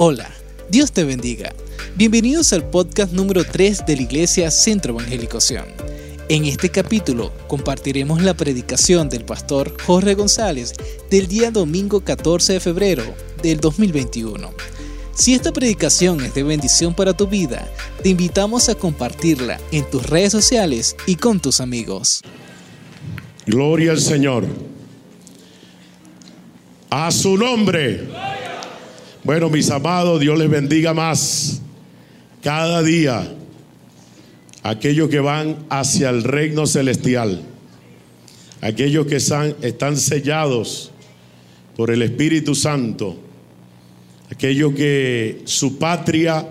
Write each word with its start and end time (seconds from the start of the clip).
Hola, 0.00 0.30
Dios 0.70 0.92
te 0.92 1.02
bendiga. 1.02 1.52
Bienvenidos 1.96 2.52
al 2.52 2.70
podcast 2.70 3.12
número 3.12 3.44
3 3.44 3.84
de 3.84 3.96
la 3.96 4.02
Iglesia 4.02 4.48
Centro 4.52 4.92
Evangélico. 4.92 5.40
En 6.28 6.44
este 6.44 6.70
capítulo 6.70 7.32
compartiremos 7.48 8.22
la 8.22 8.34
predicación 8.34 9.08
del 9.08 9.24
pastor 9.24 9.74
Jorge 9.82 10.14
González 10.14 10.74
del 11.10 11.26
día 11.26 11.50
domingo 11.50 12.04
14 12.04 12.52
de 12.52 12.60
febrero 12.60 13.02
del 13.42 13.58
2021. 13.58 14.52
Si 15.14 15.34
esta 15.34 15.52
predicación 15.52 16.20
es 16.20 16.32
de 16.32 16.44
bendición 16.44 16.94
para 16.94 17.12
tu 17.12 17.26
vida, 17.26 17.68
te 18.00 18.10
invitamos 18.10 18.68
a 18.68 18.76
compartirla 18.76 19.58
en 19.72 19.84
tus 19.90 20.08
redes 20.08 20.30
sociales 20.30 20.94
y 21.08 21.16
con 21.16 21.40
tus 21.40 21.60
amigos. 21.60 22.22
Gloria 23.46 23.90
al 23.90 24.00
Señor. 24.00 24.46
A 26.88 27.10
su 27.10 27.36
nombre. 27.36 28.27
Bueno, 29.28 29.50
mis 29.50 29.68
amados, 29.70 30.20
Dios 30.20 30.38
les 30.38 30.48
bendiga 30.48 30.94
más. 30.94 31.60
Cada 32.42 32.82
día, 32.82 33.30
aquellos 34.62 35.10
que 35.10 35.20
van 35.20 35.66
hacia 35.68 36.08
el 36.08 36.24
reino 36.24 36.66
celestial, 36.66 37.42
aquellos 38.62 39.06
que 39.06 39.16
están, 39.16 39.98
sellados 39.98 40.92
por 41.76 41.90
el 41.90 42.00
Espíritu 42.00 42.54
Santo, 42.54 43.18
aquellos 44.32 44.72
que 44.72 45.42
su 45.44 45.76
patria 45.76 46.48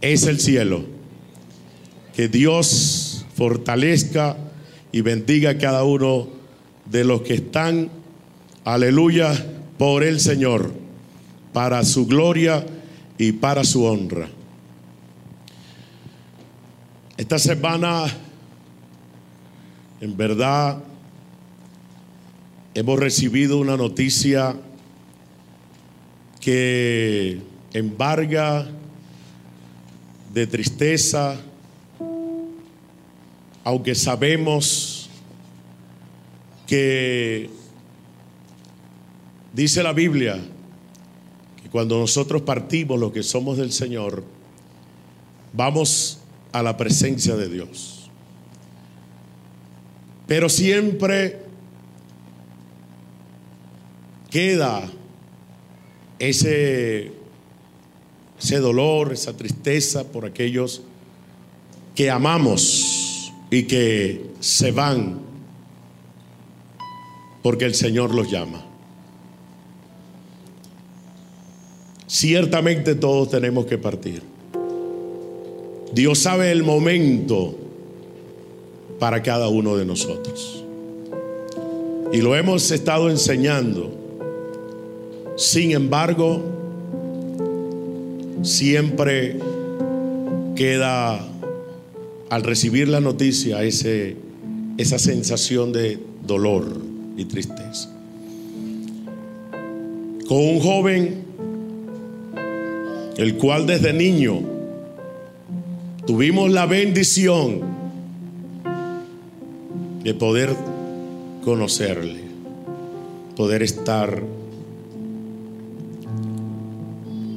es 0.00 0.22
el 0.22 0.40
cielo. 0.40 0.86
Que 2.16 2.28
Dios 2.28 3.26
fortalezca 3.36 4.38
y 4.90 5.02
bendiga 5.02 5.50
a 5.50 5.58
cada 5.58 5.84
uno 5.84 6.28
de 6.86 7.04
los 7.04 7.20
que 7.20 7.34
están, 7.34 7.90
aleluya, 8.64 9.34
por 9.76 10.02
el 10.02 10.18
Señor, 10.18 10.80
para 11.52 11.84
su 11.84 12.06
gloria 12.06 12.64
y 13.18 13.32
para 13.32 13.64
su 13.64 13.84
honra. 13.84 14.28
Esta 17.16 17.38
semana, 17.38 18.06
en 20.00 20.16
verdad, 20.16 20.78
hemos 22.74 22.98
recibido 22.98 23.58
una 23.58 23.76
noticia 23.76 24.56
que 26.40 27.40
embarga 27.74 28.66
de 30.32 30.46
tristeza, 30.46 31.36
aunque 33.64 33.94
sabemos 33.94 35.10
que 36.66 37.50
dice 39.52 39.82
la 39.82 39.92
Biblia 39.92 40.40
cuando 41.70 41.98
nosotros 41.98 42.42
partimos, 42.42 42.98
los 42.98 43.12
que 43.12 43.22
somos 43.22 43.56
del 43.56 43.72
Señor, 43.72 44.24
vamos 45.52 46.18
a 46.52 46.62
la 46.62 46.76
presencia 46.76 47.36
de 47.36 47.48
Dios. 47.48 48.10
Pero 50.26 50.48
siempre 50.48 51.38
queda 54.30 54.88
ese, 56.18 57.12
ese 58.40 58.58
dolor, 58.58 59.12
esa 59.12 59.36
tristeza 59.36 60.04
por 60.04 60.26
aquellos 60.26 60.82
que 61.94 62.10
amamos 62.10 63.32
y 63.50 63.64
que 63.64 64.30
se 64.40 64.70
van 64.70 65.20
porque 67.42 67.64
el 67.64 67.74
Señor 67.74 68.14
los 68.14 68.30
llama. 68.30 68.69
Ciertamente 72.10 72.96
todos 72.96 73.30
tenemos 73.30 73.66
que 73.66 73.78
partir. 73.78 74.20
Dios 75.92 76.18
sabe 76.18 76.50
el 76.50 76.64
momento 76.64 77.54
para 78.98 79.22
cada 79.22 79.46
uno 79.46 79.76
de 79.76 79.84
nosotros. 79.84 80.64
Y 82.12 82.20
lo 82.20 82.34
hemos 82.34 82.68
estado 82.72 83.10
enseñando. 83.10 83.92
Sin 85.36 85.70
embargo, 85.70 86.42
siempre 88.42 89.38
queda 90.56 91.28
al 92.28 92.42
recibir 92.42 92.88
la 92.88 92.98
noticia 92.98 93.62
ese, 93.62 94.16
esa 94.78 94.98
sensación 94.98 95.70
de 95.70 96.00
dolor 96.26 96.76
y 97.16 97.24
tristeza. 97.26 97.88
Con 100.26 100.38
un 100.38 100.58
joven, 100.58 101.29
el 103.20 103.36
cual 103.36 103.66
desde 103.66 103.92
niño 103.92 104.40
tuvimos 106.06 106.50
la 106.50 106.64
bendición 106.64 107.60
de 110.02 110.14
poder 110.14 110.56
conocerle, 111.44 112.22
poder 113.36 113.62
estar 113.62 114.22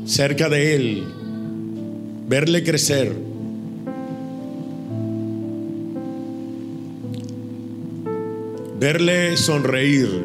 cerca 0.05 0.47
de 0.47 0.75
él, 0.77 1.03
verle 2.29 2.63
crecer. 2.63 3.13
Verle 8.79 9.35
sonreír, 9.35 10.23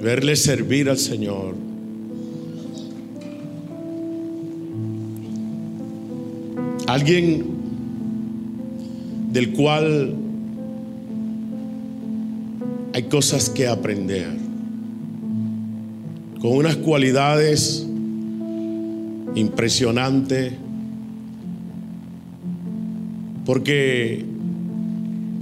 verle 0.00 0.34
servir 0.34 0.90
al 0.90 0.98
Señor. 0.98 1.71
Alguien 6.92 7.42
del 9.32 9.54
cual 9.54 10.14
hay 12.92 13.04
cosas 13.04 13.48
que 13.48 13.66
aprender, 13.66 14.28
con 16.38 16.50
unas 16.50 16.76
cualidades 16.76 17.86
impresionantes, 19.34 20.52
porque 23.46 24.26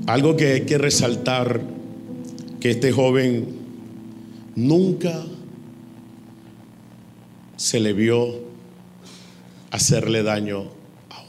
algo 0.06 0.36
que 0.36 0.52
hay 0.52 0.60
que 0.60 0.78
resaltar, 0.78 1.62
que 2.60 2.70
este 2.70 2.92
joven 2.92 3.48
nunca 4.54 5.20
se 7.56 7.80
le 7.80 7.92
vio 7.92 8.38
hacerle 9.72 10.22
daño 10.22 10.79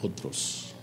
otros. 0.03 0.73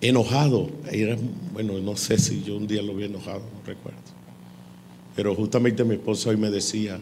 Enojado, 0.00 0.70
bueno, 1.52 1.78
no 1.80 1.96
sé 1.96 2.18
si 2.18 2.42
yo 2.44 2.56
un 2.56 2.68
día 2.68 2.82
lo 2.82 2.94
vi 2.94 3.04
enojado, 3.04 3.40
no 3.40 3.66
recuerdo. 3.66 3.98
Pero 5.16 5.34
justamente 5.34 5.82
mi 5.82 5.94
esposa 5.94 6.30
hoy 6.30 6.36
me 6.36 6.50
decía, 6.50 7.00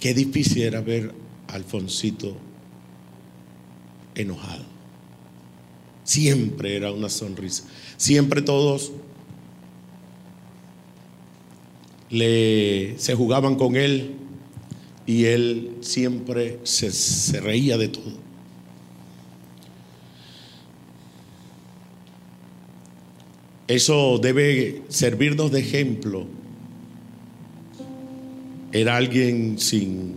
qué 0.00 0.14
difícil 0.14 0.62
era 0.62 0.80
ver 0.80 1.14
a 1.46 1.54
Alfonsito 1.54 2.36
enojado. 4.16 4.64
Siempre 6.02 6.74
era 6.74 6.90
una 6.90 7.08
sonrisa. 7.08 7.64
Siempre 7.96 8.42
todos 8.42 8.90
le, 12.10 12.98
se 12.98 13.14
jugaban 13.14 13.54
con 13.54 13.76
él 13.76 14.17
y 15.08 15.24
él 15.24 15.70
siempre 15.80 16.58
se, 16.64 17.40
reía 17.40 17.78
de 17.78 17.88
todo. 17.88 18.12
Eso 23.66 24.18
debe 24.18 24.82
servirnos 24.88 25.50
de 25.50 25.60
ejemplo. 25.60 26.26
Era 28.70 28.98
alguien 28.98 29.58
sin, 29.58 30.12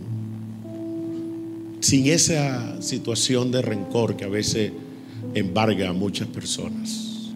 sin 1.80 2.08
esa 2.08 2.82
situación 2.82 3.50
de 3.50 3.62
rencor 3.62 4.14
que 4.14 4.24
a 4.24 4.28
veces 4.28 4.72
embarga 5.32 5.88
a 5.88 5.92
muchas 5.94 6.28
personas. 6.28 7.32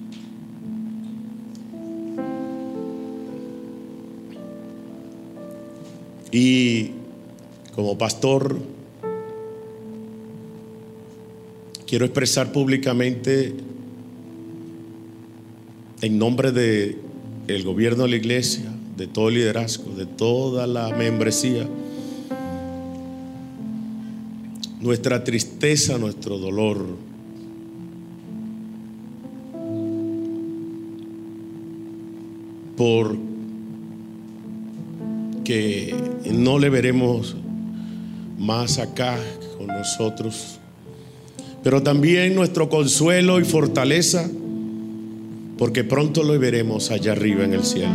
Y 6.30 6.95
como 7.76 7.96
pastor, 7.96 8.56
quiero 11.86 12.06
expresar 12.06 12.50
públicamente 12.50 13.54
en 16.00 16.18
nombre 16.18 16.50
de 16.50 16.98
gobierno 17.64 18.04
de 18.04 18.08
la 18.08 18.16
iglesia, 18.16 18.64
de 18.96 19.06
todo 19.06 19.28
el 19.28 19.34
liderazgo, 19.34 19.94
de 19.94 20.06
toda 20.06 20.66
la 20.66 20.88
membresía, 20.88 21.68
nuestra 24.80 25.22
tristeza, 25.22 25.98
nuestro 25.98 26.38
dolor. 26.38 27.06
por 32.76 33.16
que 35.44 35.94
no 36.30 36.58
le 36.58 36.68
veremos 36.68 37.36
más 38.38 38.78
acá 38.78 39.18
con 39.56 39.66
nosotros, 39.68 40.58
pero 41.62 41.82
también 41.82 42.34
nuestro 42.34 42.68
consuelo 42.68 43.40
y 43.40 43.44
fortaleza, 43.44 44.28
porque 45.58 45.84
pronto 45.84 46.22
lo 46.22 46.38
veremos 46.38 46.90
allá 46.90 47.12
arriba 47.12 47.44
en 47.44 47.54
el 47.54 47.64
cielo. 47.64 47.94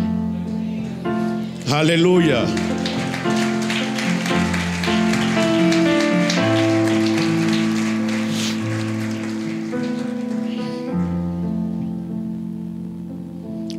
Aleluya. 1.72 2.46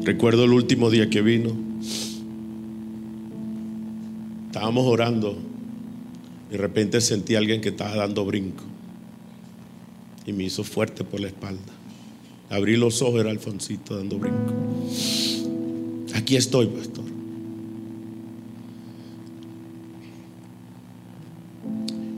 Recuerdo 0.05 0.45
el 0.45 0.53
último 0.53 0.91
día 0.91 1.11
que 1.11 1.23
vino. 1.23 1.51
Estábamos 4.47 4.87
orando. 4.87 5.52
De 6.53 6.59
repente 6.59 7.01
sentí 7.01 7.35
a 7.35 7.39
alguien 7.39 7.63
que 7.63 7.71
estaba 7.71 7.97
dando 7.97 8.27
brinco. 8.27 8.63
Y 10.27 10.33
me 10.33 10.45
hizo 10.45 10.63
fuerte 10.63 11.03
por 11.03 11.19
la 11.19 11.29
espalda. 11.29 11.73
Abrí 12.51 12.77
los 12.77 13.01
ojos, 13.01 13.21
era 13.21 13.31
Alfonsito 13.31 13.97
dando 13.97 14.19
brinco. 14.19 14.53
Aquí 16.15 16.37
estoy, 16.37 16.67
pastor. 16.67 17.05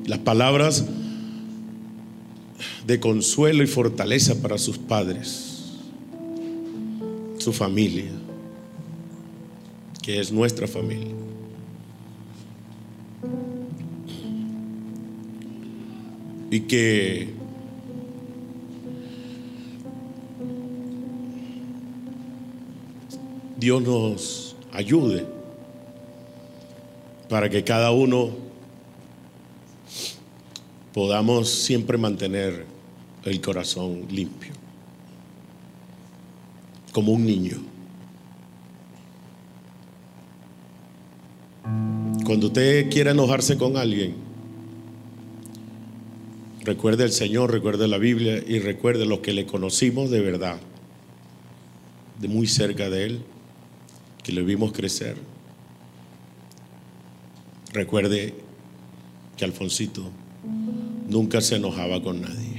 Las 0.07 0.19
palabras 0.19 0.85
de 2.87 3.01
consuelo 3.01 3.63
y 3.63 3.67
fortaleza 3.69 4.43
para 4.43 4.59
sus 4.59 4.77
padres 4.77 5.53
su 7.39 7.53
familia, 7.53 8.11
que 10.03 10.19
es 10.19 10.33
nuestra 10.33 10.67
familia. 10.67 11.13
Y 16.55 16.61
que 16.61 17.31
Dios 23.59 23.83
nos 23.83 24.55
ayude 24.73 25.27
para 27.29 27.51
que 27.51 27.65
cada 27.65 27.91
uno 27.91 28.31
podamos 30.93 31.51
siempre 31.51 31.99
mantener 31.99 32.65
el 33.25 33.41
corazón 33.41 34.07
limpio 34.09 34.53
como 36.93 37.15
un 37.15 37.27
niño. 37.27 37.57
Cuando 42.25 42.47
usted 42.47 42.89
quiera 42.91 43.11
enojarse 43.11 43.59
con 43.59 43.77
alguien, 43.77 44.24
recuerde 46.65 47.05
al 47.05 47.13
Señor, 47.13 47.53
recuerde 47.53 47.87
la 47.87 47.99
Biblia 47.99 48.43
y 48.47 48.59
recuerde 48.59 49.07
lo 49.07 49.23
que 49.23 49.33
le 49.33 49.47
conocimos 49.47 50.11
de 50.11 50.21
verdad, 50.21 50.59
de 52.21 52.29
muy 52.29 52.47
cerca 52.47 52.91
de 52.91 53.05
Él, 53.05 53.23
que 54.23 54.33
le 54.33 54.43
vimos 54.43 54.73
crecer. 54.73 55.17
Recuerde 57.73 58.35
que 59.37 59.45
Alfonsito 59.45 60.11
nunca 61.09 61.41
se 61.41 61.57
enojaba 61.57 62.03
con 62.03 62.23
nadie. 62.23 62.55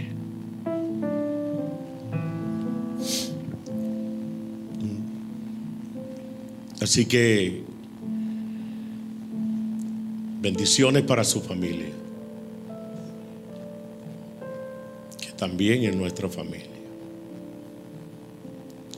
Así 6.81 7.06
que 7.06 7.63
bendiciones 10.42 11.01
para 11.04 11.24
su 11.24 11.42
familia, 11.42 11.88
también 15.38 15.84
es 15.84 15.96
nuestra 15.96 16.30
familia. 16.30 16.68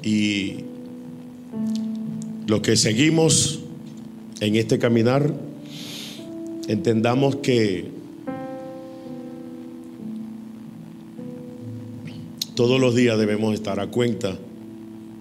Y 0.04 0.63
lo 2.48 2.62
que 2.62 2.75
seguimos 2.75 3.60
en 4.39 4.56
este 4.56 4.80
caminar, 4.80 5.34
entendamos 6.68 7.38
que 7.38 7.89
todos 12.56 12.80
los 12.80 12.95
días 12.95 13.18
debemos 13.18 13.54
estar 13.54 13.80
a 13.80 13.88
cuenta 13.88 14.38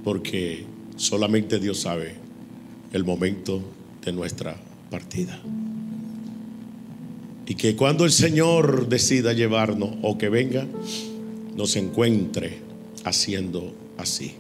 porque 0.05 0.65
solamente 0.97 1.59
Dios 1.59 1.81
sabe 1.81 2.15
el 2.93 3.05
momento 3.05 3.61
de 4.05 4.13
nuestra 4.13 4.57
partida. 4.91 5.39
Y 7.47 7.55
que 7.55 7.77
cuando 7.77 8.05
el 8.05 8.13
Señor 8.13 8.89
decida 8.89 9.33
llevarnos 9.33 9.91
o 10.03 10.19
que 10.19 10.29
venga, 10.29 10.67
nos 11.55 11.77
encuentre 11.77 12.59
haciendo 13.05 13.73
así 13.97 14.35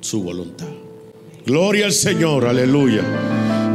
su 0.00 0.22
voluntad. 0.22 0.68
Gloria 1.46 1.86
al 1.86 1.92
Señor, 1.92 2.46
aleluya. 2.46 3.02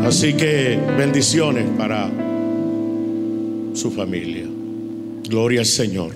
Así 0.06 0.34
que 0.34 0.80
bendiciones 0.98 1.66
para 1.78 2.10
su 3.74 3.92
familia. 3.92 4.46
Gloria 5.28 5.62
al 5.62 5.66
Señor. 5.66 6.14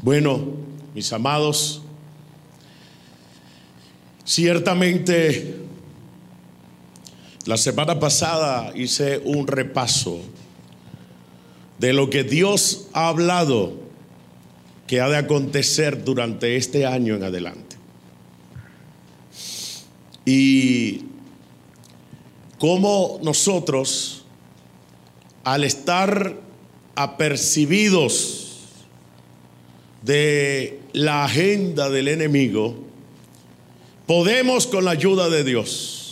Bueno, 0.00 0.40
mis 0.94 1.12
amados, 1.12 1.82
ciertamente 4.24 5.63
la 7.46 7.56
semana 7.58 8.00
pasada 8.00 8.72
hice 8.74 9.20
un 9.24 9.46
repaso 9.46 10.20
de 11.78 11.92
lo 11.92 12.08
que 12.08 12.24
Dios 12.24 12.88
ha 12.92 13.08
hablado 13.08 13.74
que 14.86 15.00
ha 15.00 15.08
de 15.08 15.16
acontecer 15.16 16.04
durante 16.04 16.56
este 16.56 16.86
año 16.86 17.14
en 17.16 17.24
adelante. 17.24 17.76
Y 20.24 21.02
cómo 22.58 23.18
nosotros, 23.22 24.24
al 25.42 25.64
estar 25.64 26.36
apercibidos 26.94 28.58
de 30.02 30.80
la 30.92 31.24
agenda 31.24 31.90
del 31.90 32.08
enemigo, 32.08 32.74
podemos 34.06 34.66
con 34.66 34.86
la 34.86 34.92
ayuda 34.92 35.28
de 35.28 35.44
Dios 35.44 36.03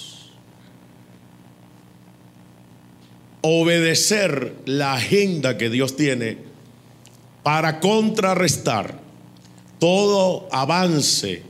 obedecer 3.43 4.55
la 4.65 4.95
agenda 4.95 5.59
que 5.59 5.69
Dios 5.69 5.97
tiene 5.97 6.39
para 7.43 7.81
contrarrestar 7.81 9.01
todo 9.79 10.49
avance 10.53 11.43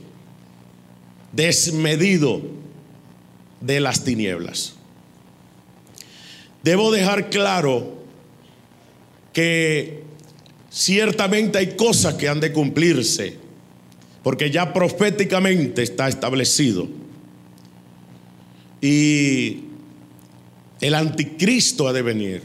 desmedido 1.31 2.41
de 3.61 3.79
las 3.79 4.03
tinieblas. 4.03 4.75
Debo 6.63 6.91
dejar 6.91 7.29
claro 7.29 8.03
que 9.31 10.03
ciertamente 10.69 11.59
hay 11.59 11.75
cosas 11.75 12.15
que 12.15 12.27
han 12.27 12.39
de 12.39 12.51
cumplirse, 12.53 13.37
porque 14.23 14.49
ya 14.49 14.73
proféticamente 14.73 15.83
está 15.83 16.07
establecido. 16.07 16.87
Y 18.81 19.72
el 20.83 20.95
anticristo 20.95 21.87
ha 21.87 21.93
de 21.93 22.01
venir. 22.01 22.41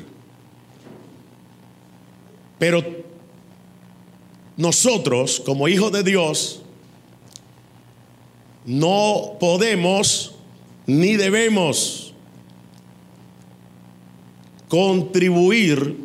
Pero 2.56 2.84
nosotros, 4.56 5.42
como 5.44 5.66
hijos 5.66 5.90
de 5.90 6.04
Dios, 6.04 6.62
no 8.64 9.36
podemos 9.40 10.36
ni 10.86 11.16
debemos 11.16 12.14
contribuir 14.68 15.96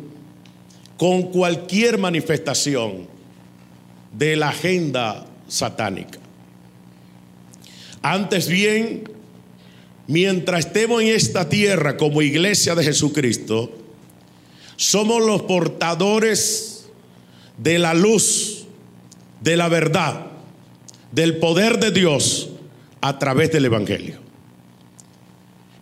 con 0.96 1.30
cualquier 1.30 1.98
manifestación 1.98 3.06
de 4.12 4.34
la 4.34 4.48
agenda 4.48 5.24
satánica. 5.46 6.18
Antes 8.02 8.48
bien, 8.48 9.13
mientras 10.06 10.66
estemos 10.66 11.02
en 11.02 11.08
esta 11.08 11.48
tierra 11.48 11.96
como 11.96 12.22
iglesia 12.22 12.74
de 12.74 12.84
Jesucristo, 12.84 13.72
somos 14.76 15.24
los 15.24 15.42
portadores 15.42 16.88
de 17.58 17.78
la 17.78 17.94
luz, 17.94 18.66
de 19.40 19.56
la 19.56 19.68
verdad, 19.68 20.26
del 21.12 21.38
poder 21.38 21.78
de 21.78 21.90
Dios 21.90 22.50
a 23.00 23.18
través 23.18 23.52
del 23.52 23.66
Evangelio. 23.66 24.18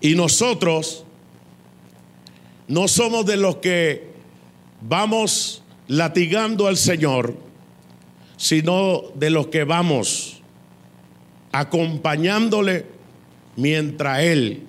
Y 0.01 0.15
nosotros 0.15 1.05
no 2.69 2.89
somos 2.89 3.25
de 3.25 3.37
los 3.37 3.57
que 3.57 4.13
vamos 4.81 5.63
latigando 5.89 6.67
al 6.67 6.77
Señor, 6.77 7.37
sino 8.37 9.03
de 9.15 9.31
los 9.31 9.47
que 9.49 9.65
vamos 9.65 10.43
acompañándole 11.53 12.87
mientras 13.57 14.21
él, 14.21 14.63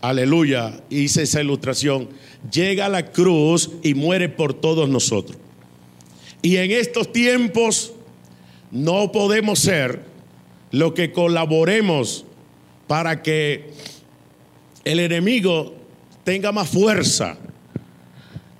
aleluya, 0.00 0.80
hice 0.90 1.22
esa 1.22 1.40
ilustración, 1.40 2.08
llega 2.50 2.86
a 2.86 2.90
la 2.90 3.10
cruz 3.12 3.70
y 3.82 3.94
muere 3.94 4.28
por 4.28 4.54
todos 4.54 4.88
nosotros. 4.88 5.38
Y 6.42 6.56
en 6.56 6.72
estos 6.72 7.12
tiempos 7.12 7.92
no 8.70 9.12
podemos 9.12 9.58
ser 9.60 10.02
lo 10.70 10.92
que 10.92 11.12
colaboremos 11.12 12.24
para 12.86 13.22
que 13.22 13.70
el 14.84 15.00
enemigo 15.00 15.74
tenga 16.24 16.52
más 16.52 16.68
fuerza, 16.68 17.38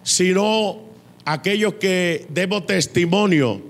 sino 0.02 0.80
aquellos 1.24 1.74
que 1.74 2.26
demos 2.30 2.66
testimonio 2.66 3.60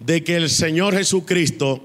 de 0.00 0.24
que 0.24 0.36
el 0.36 0.50
Señor 0.50 0.94
Jesucristo 0.94 1.80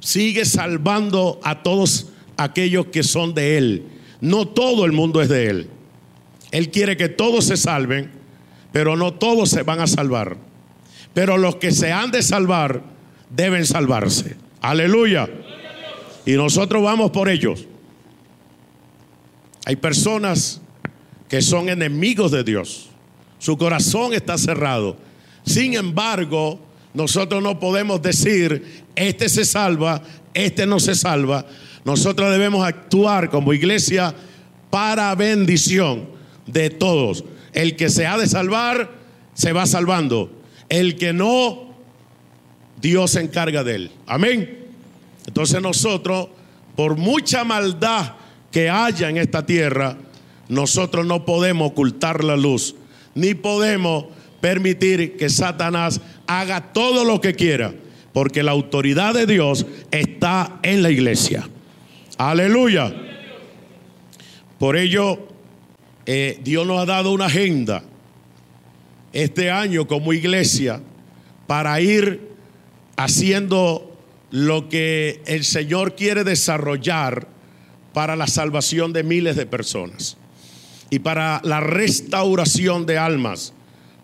sigue 0.00 0.44
salvando 0.44 1.40
a 1.42 1.62
todos 1.62 2.11
aquellos 2.44 2.86
que 2.86 3.02
son 3.02 3.34
de 3.34 3.58
Él. 3.58 3.84
No 4.20 4.48
todo 4.48 4.84
el 4.84 4.92
mundo 4.92 5.20
es 5.20 5.28
de 5.28 5.48
Él. 5.48 5.68
Él 6.50 6.70
quiere 6.70 6.96
que 6.96 7.08
todos 7.08 7.46
se 7.46 7.56
salven, 7.56 8.10
pero 8.72 8.96
no 8.96 9.14
todos 9.14 9.50
se 9.50 9.62
van 9.62 9.80
a 9.80 9.86
salvar. 9.86 10.36
Pero 11.14 11.38
los 11.38 11.56
que 11.56 11.72
se 11.72 11.92
han 11.92 12.10
de 12.10 12.22
salvar 12.22 12.82
deben 13.30 13.66
salvarse. 13.66 14.36
Aleluya. 14.60 15.28
Y 16.24 16.32
nosotros 16.32 16.82
vamos 16.82 17.10
por 17.10 17.28
ellos. 17.28 17.66
Hay 19.64 19.76
personas 19.76 20.60
que 21.28 21.42
son 21.42 21.68
enemigos 21.68 22.30
de 22.30 22.44
Dios. 22.44 22.90
Su 23.38 23.56
corazón 23.56 24.12
está 24.12 24.38
cerrado. 24.38 24.96
Sin 25.44 25.74
embargo, 25.74 26.60
nosotros 26.94 27.42
no 27.42 27.58
podemos 27.58 28.02
decir, 28.02 28.84
este 28.94 29.28
se 29.28 29.44
salva, 29.44 30.02
este 30.34 30.66
no 30.66 30.78
se 30.78 30.94
salva. 30.94 31.46
Nosotros 31.84 32.30
debemos 32.30 32.64
actuar 32.64 33.30
como 33.30 33.52
iglesia 33.52 34.14
para 34.70 35.14
bendición 35.14 36.08
de 36.46 36.70
todos. 36.70 37.24
El 37.52 37.76
que 37.76 37.90
se 37.90 38.06
ha 38.06 38.16
de 38.16 38.26
salvar, 38.26 38.90
se 39.34 39.52
va 39.52 39.66
salvando. 39.66 40.30
El 40.68 40.96
que 40.96 41.12
no, 41.12 41.74
Dios 42.80 43.12
se 43.12 43.20
encarga 43.20 43.64
de 43.64 43.74
él. 43.74 43.90
Amén. 44.06 44.66
Entonces 45.26 45.60
nosotros, 45.60 46.28
por 46.76 46.96
mucha 46.96 47.44
maldad 47.44 48.14
que 48.50 48.70
haya 48.70 49.08
en 49.08 49.18
esta 49.18 49.44
tierra, 49.44 49.96
nosotros 50.48 51.06
no 51.06 51.24
podemos 51.24 51.70
ocultar 51.70 52.24
la 52.24 52.36
luz, 52.36 52.74
ni 53.14 53.34
podemos 53.34 54.06
permitir 54.40 55.16
que 55.16 55.30
Satanás 55.30 56.00
haga 56.26 56.72
todo 56.72 57.04
lo 57.04 57.20
que 57.20 57.34
quiera, 57.34 57.72
porque 58.12 58.42
la 58.42 58.50
autoridad 58.50 59.14
de 59.14 59.26
Dios 59.26 59.66
está 59.90 60.58
en 60.62 60.82
la 60.82 60.90
iglesia. 60.90 61.48
Aleluya. 62.30 62.94
Por 64.56 64.76
ello, 64.76 65.26
eh, 66.06 66.38
Dios 66.44 66.64
nos 66.64 66.80
ha 66.80 66.86
dado 66.86 67.10
una 67.10 67.26
agenda 67.26 67.82
este 69.12 69.50
año 69.50 69.88
como 69.88 70.12
iglesia 70.12 70.80
para 71.48 71.80
ir 71.80 72.28
haciendo 72.96 73.98
lo 74.30 74.68
que 74.68 75.20
el 75.26 75.42
Señor 75.42 75.96
quiere 75.96 76.22
desarrollar 76.22 77.26
para 77.92 78.14
la 78.14 78.28
salvación 78.28 78.92
de 78.92 79.02
miles 79.02 79.34
de 79.34 79.46
personas 79.46 80.16
y 80.90 81.00
para 81.00 81.40
la 81.42 81.58
restauración 81.58 82.86
de 82.86 82.98
almas, 82.98 83.52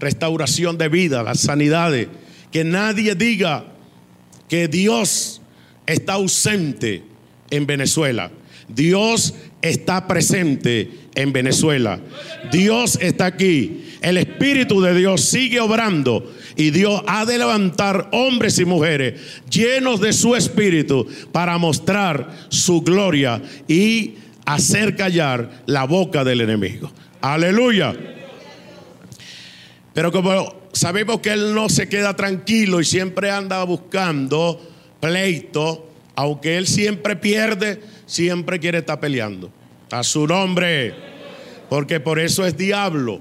restauración 0.01 0.77
de 0.77 0.89
vida, 0.89 1.23
las 1.23 1.39
sanidades. 1.39 2.09
Que 2.51 2.65
nadie 2.65 3.15
diga 3.15 3.67
que 4.49 4.67
Dios 4.67 5.41
está 5.87 6.15
ausente 6.15 7.05
en 7.51 7.67
Venezuela. 7.67 8.31
Dios 8.69 9.35
está 9.63 10.07
presente 10.07 10.91
en 11.15 11.33
Venezuela. 11.33 12.01
Dios 12.53 12.99
está 13.01 13.27
aquí. 13.27 13.85
El 14.01 14.19
Espíritu 14.19 14.81
de 14.81 14.95
Dios 14.95 15.25
sigue 15.25 15.61
obrando 15.61 16.33
y 16.55 16.71
Dios 16.71 17.03
ha 17.07 17.25
de 17.25 17.39
levantar 17.39 18.09
hombres 18.13 18.59
y 18.59 18.65
mujeres 18.65 19.21
llenos 19.51 20.01
de 20.01 20.13
su 20.13 20.37
Espíritu 20.37 21.07
para 21.33 21.59
mostrar 21.59 22.31
su 22.49 22.83
gloria 22.83 23.43
y 23.67 24.15
hacer 24.45 24.95
callar 24.97 25.63
la 25.67 25.85
boca 25.85 26.23
del 26.23 26.43
enemigo. 26.43 26.93
Aleluya. 27.21 27.97
Pero 29.95 30.13
como 30.13 30.55
sabemos 30.73 31.19
que 31.21 31.31
Él 31.31 31.55
no 31.55 31.69
se 31.69 31.89
queda 31.89 32.15
tranquilo 32.15 32.81
y 32.81 32.85
siempre 32.85 33.33
anda 33.33 33.65
buscando 33.65 34.61
pleito, 35.01 35.88
aunque 36.19 36.59
Él 36.59 36.67
siempre 36.67 37.15
pierde, 37.15 37.81
siempre 38.05 38.59
quiere 38.59 38.79
estar 38.79 38.99
peleando. 38.99 39.53
A 39.93 40.03
su 40.03 40.27
nombre. 40.27 40.93
Porque 41.71 42.01
por 42.01 42.19
eso 42.19 42.45
es 42.45 42.57
diablo. 42.57 43.21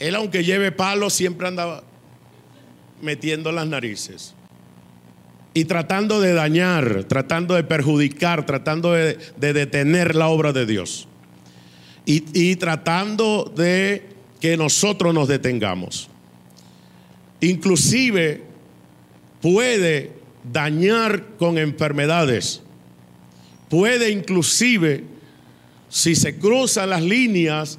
Él 0.00 0.16
aunque 0.16 0.42
lleve 0.42 0.72
palos 0.72 1.12
siempre 1.12 1.46
anda 1.46 1.84
metiendo 3.00 3.52
las 3.52 3.68
narices. 3.68 4.34
Y 5.54 5.66
tratando 5.66 6.20
de 6.20 6.32
dañar, 6.32 7.04
tratando 7.04 7.54
de 7.54 7.62
perjudicar, 7.62 8.44
tratando 8.44 8.92
de, 8.92 9.16
detener 9.36 10.16
la 10.16 10.26
obra 10.26 10.52
de 10.52 10.66
Dios. 10.66 11.06
Y, 12.06 12.24
y 12.34 12.56
tratando 12.56 13.52
de 13.54 14.02
que 14.40 14.56
nosotros 14.56 15.14
nos 15.14 15.28
detengamos. 15.28 16.10
Inclusive 17.40 18.42
puede 19.40 20.15
dañar 20.52 21.36
con 21.38 21.58
enfermedades. 21.58 22.62
Puede 23.68 24.10
inclusive, 24.10 25.04
si 25.88 26.14
se 26.14 26.38
cruzan 26.38 26.90
las 26.90 27.02
líneas, 27.02 27.78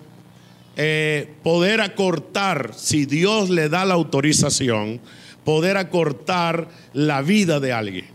eh, 0.75 1.33
poder 1.43 1.81
acortar, 1.81 2.73
si 2.75 3.05
Dios 3.05 3.49
le 3.49 3.69
da 3.69 3.85
la 3.85 3.95
autorización, 3.95 4.99
poder 5.43 5.77
acortar 5.77 6.67
la 6.93 7.21
vida 7.21 7.59
de 7.59 7.73
alguien. 7.73 8.05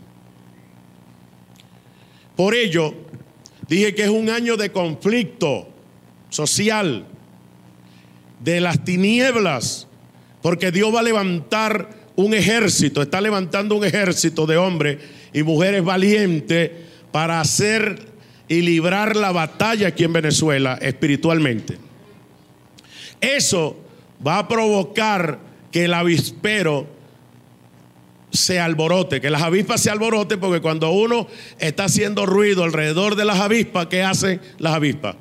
Por 2.36 2.54
ello, 2.54 2.94
dije 3.68 3.94
que 3.94 4.04
es 4.04 4.10
un 4.10 4.30
año 4.30 4.56
de 4.56 4.70
conflicto 4.70 5.68
social, 6.28 7.06
de 8.40 8.60
las 8.60 8.84
tinieblas, 8.84 9.86
porque 10.40 10.72
Dios 10.72 10.94
va 10.94 11.00
a 11.00 11.04
levantar 11.04 12.01
un 12.16 12.34
ejército, 12.34 13.02
está 13.02 13.20
levantando 13.20 13.76
un 13.76 13.84
ejército 13.84 14.46
de 14.46 14.56
hombres 14.56 14.98
y 15.32 15.42
mujeres 15.42 15.82
valientes 15.82 16.70
para 17.10 17.40
hacer 17.40 18.06
y 18.48 18.60
librar 18.60 19.16
la 19.16 19.32
batalla 19.32 19.88
aquí 19.88 20.04
en 20.04 20.12
Venezuela 20.12 20.78
espiritualmente. 20.80 21.78
Eso 23.20 23.78
va 24.26 24.38
a 24.38 24.48
provocar 24.48 25.38
que 25.70 25.84
el 25.86 25.94
avispero 25.94 26.86
se 28.30 28.58
alborote, 28.58 29.20
que 29.20 29.30
las 29.30 29.42
avispas 29.42 29.80
se 29.82 29.90
alboroten, 29.90 30.40
porque 30.40 30.60
cuando 30.60 30.90
uno 30.90 31.28
está 31.58 31.84
haciendo 31.84 32.26
ruido 32.26 32.64
alrededor 32.64 33.14
de 33.14 33.24
las 33.24 33.40
avispas, 33.40 33.86
¿qué 33.86 34.02
hacen 34.02 34.40
las 34.58 34.74
avispas? 34.74 35.16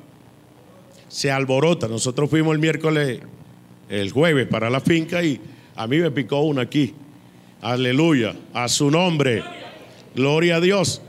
Se 1.08 1.30
alborota. 1.30 1.88
Nosotros 1.88 2.28
fuimos 2.30 2.54
el 2.54 2.58
miércoles, 2.58 3.20
el 3.88 4.10
jueves 4.12 4.46
para 4.48 4.70
la 4.70 4.80
finca 4.80 5.22
y 5.22 5.40
a 5.74 5.86
mí 5.86 5.98
me 5.98 6.10
picó 6.10 6.40
una 6.40 6.62
aquí. 6.62 6.94
Aleluya, 7.60 8.34
a 8.52 8.68
su 8.68 8.90
nombre. 8.90 9.42
Gloria 10.14 10.56
a 10.56 10.60
Dios. 10.60 11.00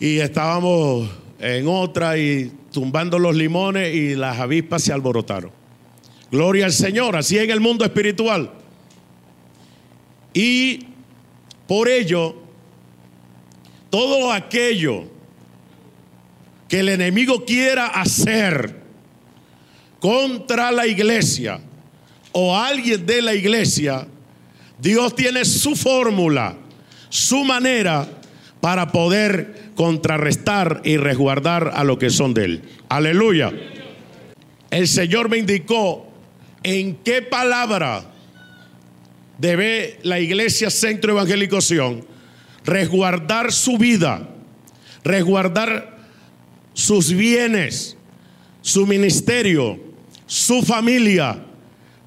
Y 0.00 0.18
estábamos 0.18 1.10
en 1.38 1.66
otra 1.68 2.16
y 2.16 2.52
tumbando 2.72 3.18
los 3.18 3.34
limones 3.34 3.94
y 3.94 4.14
las 4.14 4.38
avispas 4.38 4.82
se 4.82 4.92
alborotaron. 4.92 5.50
Gloria 6.30 6.64
al 6.64 6.72
Señor, 6.72 7.16
así 7.16 7.38
en 7.38 7.50
el 7.50 7.60
mundo 7.60 7.84
espiritual. 7.84 8.50
Y 10.32 10.86
por 11.66 11.88
ello, 11.88 12.36
todo 13.90 14.32
aquello 14.32 15.04
que 16.68 16.80
el 16.80 16.88
enemigo 16.88 17.44
quiera 17.44 17.88
hacer 17.88 18.80
contra 20.00 20.72
la 20.72 20.86
iglesia 20.86 21.60
o 22.32 22.56
alguien 22.56 23.04
de 23.06 23.22
la 23.22 23.34
iglesia, 23.34 24.06
Dios 24.78 25.14
tiene 25.14 25.44
su 25.44 25.76
fórmula, 25.76 26.56
su 27.08 27.44
manera 27.44 28.08
para 28.60 28.90
poder 28.90 29.72
contrarrestar 29.74 30.80
y 30.84 30.96
resguardar 30.96 31.72
a 31.74 31.84
lo 31.84 31.98
que 31.98 32.10
son 32.10 32.34
de 32.34 32.44
Él. 32.44 32.62
Aleluya. 32.88 33.52
El 34.70 34.88
Señor 34.88 35.28
me 35.28 35.38
indicó 35.38 36.06
en 36.62 36.96
qué 36.96 37.22
palabra 37.22 38.04
debe 39.38 39.98
la 40.02 40.20
iglesia 40.20 40.70
Centro 40.70 41.12
Evangélico 41.12 41.60
Sion 41.60 42.06
resguardar 42.64 43.52
su 43.52 43.78
vida, 43.78 44.28
resguardar 45.04 45.98
sus 46.74 47.12
bienes, 47.12 47.96
su 48.60 48.86
ministerio, 48.86 49.78
su 50.26 50.62
familia, 50.62 51.44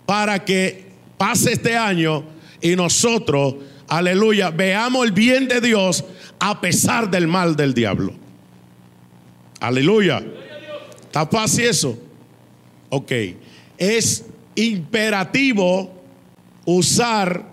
para 0.06 0.44
que 0.44 0.86
pase 1.18 1.54
este 1.54 1.76
año 1.76 2.24
y 2.62 2.76
nosotros, 2.76 3.56
aleluya, 3.88 4.52
veamos 4.52 5.06
el 5.06 5.12
bien 5.12 5.48
de 5.48 5.62
Dios 5.62 6.04
a 6.40 6.62
pesar 6.62 7.10
del 7.10 7.28
mal 7.28 7.56
del 7.56 7.74
diablo. 7.74 8.14
Aleluya. 9.60 10.24
¿Está 11.02 11.26
fácil 11.26 11.66
eso? 11.66 11.98
Ok. 12.90 13.12
Es 13.78 14.26
imperativo 14.56 15.94
usar 16.66 17.46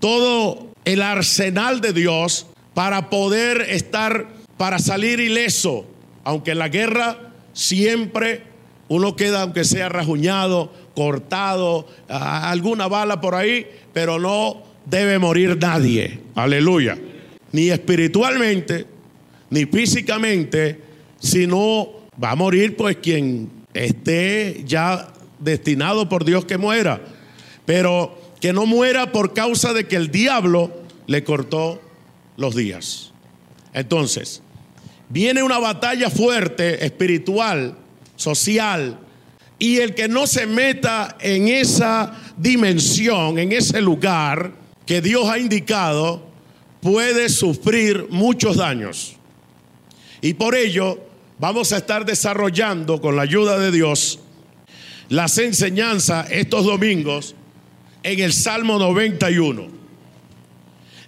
todo 0.00 0.68
el 0.84 1.02
arsenal 1.02 1.80
de 1.80 1.92
Dios 1.92 2.46
para 2.74 3.08
poder 3.10 3.62
estar, 3.70 4.26
para 4.56 4.78
salir 4.78 5.20
ileso. 5.20 5.86
Aunque 6.24 6.54
la 6.54 6.68
guerra 6.68 7.32
siempre 7.52 8.42
uno 8.88 9.16
queda, 9.16 9.42
aunque 9.42 9.64
sea 9.64 9.88
rajuñado, 9.88 10.72
cortado, 10.94 11.86
alguna 12.08 12.86
bala 12.86 13.20
por 13.20 13.34
ahí, 13.34 13.66
pero 13.92 14.18
no 14.18 14.62
debe 14.84 15.18
morir 15.18 15.58
nadie. 15.60 16.20
Aleluya. 16.34 16.98
Ni 17.52 17.70
espiritualmente, 17.70 18.86
ni 19.50 19.66
físicamente, 19.66 20.80
sino 21.18 21.88
va 22.22 22.32
a 22.32 22.36
morir 22.36 22.76
pues 22.76 22.96
quien 22.96 23.50
esté 23.72 24.62
ya 24.66 25.12
destinado 25.38 26.08
por 26.08 26.24
Dios 26.24 26.44
que 26.44 26.58
muera. 26.58 27.00
Pero 27.64 28.18
que 28.40 28.52
no 28.52 28.66
muera 28.66 29.12
por 29.12 29.32
causa 29.32 29.72
de 29.72 29.86
que 29.86 29.96
el 29.96 30.10
diablo 30.10 30.70
le 31.06 31.24
cortó 31.24 31.80
los 32.36 32.54
días. 32.54 33.12
Entonces, 33.72 34.42
viene 35.08 35.42
una 35.42 35.58
batalla 35.58 36.10
fuerte, 36.10 36.84
espiritual, 36.84 37.76
social, 38.24 38.98
y 39.58 39.78
el 39.78 39.94
que 39.94 40.08
no 40.08 40.26
se 40.26 40.46
meta 40.46 41.16
en 41.20 41.48
esa 41.48 42.12
dimensión, 42.36 43.38
en 43.38 43.52
ese 43.52 43.80
lugar 43.80 44.52
que 44.86 45.00
Dios 45.00 45.28
ha 45.28 45.38
indicado, 45.38 46.26
puede 46.80 47.28
sufrir 47.28 48.06
muchos 48.10 48.56
daños. 48.56 49.16
Y 50.20 50.34
por 50.34 50.54
ello 50.54 50.98
vamos 51.38 51.72
a 51.72 51.76
estar 51.76 52.04
desarrollando 52.04 53.00
con 53.00 53.16
la 53.16 53.22
ayuda 53.22 53.58
de 53.58 53.70
Dios 53.70 54.20
las 55.08 55.36
enseñanzas 55.38 56.30
estos 56.30 56.64
domingos 56.64 57.34
en 58.02 58.20
el 58.20 58.32
Salmo 58.32 58.78
91. 58.78 59.68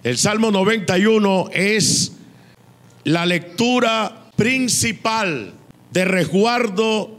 El 0.03 0.17
Salmo 0.17 0.51
91 0.51 1.49
es 1.51 2.13
la 3.03 3.25
lectura 3.25 4.31
principal 4.35 5.56
de 5.97 6.05
resguardo 6.05 7.09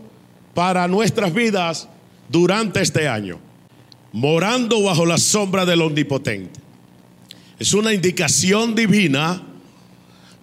para 0.55 0.87
nuestras 0.87 1.35
vidas 1.35 1.89
durante 2.29 2.81
este 2.81 3.09
año, 3.09 3.41
morando 4.13 4.81
bajo 4.85 5.05
la 5.05 5.19
sombra 5.19 5.67
del 5.67 5.83
Omnipotente. 5.83 6.61
Es 7.59 7.73
una 7.75 7.93
indicación 7.93 8.77
divina 8.77 9.43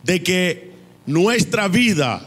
de 0.03 0.21
que 0.21 0.73
nuestra 1.05 1.69
vida 1.69 2.25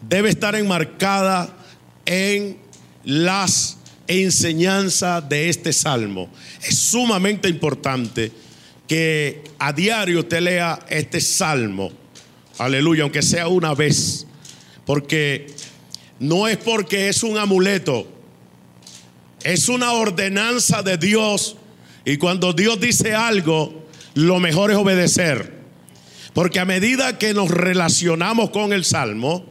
debe 0.00 0.30
estar 0.30 0.54
enmarcada 0.54 1.58
en 2.06 2.56
las 3.04 3.76
enseñanzas 4.06 5.28
de 5.28 5.50
este 5.50 5.74
salmo. 5.74 6.30
Es 6.62 6.78
sumamente 6.78 7.50
importante 7.50 8.32
que 8.88 9.44
a 9.58 9.74
diario 9.74 10.20
usted 10.20 10.40
lea 10.40 10.78
este 10.88 11.20
salmo. 11.20 11.92
Aleluya, 12.56 13.02
aunque 13.02 13.20
sea 13.20 13.48
una 13.48 13.74
vez. 13.74 14.26
Porque 14.84 15.46
no 16.18 16.48
es 16.48 16.56
porque 16.56 17.08
es 17.08 17.22
un 17.22 17.38
amuleto, 17.38 18.06
es 19.44 19.68
una 19.68 19.92
ordenanza 19.92 20.82
de 20.82 20.96
Dios. 20.96 21.56
Y 22.04 22.16
cuando 22.16 22.52
Dios 22.52 22.80
dice 22.80 23.14
algo, 23.14 23.86
lo 24.14 24.40
mejor 24.40 24.70
es 24.70 24.76
obedecer. 24.76 25.62
Porque 26.34 26.60
a 26.60 26.64
medida 26.64 27.18
que 27.18 27.34
nos 27.34 27.50
relacionamos 27.50 28.50
con 28.50 28.72
el 28.72 28.84
Salmo, 28.84 29.44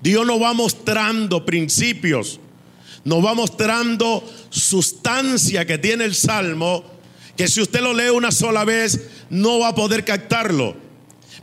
Dios 0.00 0.26
nos 0.26 0.40
va 0.40 0.52
mostrando 0.52 1.44
principios, 1.44 2.40
nos 3.04 3.24
va 3.24 3.34
mostrando 3.34 4.24
sustancia 4.50 5.64
que 5.64 5.78
tiene 5.78 6.04
el 6.04 6.14
Salmo, 6.14 6.84
que 7.36 7.48
si 7.48 7.60
usted 7.60 7.80
lo 7.80 7.92
lee 7.92 8.10
una 8.10 8.30
sola 8.30 8.64
vez, 8.64 9.08
no 9.28 9.58
va 9.58 9.68
a 9.68 9.74
poder 9.74 10.04
captarlo. 10.04 10.76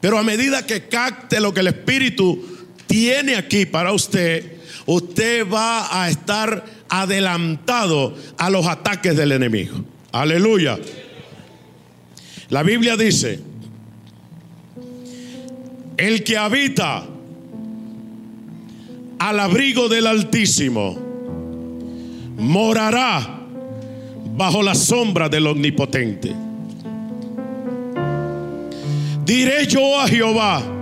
Pero 0.01 0.17
a 0.17 0.23
medida 0.23 0.65
que 0.65 0.87
capte 0.87 1.39
lo 1.39 1.53
que 1.53 1.61
el 1.61 1.67
Espíritu 1.67 2.62
tiene 2.93 3.35
aquí 3.35 3.65
para 3.65 3.91
usted, 3.91 4.57
usted 4.85 5.49
va 5.51 6.03
a 6.03 6.09
estar 6.09 6.63
adelantado 6.87 8.15
a 8.37 8.51
los 8.51 8.67
ataques 8.67 9.17
del 9.17 9.31
enemigo. 9.31 9.83
Aleluya. 10.11 10.77
La 12.49 12.61
Biblia 12.61 12.95
dice, 12.95 13.39
el 15.97 16.23
que 16.23 16.37
habita 16.37 17.03
al 19.17 19.39
abrigo 19.39 19.89
del 19.89 20.05
Altísimo 20.05 20.95
morará 22.37 23.39
bajo 24.37 24.61
la 24.61 24.75
sombra 24.75 25.29
del 25.29 25.47
Omnipotente. 25.47 26.31
Diré 29.25 29.65
yo 29.65 29.99
a 29.99 30.07
Jehová, 30.07 30.72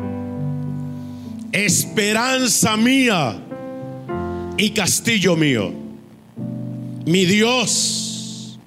esperanza 1.51 2.77
mía 2.77 3.37
y 4.57 4.69
castillo 4.71 5.35
mío, 5.35 5.73
mi 7.05 7.25
Dios, 7.25 8.59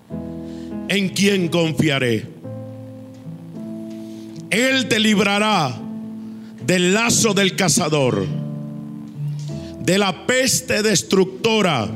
en 0.88 1.08
quien 1.08 1.48
confiaré. 1.48 2.26
Él 4.50 4.86
te 4.88 5.00
librará 5.00 5.74
del 6.66 6.94
lazo 6.94 7.34
del 7.34 7.56
cazador, 7.56 8.26
de 9.80 9.98
la 9.98 10.26
peste 10.26 10.82
destructora. 10.82 11.88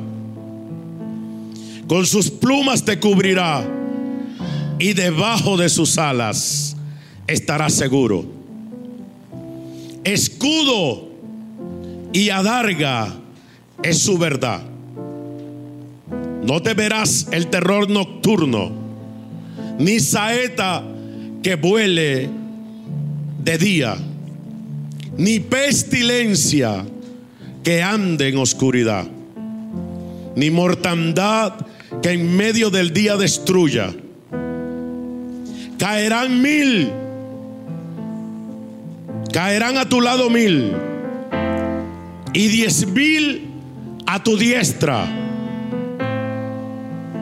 Con 1.87 2.05
sus 2.05 2.31
plumas 2.31 2.85
te 2.85 2.99
cubrirá 2.99 3.67
y 4.79 4.93
debajo 4.93 5.57
de 5.57 5.69
sus 5.69 5.99
alas 5.99 6.77
estarás 7.27 7.75
seguro. 7.75 8.38
Escudo 10.09 11.07
y 12.15 12.31
adarga 12.31 13.15
es 13.83 13.99
su 13.99 14.17
verdad. 14.17 14.63
No 16.43 16.63
te 16.63 16.73
verás 16.73 17.29
el 17.31 17.49
terror 17.49 17.91
nocturno, 17.91 18.73
ni 19.79 20.01
saeta 20.01 20.83
que 21.43 21.57
vuele 21.57 22.31
de 23.45 23.59
día, 23.59 23.99
ni 25.19 25.41
pestilencia 25.41 26.87
que 27.63 27.83
ande 27.83 28.29
en 28.29 28.39
oscuridad, 28.39 29.07
ni 30.37 30.51
mortandad 30.51 31.53
que 32.03 32.13
en 32.13 32.35
medio 32.35 32.71
del 32.71 32.95
día 32.95 33.19
destruya. 33.19 33.95
Caerán 35.79 36.41
mil, 36.41 36.93
caerán 39.33 39.77
a 39.79 39.89
tu 39.89 40.01
lado 40.01 40.31
mil, 40.31 40.75
y 42.33 42.49
diez 42.49 42.87
mil 42.87 43.49
a 44.07 44.23
tu 44.23 44.37
diestra, 44.37 45.07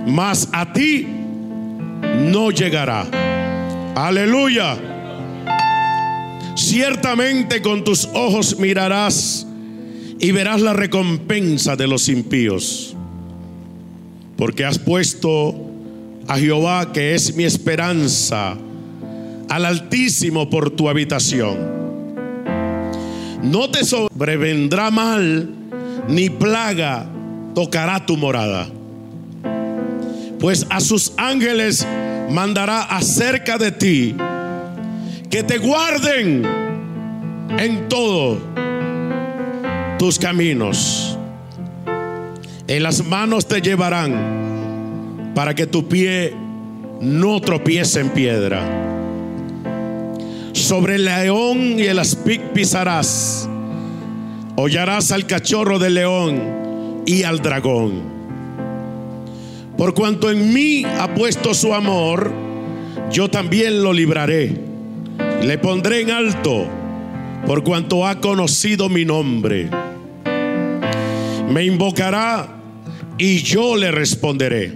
mas 0.07 0.49
a 0.53 0.73
ti 0.73 1.07
no 2.31 2.51
llegará. 2.51 3.07
Aleluya. 3.95 4.77
Ciertamente 6.55 7.61
con 7.61 7.85
tus 7.85 8.09
ojos 8.15 8.59
mirarás 8.59 9.47
y 10.19 10.33
verás 10.33 10.61
la 10.61 10.73
recompensa 10.73 11.77
de 11.77 11.87
los 11.87 12.09
impíos, 12.09 12.97
porque 14.37 14.65
has 14.65 14.79
puesto 14.79 15.55
a 16.29 16.39
Jehová, 16.39 16.93
que 16.93 17.15
es 17.15 17.35
mi 17.37 17.45
esperanza, 17.45 18.57
al 19.49 19.65
Altísimo 19.65 20.51
por 20.51 20.71
tu 20.71 20.89
habitación. 20.89 21.76
No 23.43 23.71
te 23.71 23.85
sobrevendrá 23.85 24.91
mal 24.91 25.49
ni 26.09 26.31
plaga 26.31 27.07
tocará 27.55 28.05
tu 28.05 28.17
morada. 28.17 28.67
Pues 30.39 30.67
a 30.71 30.81
sus 30.81 31.13
ángeles 31.17 31.87
mandará 32.31 32.83
acerca 32.83 33.59
de 33.59 33.73
ti 33.73 34.15
que 35.31 35.43
te 35.43 35.59
guarden 35.59 36.45
en 37.59 37.89
todos 37.89 38.39
tus 39.99 40.19
caminos. 40.19 41.19
En 42.69 42.83
las 42.83 43.05
manos 43.07 43.47
te 43.47 43.61
llevarán 43.61 45.33
para 45.35 45.55
que 45.55 45.67
tu 45.67 45.89
pie 45.89 46.35
no 47.01 47.41
tropiece 47.41 48.01
en 48.01 48.11
piedra. 48.11 48.96
Sobre 50.57 50.95
el 50.95 51.05
león 51.05 51.79
y 51.79 51.83
el 51.83 51.99
aspic 51.99 52.41
pisarás 52.53 53.47
hollarás 54.57 55.13
al 55.13 55.27
cachorro 55.27 55.79
del 55.79 55.95
león 55.95 57.03
y 57.05 57.25
al 57.25 57.41
dragón. 57.41 58.03
Por 59.77 59.93
cuanto 59.93 60.31
en 60.31 60.55
mí 60.55 60.83
ha 60.85 61.15
puesto 61.15 61.53
su 61.53 61.75
amor, 61.75 62.33
yo 63.13 63.29
también 63.29 63.83
lo 63.83 63.93
libraré. 63.93 64.59
Le 65.43 65.59
pondré 65.59 66.01
en 66.01 66.11
alto 66.11 66.67
por 67.47 67.63
cuanto 67.63 68.07
ha 68.07 68.19
conocido 68.21 68.89
mi 68.89 69.05
nombre. 69.05 69.69
Me 71.51 71.65
invocará 71.65 72.49
y 73.19 73.43
yo 73.43 73.77
le 73.77 73.91
responderé. 73.91 74.75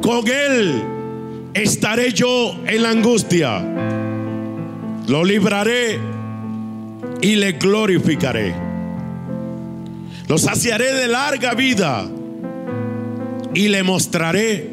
Con 0.00 0.26
él 0.26 0.82
estaré 1.52 2.12
yo 2.12 2.58
en 2.66 2.82
la 2.82 2.90
angustia. 2.90 3.87
Lo 5.08 5.24
libraré 5.24 5.98
y 7.22 7.36
le 7.36 7.52
glorificaré. 7.52 8.54
Lo 10.28 10.36
saciaré 10.36 10.92
de 10.92 11.08
larga 11.08 11.54
vida 11.54 12.06
y 13.54 13.68
le 13.68 13.82
mostraré 13.82 14.70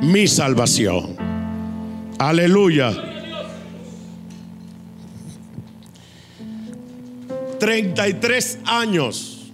mi 0.00 0.28
salvación. 0.28 1.16
Aleluya. 2.18 2.92
33 7.58 8.60
años 8.64 9.50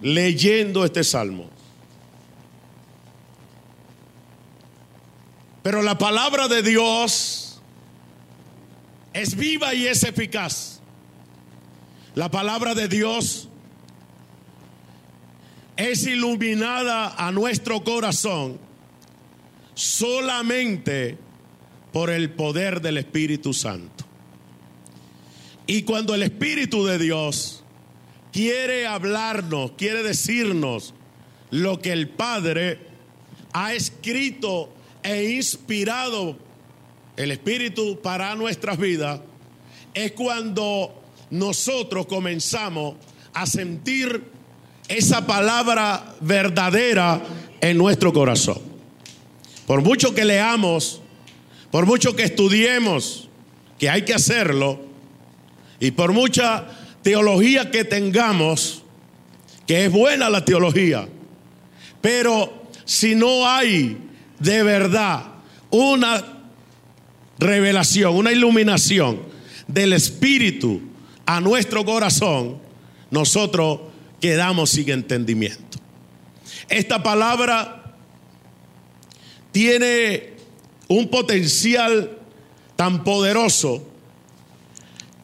leyendo 0.00 0.86
este 0.86 1.04
salmo. 1.04 1.50
Pero 5.62 5.82
la 5.82 5.98
palabra 5.98 6.48
de 6.48 6.62
Dios 6.62 7.45
es 9.16 9.34
viva 9.34 9.74
y 9.74 9.86
es 9.86 10.04
eficaz. 10.04 10.80
La 12.14 12.30
palabra 12.30 12.74
de 12.74 12.86
Dios 12.86 13.48
es 15.76 16.06
iluminada 16.06 17.14
a 17.16 17.32
nuestro 17.32 17.82
corazón 17.82 18.58
solamente 19.74 21.16
por 21.92 22.10
el 22.10 22.30
poder 22.30 22.82
del 22.82 22.98
Espíritu 22.98 23.54
Santo. 23.54 24.04
Y 25.66 25.82
cuando 25.82 26.14
el 26.14 26.22
Espíritu 26.22 26.84
de 26.84 26.98
Dios 26.98 27.64
quiere 28.32 28.86
hablarnos, 28.86 29.72
quiere 29.72 30.02
decirnos 30.02 30.92
lo 31.50 31.80
que 31.80 31.92
el 31.92 32.08
Padre 32.10 32.80
ha 33.54 33.72
escrito 33.72 34.74
e 35.02 35.30
inspirado 35.30 36.45
el 37.16 37.30
Espíritu 37.30 38.00
para 38.02 38.34
nuestras 38.34 38.78
vidas, 38.78 39.20
es 39.94 40.12
cuando 40.12 41.02
nosotros 41.30 42.06
comenzamos 42.06 42.96
a 43.32 43.46
sentir 43.46 44.22
esa 44.88 45.26
palabra 45.26 46.14
verdadera 46.20 47.22
en 47.60 47.78
nuestro 47.78 48.12
corazón. 48.12 48.60
Por 49.66 49.82
mucho 49.82 50.14
que 50.14 50.24
leamos, 50.24 51.00
por 51.70 51.86
mucho 51.86 52.14
que 52.14 52.24
estudiemos, 52.24 53.28
que 53.78 53.90
hay 53.90 54.02
que 54.02 54.14
hacerlo, 54.14 54.80
y 55.80 55.90
por 55.90 56.12
mucha 56.12 56.66
teología 57.02 57.70
que 57.70 57.84
tengamos, 57.84 58.82
que 59.66 59.86
es 59.86 59.92
buena 59.92 60.30
la 60.30 60.44
teología, 60.44 61.08
pero 62.00 62.68
si 62.84 63.14
no 63.14 63.48
hay 63.48 63.98
de 64.38 64.62
verdad 64.62 65.24
una 65.70 66.35
revelación, 67.38 68.14
una 68.16 68.32
iluminación 68.32 69.20
del 69.66 69.92
Espíritu 69.92 70.80
a 71.24 71.40
nuestro 71.40 71.84
corazón, 71.84 72.58
nosotros 73.10 73.80
quedamos 74.20 74.70
sin 74.70 74.90
entendimiento. 74.90 75.78
Esta 76.68 77.02
palabra 77.02 77.94
tiene 79.52 80.34
un 80.88 81.08
potencial 81.08 82.18
tan 82.76 83.04
poderoso 83.04 83.86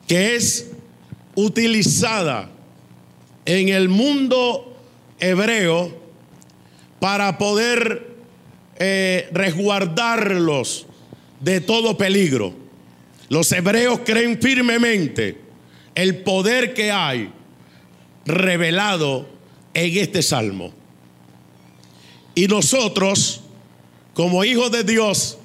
que 0.07 0.37
es 0.37 0.71
utilizada 1.35 2.51
en 3.45 3.69
el 3.69 3.89
mundo 3.89 4.77
hebreo 5.19 5.97
para 7.01 7.39
poder 7.39 8.15
eh, 8.79 9.29
resguardarlos 9.33 10.87
de 11.43 11.61
todo 11.61 11.99
peligro. 11.99 12.55
Los 13.29 13.51
hebreos 13.53 14.01
creen 14.05 14.41
firmemente 14.41 15.39
el 15.95 16.23
poder 16.23 16.73
que 16.73 16.91
hay 16.91 17.31
revelado 18.25 19.29
en 19.75 19.99
este 19.99 20.23
salmo. 20.23 20.73
Y 22.35 22.47
nosotros, 22.47 23.43
como 24.15 24.45
hijos 24.45 24.71
de 24.71 24.85
Dios, 24.85 25.39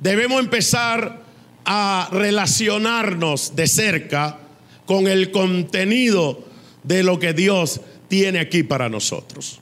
debemos 0.00 0.40
empezar 0.40 1.22
a 1.64 2.08
relacionarnos 2.10 3.54
de 3.54 3.66
cerca 3.66 4.38
con 4.86 5.08
el 5.08 5.30
contenido 5.30 6.44
de 6.82 7.02
lo 7.02 7.18
que 7.18 7.32
Dios 7.32 7.80
tiene 8.08 8.40
aquí 8.40 8.62
para 8.62 8.88
nosotros. 8.88 9.60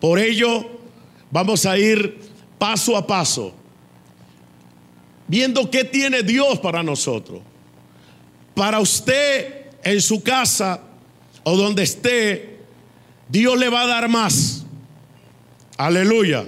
Por 0.00 0.18
ello, 0.18 0.80
vamos 1.30 1.66
a 1.66 1.78
ir 1.78 2.18
paso 2.58 2.96
a 2.96 3.06
paso, 3.06 3.54
viendo 5.28 5.70
qué 5.70 5.84
tiene 5.84 6.22
Dios 6.22 6.58
para 6.58 6.82
nosotros. 6.82 7.40
Para 8.54 8.80
usted 8.80 9.66
en 9.84 10.00
su 10.00 10.22
casa 10.22 10.80
o 11.44 11.56
donde 11.56 11.84
esté, 11.84 12.58
Dios 13.28 13.56
le 13.58 13.68
va 13.68 13.82
a 13.82 13.86
dar 13.86 14.08
más. 14.08 14.64
Aleluya. 15.76 16.44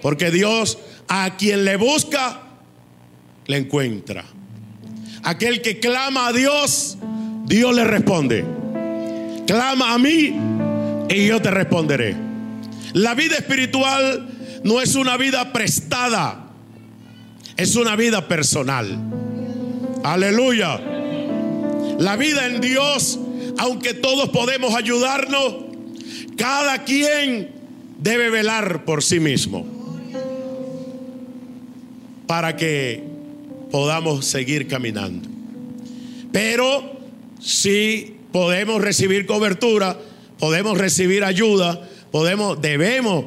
Porque 0.00 0.30
Dios 0.30 0.78
a 1.08 1.36
quien 1.36 1.64
le 1.64 1.76
busca, 1.76 2.40
le 3.46 3.58
encuentra. 3.58 4.24
Aquel 5.22 5.60
que 5.60 5.78
clama 5.80 6.28
a 6.28 6.32
Dios, 6.32 6.96
Dios 7.44 7.74
le 7.74 7.84
responde. 7.84 8.44
Clama 9.46 9.92
a 9.92 9.98
mí 9.98 10.34
y 11.08 11.26
yo 11.26 11.42
te 11.42 11.50
responderé. 11.50 12.16
La 12.92 13.14
vida 13.14 13.36
espiritual 13.36 14.28
no 14.64 14.80
es 14.80 14.94
una 14.94 15.16
vida 15.16 15.52
prestada, 15.52 16.49
es 17.60 17.76
una 17.76 17.94
vida 17.94 18.26
personal. 18.26 18.98
Aleluya. 20.02 20.80
La 21.98 22.16
vida 22.16 22.46
en 22.46 22.62
Dios, 22.62 23.20
aunque 23.58 23.92
todos 23.92 24.30
podemos 24.30 24.74
ayudarnos, 24.74 25.56
cada 26.38 26.84
quien 26.84 27.50
debe 27.98 28.30
velar 28.30 28.86
por 28.86 29.02
sí 29.02 29.20
mismo 29.20 29.66
para 32.26 32.56
que 32.56 33.04
podamos 33.70 34.24
seguir 34.24 34.66
caminando. 34.66 35.28
Pero 36.32 36.98
si 37.40 38.16
podemos 38.32 38.80
recibir 38.80 39.26
cobertura, 39.26 39.98
podemos 40.38 40.78
recibir 40.78 41.24
ayuda, 41.24 41.86
podemos, 42.10 42.58
debemos 42.62 43.26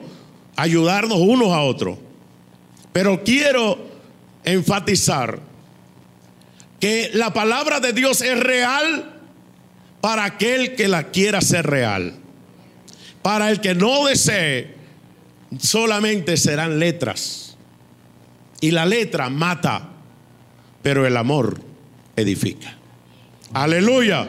ayudarnos 0.56 1.20
unos 1.20 1.52
a 1.52 1.62
otros. 1.62 2.00
Pero 2.94 3.24
quiero 3.24 3.93
enfatizar 4.46 5.40
que 6.80 7.12
la 7.14 7.34
palabra 7.34 7.80
de 7.80 7.94
Dios 7.94 8.22
es 8.22 8.38
real 8.38 9.14
para 10.02 10.26
aquel 10.26 10.76
que 10.76 10.90
la 10.90 11.12
quiera 11.12 11.40
ser 11.40 11.66
real. 11.66 12.16
Para 13.22 13.50
el 13.50 13.62
que 13.62 13.74
no 13.74 14.06
desee, 14.06 14.74
solamente 15.58 16.36
serán 16.36 16.80
letras. 16.80 17.58
Y 18.60 18.72
la 18.72 18.86
letra 18.86 19.30
mata, 19.30 19.92
pero 20.82 21.08
el 21.08 21.16
amor 21.16 21.62
edifica. 22.18 22.76
Aleluya. 23.54 24.28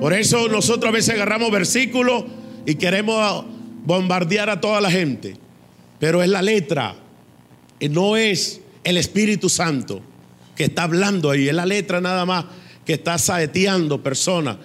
Por 0.00 0.14
eso 0.14 0.48
nosotros 0.48 0.88
a 0.88 0.92
veces 0.92 1.14
agarramos 1.14 1.50
versículos 1.50 2.24
y 2.64 2.76
queremos 2.76 3.44
bombardear 3.84 4.48
a 4.48 4.62
toda 4.62 4.80
la 4.80 4.90
gente. 4.90 5.36
Pero 6.00 6.22
es 6.22 6.30
la 6.30 6.40
letra, 6.40 6.96
no 7.90 8.16
es 8.16 8.61
el 8.84 8.96
Espíritu 8.96 9.48
Santo 9.48 10.02
que 10.54 10.64
está 10.64 10.84
hablando 10.84 11.30
ahí, 11.30 11.48
es 11.48 11.54
la 11.54 11.66
letra 11.66 12.00
nada 12.00 12.26
más 12.26 12.44
que 12.84 12.94
está 12.94 13.18
saeteando 13.18 14.02
personas, 14.02 14.56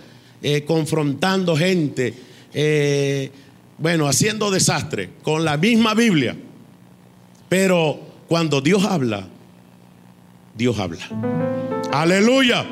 eh, 0.41 0.63
confrontando 0.65 1.55
gente, 1.55 2.13
eh, 2.53 3.31
bueno, 3.77 4.07
haciendo 4.07 4.51
desastre 4.51 5.11
con 5.23 5.45
la 5.45 5.57
misma 5.57 5.93
Biblia. 5.93 6.35
Pero 7.47 7.99
cuando 8.27 8.59
Dios 8.61 8.83
habla, 8.83 9.27
Dios 10.55 10.77
habla. 10.79 11.07
Aleluya. 11.91 12.65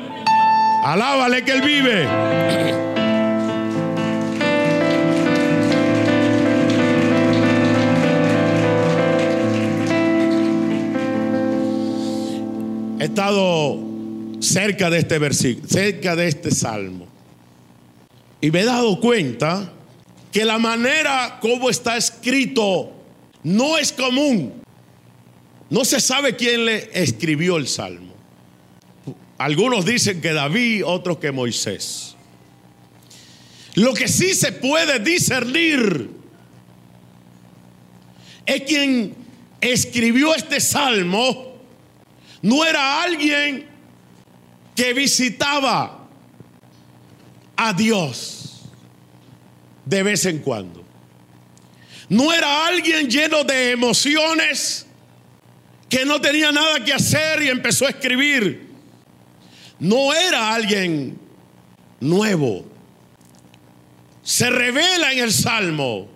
Alábale 0.84 1.44
que 1.44 1.52
Él 1.52 1.62
vive. 1.62 2.85
Estado 13.06 13.78
cerca 14.40 14.90
de 14.90 14.98
este 14.98 15.18
versículo, 15.18 15.68
cerca 15.68 16.14
de 16.14 16.28
este 16.28 16.50
salmo. 16.50 17.06
Y 18.40 18.50
me 18.50 18.60
he 18.60 18.64
dado 18.64 19.00
cuenta 19.00 19.72
que 20.30 20.44
la 20.44 20.58
manera 20.58 21.38
como 21.40 21.70
está 21.70 21.96
escrito 21.96 22.92
no 23.42 23.78
es 23.78 23.92
común. 23.92 24.62
No 25.70 25.84
se 25.84 26.00
sabe 26.00 26.36
quién 26.36 26.64
le 26.64 26.90
escribió 26.92 27.56
el 27.56 27.66
salmo. 27.66 28.14
Algunos 29.38 29.84
dicen 29.84 30.20
que 30.20 30.32
David, 30.32 30.84
otros 30.84 31.18
que 31.18 31.32
Moisés. 31.32 32.14
Lo 33.74 33.92
que 33.92 34.08
sí 34.08 34.34
se 34.34 34.52
puede 34.52 34.98
discernir 35.00 36.10
es 38.46 38.62
quien 38.62 39.14
escribió 39.60 40.34
este 40.34 40.60
salmo 40.60 41.45
no 42.42 42.64
era 42.64 43.02
alguien 43.02 43.66
que 44.74 44.92
visitaba 44.92 46.06
a 47.56 47.72
Dios 47.72 48.62
de 49.84 50.02
vez 50.02 50.26
en 50.26 50.38
cuando. 50.40 50.84
No 52.08 52.32
era 52.32 52.66
alguien 52.66 53.08
lleno 53.08 53.42
de 53.42 53.72
emociones 53.72 54.86
que 55.88 56.04
no 56.04 56.20
tenía 56.20 56.52
nada 56.52 56.84
que 56.84 56.92
hacer 56.92 57.42
y 57.42 57.48
empezó 57.48 57.86
a 57.86 57.90
escribir. 57.90 58.66
No 59.78 60.12
era 60.12 60.54
alguien 60.54 61.18
nuevo. 62.00 62.64
Se 64.22 64.50
revela 64.50 65.12
en 65.12 65.18
el 65.20 65.32
Salmo 65.32 66.08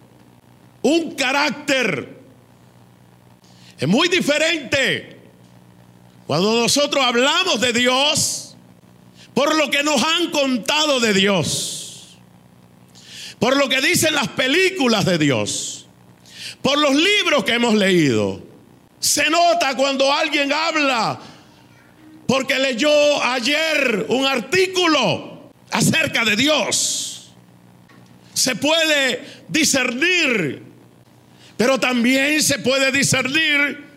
un 0.83 1.15
carácter. 1.15 2.21
Es 3.79 3.89
muy 3.89 4.09
diferente 4.09 5.20
cuando 6.31 6.61
nosotros 6.61 7.05
hablamos 7.05 7.61
de 7.61 7.73
Dios 7.73 8.55
por 9.35 9.53
lo 9.57 9.69
que 9.69 9.83
nos 9.83 10.01
han 10.01 10.31
contado 10.31 11.01
de 11.01 11.13
Dios, 11.13 12.19
por 13.41 13.57
lo 13.57 13.69
que 13.69 13.81
dicen 13.81 14.15
las 14.15 14.29
películas 14.29 15.05
de 15.05 15.19
Dios, 15.19 15.89
por 16.63 16.79
los 16.79 16.95
libros 16.95 17.43
que 17.43 17.55
hemos 17.55 17.75
leído. 17.75 18.41
Se 19.01 19.29
nota 19.29 19.75
cuando 19.75 20.13
alguien 20.13 20.53
habla 20.53 21.19
porque 22.29 22.61
leyó 22.61 23.25
ayer 23.25 24.07
un 24.09 24.25
artículo 24.25 25.51
acerca 25.73 26.25
de 26.25 26.37
Dios. 26.37 27.33
Se 28.35 28.55
puede 28.55 29.43
discernir, 29.49 30.63
pero 31.57 31.81
también 31.81 32.41
se 32.41 32.61
puede 32.61 32.93
discernir 32.93 33.90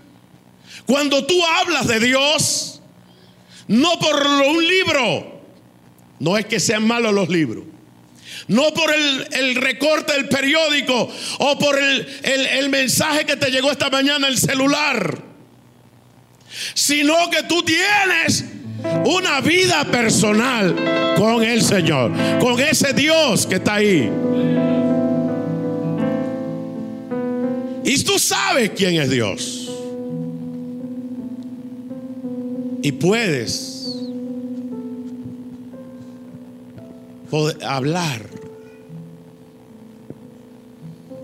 cuando 0.86 1.26
tú 1.26 1.36
hablas 1.46 1.88
de 1.88 2.00
Dios, 2.00 2.82
no 3.68 3.98
por 4.00 4.16
un 4.26 4.68
libro, 4.68 5.42
no 6.20 6.38
es 6.38 6.46
que 6.46 6.60
sean 6.60 6.86
malos 6.86 7.14
los 7.14 7.30
libros, 7.30 7.64
no 8.48 8.74
por 8.74 8.94
el, 8.94 9.56
recorte 9.56 10.14
del 10.14 10.28
periódico 10.28 11.10
o 11.40 11.60
por 11.60 11.80
el, 11.80 12.08
el 12.24 12.70
mensaje 12.70 13.26
que 13.26 13.38
te 13.38 13.50
llegó 13.50 13.72
esta 13.72 13.90
mañana 13.90 14.28
el 14.28 14.38
celular, 14.38 15.22
sino 16.74 17.30
que 17.30 17.44
tú 17.44 17.64
tienes 17.64 18.46
una 19.06 19.42
vida 19.42 19.86
personal 19.86 21.16
con 21.18 21.44
el 21.44 21.62
Señor, 21.62 22.12
con 22.40 22.60
ese 22.60 22.94
Dios 22.94 23.48
que 23.48 23.56
está 23.56 23.76
ahí. 23.76 24.12
Y 27.86 28.04
tú 28.04 28.18
sabes 28.18 28.72
quién 28.76 29.00
es 29.00 29.10
Dios. 29.10 29.63
Y 32.84 32.92
puedes 32.92 33.96
hablar. 37.66 38.30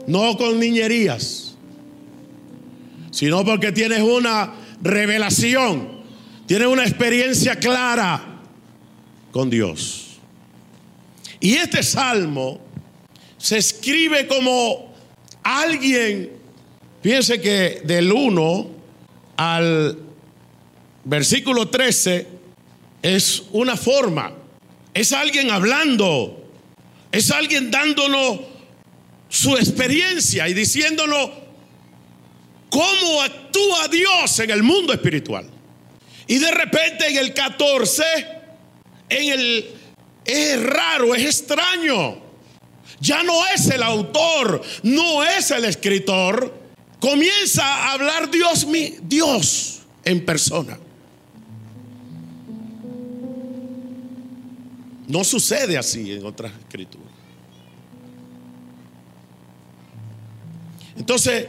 No 0.07 0.37
con 0.37 0.57
niñerías, 0.57 1.55
sino 3.11 3.43
porque 3.43 3.73
tienes 3.73 4.01
una 4.01 4.53
revelación, 4.81 5.99
tienes 6.47 6.67
una 6.69 6.83
experiencia 6.83 7.57
clara 7.57 8.41
con 9.31 9.49
Dios. 9.49 10.17
Y 11.41 11.55
este 11.55 11.83
salmo 11.83 12.61
se 13.37 13.57
escribe 13.57 14.27
como 14.27 14.93
alguien, 15.43 16.31
fíjense 17.03 17.41
que 17.41 17.81
del 17.83 18.11
1 18.11 18.67
al 19.35 20.08
versículo 21.03 21.67
13 21.67 22.27
es 23.01 23.43
una 23.51 23.77
forma, 23.77 24.33
es 24.93 25.13
alguien 25.13 25.51
hablando, 25.51 26.49
es 27.12 27.31
alguien 27.31 27.71
dándonos 27.71 28.39
su 29.29 29.55
experiencia 29.57 30.49
y 30.49 30.53
diciéndonos 30.53 31.29
cómo 32.69 33.21
actúa 33.21 33.88
Dios 33.88 34.39
en 34.39 34.49
el 34.51 34.63
mundo 34.63 34.93
espiritual. 34.93 35.49
Y 36.27 36.38
de 36.38 36.51
repente 36.51 37.07
en 37.07 37.17
el 37.17 37.33
14, 37.33 38.03
en 39.09 39.33
el 39.33 39.79
es 40.25 40.62
raro, 40.62 41.15
es 41.15 41.25
extraño. 41.25 42.21
Ya 42.99 43.23
no 43.23 43.47
es 43.47 43.67
el 43.69 43.81
autor, 43.81 44.62
no 44.83 45.23
es 45.23 45.49
el 45.51 45.65
escritor. 45.65 46.53
Comienza 46.99 47.63
a 47.63 47.93
hablar 47.93 48.29
Dios, 48.29 48.65
mi 48.67 48.95
Dios 49.01 49.79
en 50.03 50.23
persona. 50.25 50.77
No 55.09 55.23
sucede 55.23 55.75
así 55.75 56.13
en 56.13 56.23
otras 56.23 56.51
escrituras. 56.59 57.09
Entonces, 60.95 61.47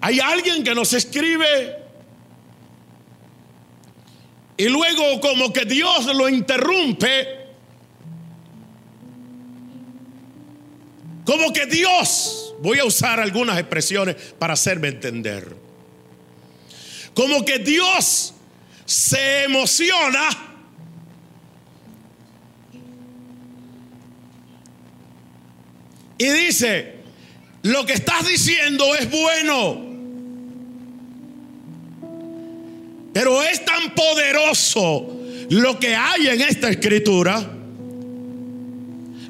hay 0.00 0.18
alguien 0.18 0.64
que 0.64 0.74
nos 0.74 0.94
escribe 0.94 1.76
y 4.56 4.66
luego 4.70 5.20
como 5.20 5.52
que 5.52 5.66
Dios 5.66 6.06
lo 6.14 6.26
interrumpe, 6.26 7.28
como 11.26 11.52
que 11.52 11.66
Dios, 11.66 12.54
voy 12.62 12.78
a 12.78 12.86
usar 12.86 13.20
algunas 13.20 13.58
expresiones 13.58 14.16
para 14.38 14.54
hacerme 14.54 14.88
entender, 14.88 15.54
como 17.12 17.44
que 17.44 17.58
Dios 17.58 18.32
se 18.86 19.44
emociona 19.44 20.55
Y 26.18 26.26
dice, 26.26 26.94
lo 27.62 27.84
que 27.84 27.92
estás 27.92 28.26
diciendo 28.26 28.94
es 28.94 29.10
bueno, 29.10 29.84
pero 33.12 33.42
es 33.42 33.64
tan 33.64 33.94
poderoso 33.94 35.16
lo 35.50 35.78
que 35.78 35.94
hay 35.94 36.28
en 36.28 36.40
esta 36.42 36.70
escritura, 36.70 37.44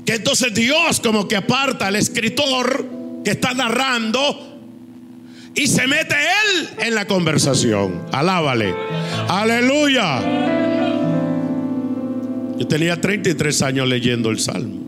que 0.04 0.14
entonces 0.14 0.54
Dios 0.54 1.00
como 1.00 1.26
que 1.26 1.36
aparta 1.36 1.88
al 1.88 1.96
escritor 1.96 2.86
que 3.24 3.32
está 3.32 3.54
narrando 3.54 4.60
y 5.54 5.66
se 5.66 5.86
mete 5.86 6.14
él 6.14 6.68
en 6.86 6.94
la 6.94 7.06
conversación. 7.06 8.06
Alábale. 8.12 8.74
Aleluya. 9.28 10.20
Yo 12.58 12.66
tenía 12.68 13.00
33 13.00 13.62
años 13.62 13.88
leyendo 13.88 14.30
el 14.30 14.38
Salmo. 14.38 14.85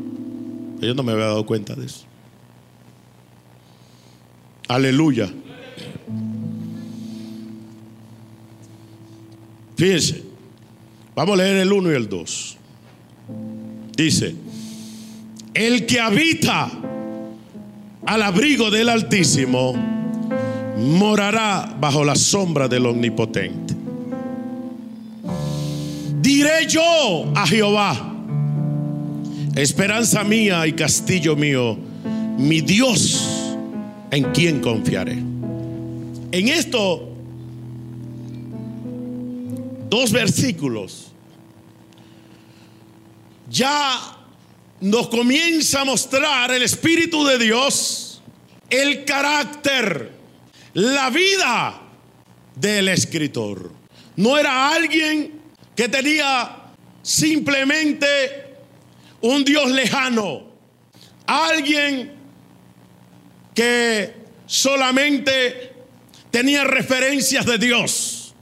Yo 0.80 0.94
no 0.94 1.02
me 1.02 1.12
había 1.12 1.26
dado 1.26 1.44
cuenta 1.44 1.74
de 1.74 1.86
eso. 1.86 2.04
Aleluya. 4.68 5.32
Fíjense, 9.76 10.22
vamos 11.14 11.34
a 11.34 11.42
leer 11.42 11.56
el 11.58 11.72
1 11.72 11.92
y 11.92 11.94
el 11.94 12.08
2. 12.08 12.56
Dice, 13.96 14.34
el 15.54 15.86
que 15.86 16.00
habita 16.00 16.70
al 18.06 18.22
abrigo 18.22 18.70
del 18.70 18.88
Altísimo 18.88 19.74
morará 20.76 21.74
bajo 21.80 22.04
la 22.04 22.14
sombra 22.14 22.68
del 22.68 22.86
Omnipotente. 22.86 23.74
Diré 26.20 26.66
yo 26.68 27.32
a 27.34 27.46
Jehová 27.46 28.17
Esperanza 29.58 30.22
mía 30.22 30.64
y 30.68 30.72
castillo 30.72 31.34
mío, 31.34 31.76
mi 32.38 32.60
Dios 32.60 33.56
en 34.08 34.30
quien 34.30 34.60
confiaré. 34.60 35.14
En 35.14 36.46
esto, 36.46 37.12
dos 39.90 40.12
versículos, 40.12 41.10
ya 43.50 44.16
nos 44.80 45.08
comienza 45.08 45.80
a 45.80 45.84
mostrar 45.84 46.52
el 46.52 46.62
Espíritu 46.62 47.26
de 47.26 47.38
Dios, 47.38 48.22
el 48.70 49.04
carácter, 49.04 50.12
la 50.74 51.10
vida 51.10 51.82
del 52.54 52.86
escritor. 52.90 53.72
No 54.14 54.38
era 54.38 54.72
alguien 54.72 55.32
que 55.74 55.88
tenía 55.88 56.74
simplemente 57.02 58.47
un 59.20 59.44
Dios 59.44 59.70
lejano, 59.70 60.42
alguien 61.26 62.12
que 63.54 64.14
solamente 64.46 65.74
tenía 66.30 66.64
referencias 66.64 67.44
de 67.44 67.58
Dios. 67.58 68.34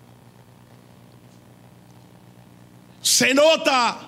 Se 3.00 3.32
nota 3.32 3.98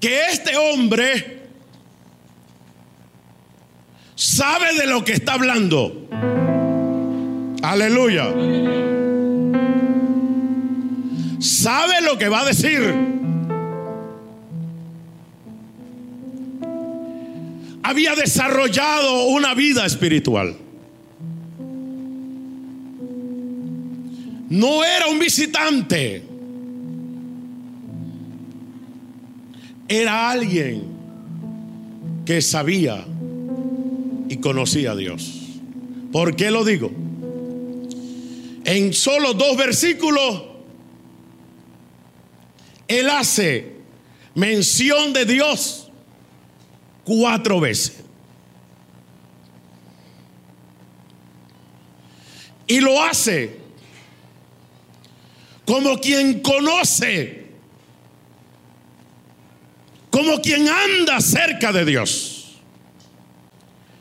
que 0.00 0.26
este 0.26 0.56
hombre 0.56 1.46
sabe 4.14 4.74
de 4.74 4.86
lo 4.86 5.04
que 5.04 5.12
está 5.12 5.34
hablando. 5.34 6.08
Aleluya. 7.62 8.24
Sabe 11.40 12.00
lo 12.02 12.18
que 12.18 12.28
va 12.28 12.40
a 12.40 12.44
decir. 12.46 13.29
Había 17.82 18.14
desarrollado 18.14 19.26
una 19.26 19.54
vida 19.54 19.86
espiritual. 19.86 20.56
No 24.50 24.84
era 24.84 25.06
un 25.06 25.18
visitante. 25.18 26.24
Era 29.88 30.30
alguien 30.30 30.82
que 32.26 32.42
sabía 32.42 33.04
y 34.28 34.36
conocía 34.36 34.92
a 34.92 34.96
Dios. 34.96 35.40
¿Por 36.12 36.36
qué 36.36 36.50
lo 36.50 36.64
digo? 36.64 36.92
En 38.64 38.92
solo 38.92 39.34
dos 39.34 39.56
versículos, 39.56 40.42
Él 42.88 43.08
hace 43.08 43.72
mención 44.34 45.12
de 45.12 45.24
Dios 45.24 45.79
cuatro 47.04 47.60
veces. 47.60 47.96
Y 52.66 52.80
lo 52.80 53.02
hace 53.02 53.58
como 55.64 55.98
quien 55.98 56.40
conoce, 56.40 57.46
como 60.10 60.40
quien 60.40 60.68
anda 60.68 61.20
cerca 61.20 61.72
de 61.72 61.84
Dios. 61.84 62.58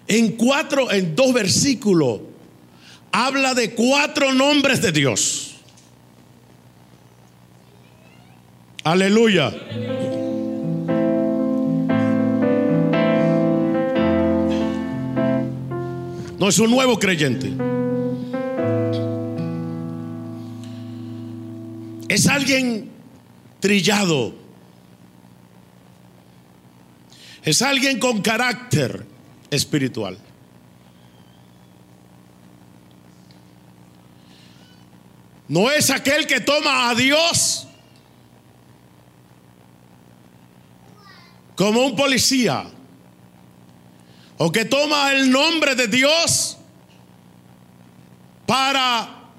En 0.07 0.31
cuatro, 0.31 0.91
en 0.91 1.15
dos 1.15 1.33
versículos, 1.33 2.21
habla 3.11 3.53
de 3.53 3.75
cuatro 3.75 4.33
nombres 4.33 4.81
de 4.81 4.91
Dios. 4.91 5.55
Aleluya. 8.83 9.53
No 16.39 16.47
es 16.47 16.57
un 16.57 16.71
nuevo 16.71 16.97
creyente. 16.97 17.51
Es 22.07 22.27
alguien 22.27 22.89
trillado. 23.59 24.33
Es 27.43 27.61
alguien 27.61 27.99
con 27.99 28.21
carácter 28.21 29.05
espiritual. 29.51 30.17
No 35.49 35.69
es 35.69 35.89
aquel 35.89 36.25
que 36.25 36.39
toma 36.39 36.89
a 36.89 36.95
Dios 36.95 37.67
como 41.55 41.81
un 41.85 41.97
policía 41.97 42.65
o 44.41 44.51
que 44.51 44.63
toma 44.63 45.11
el 45.11 45.29
nombre 45.29 45.75
de 45.75 45.87
Dios 45.87 46.57
para 48.45 49.29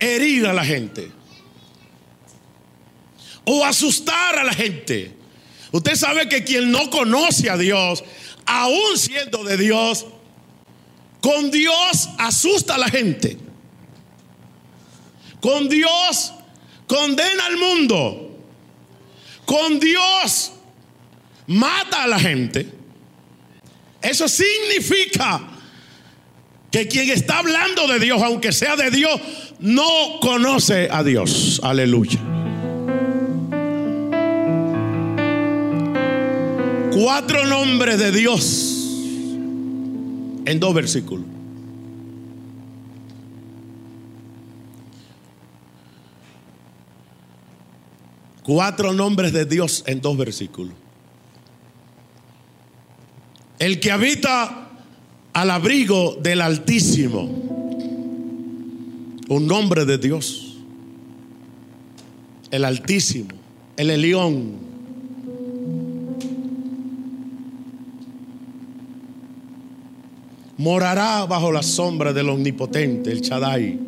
herir 0.00 0.44
a 0.48 0.52
la 0.52 0.64
gente 0.64 1.12
o 3.44 3.64
asustar 3.64 4.40
a 4.40 4.44
la 4.44 4.52
gente. 4.52 5.14
Usted 5.70 5.94
sabe 5.94 6.28
que 6.28 6.42
quien 6.42 6.72
no 6.72 6.90
conoce 6.90 7.48
a 7.48 7.56
Dios, 7.56 8.02
aún 8.44 8.98
siendo 8.98 9.44
de 9.44 9.56
Dios, 9.56 10.06
con 11.20 11.52
Dios 11.52 12.08
asusta 12.18 12.74
a 12.74 12.78
la 12.78 12.88
gente. 12.88 13.38
Con 15.40 15.68
Dios 15.68 16.32
condena 16.88 17.46
al 17.46 17.56
mundo. 17.56 18.36
Con 19.46 19.78
Dios 19.78 20.52
mata 21.48 22.04
a 22.04 22.06
la 22.06 22.18
gente. 22.20 22.68
Eso 24.00 24.28
significa 24.28 25.40
que 26.70 26.86
quien 26.86 27.10
está 27.10 27.38
hablando 27.38 27.88
de 27.88 27.98
Dios, 27.98 28.22
aunque 28.22 28.52
sea 28.52 28.76
de 28.76 28.90
Dios, 28.90 29.20
no 29.58 30.20
conoce 30.20 30.88
a 30.90 31.02
Dios. 31.02 31.60
Aleluya. 31.64 32.20
Cuatro 36.92 37.46
nombres 37.46 37.98
de 37.98 38.12
Dios 38.12 38.74
en 40.44 40.60
dos 40.60 40.74
versículos. 40.74 41.26
Cuatro 48.42 48.92
nombres 48.94 49.32
de 49.32 49.44
Dios 49.44 49.84
en 49.86 50.00
dos 50.00 50.16
versículos. 50.16 50.72
El 53.58 53.80
que 53.80 53.90
habita 53.90 54.68
al 55.32 55.50
abrigo 55.50 56.16
del 56.20 56.40
Altísimo. 56.40 57.24
Un 59.28 59.46
nombre 59.46 59.84
de 59.84 59.98
Dios. 59.98 60.58
El 62.50 62.64
Altísimo. 62.64 63.30
El 63.76 63.90
Elión. 63.90 64.68
Morará 70.56 71.24
bajo 71.26 71.52
la 71.52 71.62
sombra 71.62 72.12
del 72.12 72.28
Omnipotente, 72.28 73.12
el 73.12 73.20
Shaddai. 73.20 73.78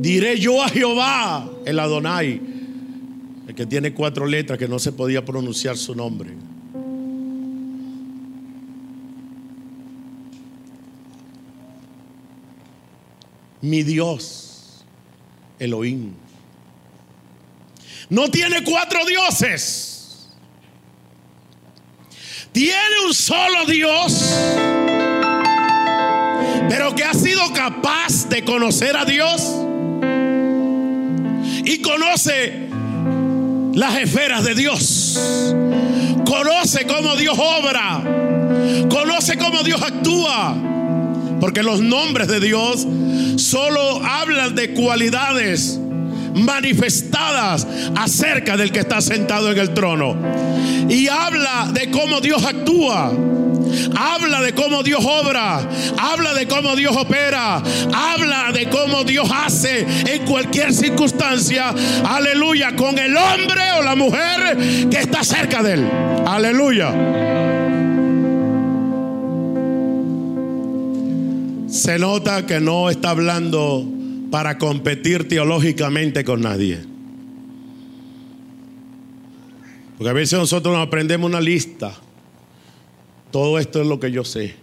Diré 0.00 0.38
yo 0.38 0.62
a 0.62 0.68
Jehová, 0.68 1.50
el 1.64 1.78
Adonai, 1.80 2.53
que 3.54 3.66
tiene 3.66 3.94
cuatro 3.94 4.26
letras 4.26 4.58
que 4.58 4.68
no 4.68 4.78
se 4.78 4.92
podía 4.92 5.24
pronunciar 5.24 5.76
su 5.76 5.94
nombre. 5.94 6.34
Mi 13.60 13.82
Dios, 13.82 14.84
Elohim. 15.58 16.12
No 18.10 18.30
tiene 18.30 18.62
cuatro 18.62 19.06
dioses. 19.06 20.28
Tiene 22.52 23.06
un 23.06 23.14
solo 23.14 23.64
Dios. 23.66 24.34
Pero 26.68 26.94
que 26.94 27.04
ha 27.04 27.14
sido 27.14 27.40
capaz 27.52 28.28
de 28.28 28.44
conocer 28.44 28.96
a 28.96 29.04
Dios 29.04 29.42
y 31.64 31.80
conoce 31.80 32.68
las 33.74 33.96
esferas 33.96 34.44
de 34.44 34.54
Dios. 34.54 35.18
Conoce 36.26 36.86
cómo 36.86 37.16
Dios 37.16 37.38
obra. 37.38 38.02
Conoce 38.88 39.36
cómo 39.36 39.62
Dios 39.62 39.82
actúa. 39.82 40.56
Porque 41.40 41.62
los 41.62 41.80
nombres 41.80 42.28
de 42.28 42.40
Dios 42.40 42.86
solo 43.36 44.04
hablan 44.04 44.54
de 44.54 44.72
cualidades 44.74 45.78
manifestadas 46.34 47.66
acerca 47.96 48.56
del 48.56 48.72
que 48.72 48.80
está 48.80 49.00
sentado 49.00 49.50
en 49.52 49.58
el 49.58 49.74
trono. 49.74 50.16
Y 50.88 51.08
habla 51.08 51.70
de 51.72 51.90
cómo 51.90 52.20
Dios 52.20 52.44
actúa. 52.44 53.12
Habla 53.96 54.42
de 54.42 54.54
cómo 54.54 54.82
Dios 54.82 55.04
obra. 55.04 55.68
Habla 55.98 56.34
de 56.34 56.46
cómo 56.46 56.76
Dios 56.76 56.96
opera. 56.96 57.62
Habla 57.92 58.52
de 58.52 58.68
cómo 58.68 59.04
Dios 59.04 59.28
hace 59.32 59.86
en 60.06 60.24
cualquier 60.24 60.72
circunstancia. 60.72 61.74
Aleluya. 62.04 62.76
Con 62.76 62.98
el 62.98 63.16
hombre 63.16 63.62
o 63.78 63.82
la 63.82 63.96
mujer 63.96 64.88
que 64.90 64.98
está 64.98 65.24
cerca 65.24 65.62
de 65.62 65.74
él. 65.74 65.90
Aleluya. 66.26 66.92
Se 71.68 71.98
nota 71.98 72.46
que 72.46 72.60
no 72.60 72.88
está 72.88 73.10
hablando 73.10 73.84
para 74.30 74.58
competir 74.58 75.28
teológicamente 75.28 76.24
con 76.24 76.40
nadie. 76.40 76.80
Porque 79.96 80.10
a 80.10 80.12
veces 80.12 80.38
nosotros 80.38 80.74
nos 80.74 80.86
aprendemos 80.86 81.28
una 81.28 81.40
lista. 81.40 81.94
Todo 83.34 83.58
esto 83.58 83.80
es 83.80 83.88
lo 83.88 83.98
que 83.98 84.12
yo 84.12 84.22
sé. 84.22 84.54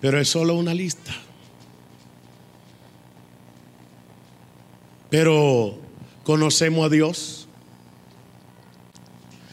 Pero 0.00 0.18
es 0.18 0.28
solo 0.28 0.56
una 0.56 0.74
lista. 0.74 1.14
Pero 5.10 5.78
conocemos 6.24 6.86
a 6.86 6.88
Dios. 6.88 7.46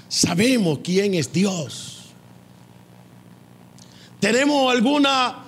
sabemos 0.07 0.79
quién 0.83 1.13
es 1.13 1.31
Dios. 1.31 2.05
Tenemos 4.19 4.73
alguna 4.73 5.45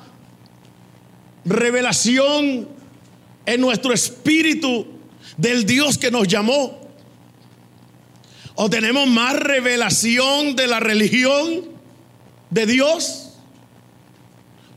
revelación 1.46 2.70
en 3.44 3.60
nuestro 3.60 3.92
espíritu 3.92 4.86
del 5.36 5.66
Dios 5.66 5.98
que 5.98 6.12
nos 6.12 6.28
llamó. 6.28 6.89
O 8.62 8.70
tenemos 8.70 9.08
más 9.08 9.40
revelación 9.40 10.54
de 10.54 10.68
la 10.68 10.82
religión 10.82 11.62
de 12.50 12.66
Dios. 12.66 13.30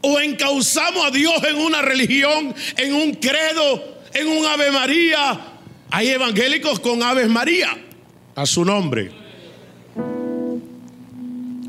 O 0.02 0.20
encauzamos 0.20 1.04
a 1.04 1.10
Dios 1.10 1.42
en 1.42 1.56
una 1.56 1.82
religión, 1.82 2.54
en 2.76 2.94
un 2.94 3.14
credo, 3.14 3.98
en 4.14 4.28
un 4.28 4.46
Ave 4.46 4.70
María. 4.70 5.40
Hay 5.90 6.10
evangélicos 6.10 6.78
con 6.78 7.02
Aves 7.02 7.28
María 7.28 7.76
a 8.36 8.46
su 8.46 8.64
nombre. 8.64 9.10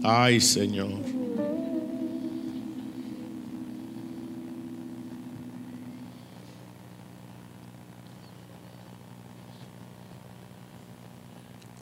Ay, 0.03 0.39
Señor. 0.39 1.02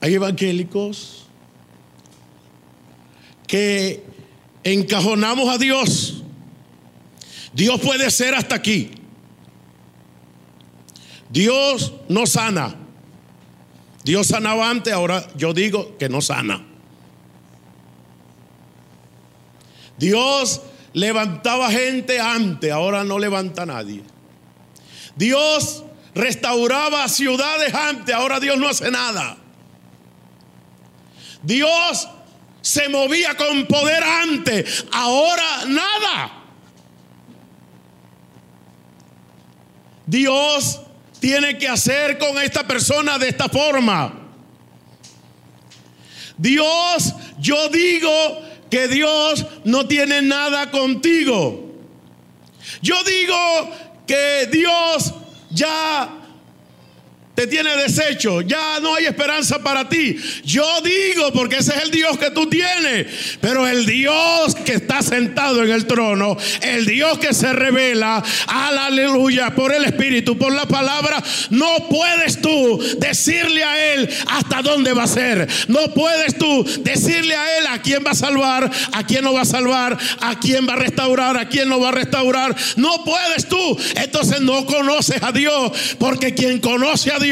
Hay 0.02 0.16
evangélicos 0.16 1.28
que 3.48 4.04
encajonamos 4.64 5.48
a 5.48 5.58
Dios. 5.58 6.24
Dios 7.54 7.80
puede 7.80 8.10
ser 8.10 8.34
hasta 8.34 8.56
aquí. 8.56 8.92
Dios 11.30 11.94
no 12.10 12.26
sana. 12.26 12.76
Dios 14.04 14.28
sanaba 14.28 14.70
antes, 14.70 14.92
ahora 14.92 15.28
yo 15.36 15.54
digo 15.54 15.98
que 15.98 16.10
no 16.10 16.22
sana. 16.22 16.66
Dios 19.98 20.62
levantaba 20.94 21.70
gente 21.70 22.20
antes, 22.20 22.72
ahora 22.72 23.04
no 23.04 23.20
levanta 23.20 23.68
nadie. 23.68 24.02
Dios 25.16 25.84
restauraba 26.16 27.08
ciudades 27.08 27.74
antes, 27.76 28.16
ahora 28.16 28.40
Dios 28.40 28.58
no 28.58 28.68
hace 28.68 28.90
nada. 28.90 29.38
Dios 31.42 32.08
se 32.62 32.90
movía 32.90 33.36
con 33.36 33.66
poder 33.66 34.04
antes, 34.04 34.86
ahora 34.92 35.66
nada. 35.68 36.32
Dios 40.06 40.82
tiene 41.20 41.58
que 41.58 41.68
hacer 41.68 42.18
con 42.18 42.38
esta 42.42 42.68
persona 42.68 43.18
de 43.18 43.30
esta 43.30 43.48
forma. 43.48 44.14
Dios, 46.38 47.14
yo 47.40 47.70
digo 47.70 48.42
que 48.70 48.88
Dios 48.88 49.46
no 49.64 49.88
tiene 49.88 50.22
nada 50.22 50.72
contigo. 50.72 51.72
Yo 52.82 53.04
digo 53.04 53.70
que 54.08 54.48
Dios 54.52 55.14
ya 55.52 56.21
tiene 57.48 57.76
desecho, 57.78 58.42
ya 58.42 58.80
no 58.82 58.96
hay 58.96 59.06
esperanza 59.06 59.60
para 59.60 59.88
ti. 59.88 60.18
Yo 60.44 60.66
digo, 60.82 61.32
porque 61.34 61.58
ese 61.58 61.76
es 61.76 61.84
el 61.84 61.92
Dios 61.92 62.18
que 62.18 62.32
tú 62.32 62.48
tienes, 62.48 63.08
pero 63.40 63.68
el 63.68 63.86
Dios 63.86 64.56
que 64.66 64.74
está 64.74 65.02
sentado 65.02 65.64
en 65.64 65.72
el 65.72 65.86
trono, 65.86 66.38
el 66.62 66.86
Dios 66.86 67.20
que 67.20 67.34
se 67.34 67.54
revela, 67.54 68.24
aleluya, 68.48 69.52
por 69.56 69.74
el 69.74 69.86
Espíritu, 69.86 70.38
por 70.38 70.54
la 70.54 70.66
palabra, 70.66 71.22
no 71.50 71.88
puedes 71.90 72.42
tú 72.42 72.80
decirle 72.98 73.64
a 73.64 73.94
Él 73.94 74.10
hasta 74.28 74.62
dónde 74.62 74.94
va 74.94 75.04
a 75.04 75.08
ser. 75.08 75.48
No 75.68 75.94
puedes 75.94 76.38
tú 76.38 76.64
decirle 76.82 77.36
a 77.36 77.58
Él 77.58 77.68
a 77.68 77.82
quién 77.82 78.04
va 78.06 78.12
a 78.12 78.16
salvar, 78.16 78.70
a 78.92 79.06
quién 79.06 79.24
no 79.24 79.34
va 79.34 79.42
a 79.42 79.46
salvar, 79.46 79.98
a 80.20 80.40
quién 80.40 80.68
va 80.68 80.74
a 80.74 80.78
restaurar, 80.78 81.38
a 81.38 81.48
quién 81.48 81.70
no 81.70 81.80
va 81.80 81.90
a 81.90 81.94
restaurar. 81.94 82.56
No 82.76 83.04
puedes 83.04 83.48
tú. 83.48 83.78
Entonces 83.96 84.42
no 84.42 84.66
conoces 84.66 85.22
a 85.22 85.32
Dios, 85.32 85.72
porque 85.98 86.34
quien 86.34 86.60
conoce 86.60 87.12
a 87.12 87.20
Dios 87.20 87.31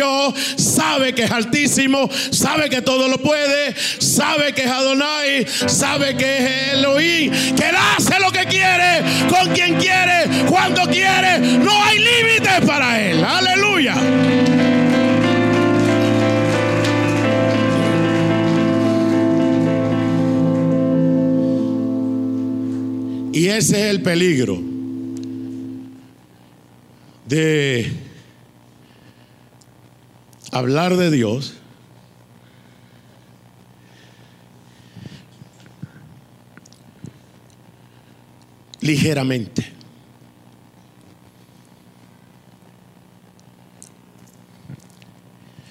sabe 0.55 1.13
que 1.13 1.23
es 1.23 1.31
altísimo, 1.31 2.09
sabe 2.31 2.69
que 2.69 2.81
todo 2.81 3.07
lo 3.07 3.17
puede, 3.17 3.75
sabe 3.99 4.53
que 4.53 4.63
es 4.63 4.71
Adonai, 4.71 5.45
sabe 5.67 6.15
que 6.15 6.37
es 6.37 6.73
Elohim, 6.73 7.31
que 7.55 7.69
él 7.69 7.75
hace 7.75 8.19
lo 8.19 8.31
que 8.31 8.45
quiere, 8.45 9.03
con 9.29 9.53
quien 9.53 9.75
quiere, 9.75 10.45
cuando 10.47 10.81
quiere. 10.83 11.39
No 11.39 11.83
hay 11.83 11.99
límites 11.99 12.65
para 12.65 13.01
él. 13.01 13.23
Aleluya. 13.23 13.95
Y 23.31 23.47
ese 23.47 23.79
es 23.79 23.85
el 23.91 24.01
peligro 24.01 24.59
de 27.25 28.08
hablar 30.51 30.97
de 30.97 31.11
Dios 31.11 31.53
ligeramente. 38.81 39.65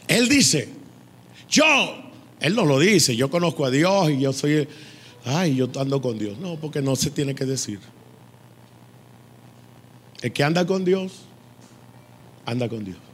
Él 0.06 0.28
dice, 0.28 0.68
yo, 1.48 1.64
él 2.40 2.54
no 2.54 2.64
lo 2.64 2.78
dice, 2.78 3.14
yo 3.14 3.30
conozco 3.30 3.64
a 3.64 3.70
Dios 3.70 4.10
y 4.10 4.20
yo 4.20 4.32
soy, 4.32 4.68
ay, 5.24 5.56
yo 5.56 5.68
ando 5.78 6.00
con 6.00 6.18
Dios. 6.18 6.38
No, 6.38 6.56
porque 6.56 6.80
no 6.80 6.96
se 6.96 7.10
tiene 7.10 7.34
que 7.34 7.44
decir. 7.44 7.78
El 10.22 10.32
que 10.32 10.42
anda 10.42 10.66
con 10.66 10.84
Dios, 10.84 11.12
anda 12.46 12.68
con 12.68 12.84
Dios. 12.84 13.07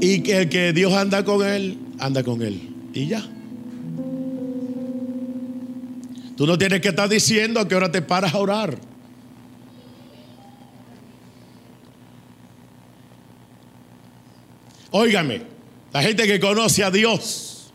Y 0.00 0.22
que 0.22 0.38
el 0.38 0.48
que 0.48 0.72
Dios 0.72 0.92
anda 0.92 1.24
con 1.24 1.46
él, 1.46 1.78
anda 1.98 2.22
con 2.22 2.42
él. 2.42 2.74
Y 2.94 3.06
ya. 3.06 3.24
Tú 6.36 6.46
no 6.46 6.58
tienes 6.58 6.80
que 6.80 6.88
estar 6.88 7.08
diciendo 7.08 7.60
a 7.60 7.68
qué 7.68 7.74
hora 7.74 7.90
te 7.90 8.02
paras 8.02 8.34
a 8.34 8.38
orar. 8.38 8.78
Óigame, 14.90 15.42
la 15.92 16.02
gente 16.02 16.26
que 16.26 16.40
conoce 16.40 16.84
a 16.84 16.90
Dios. 16.90 17.72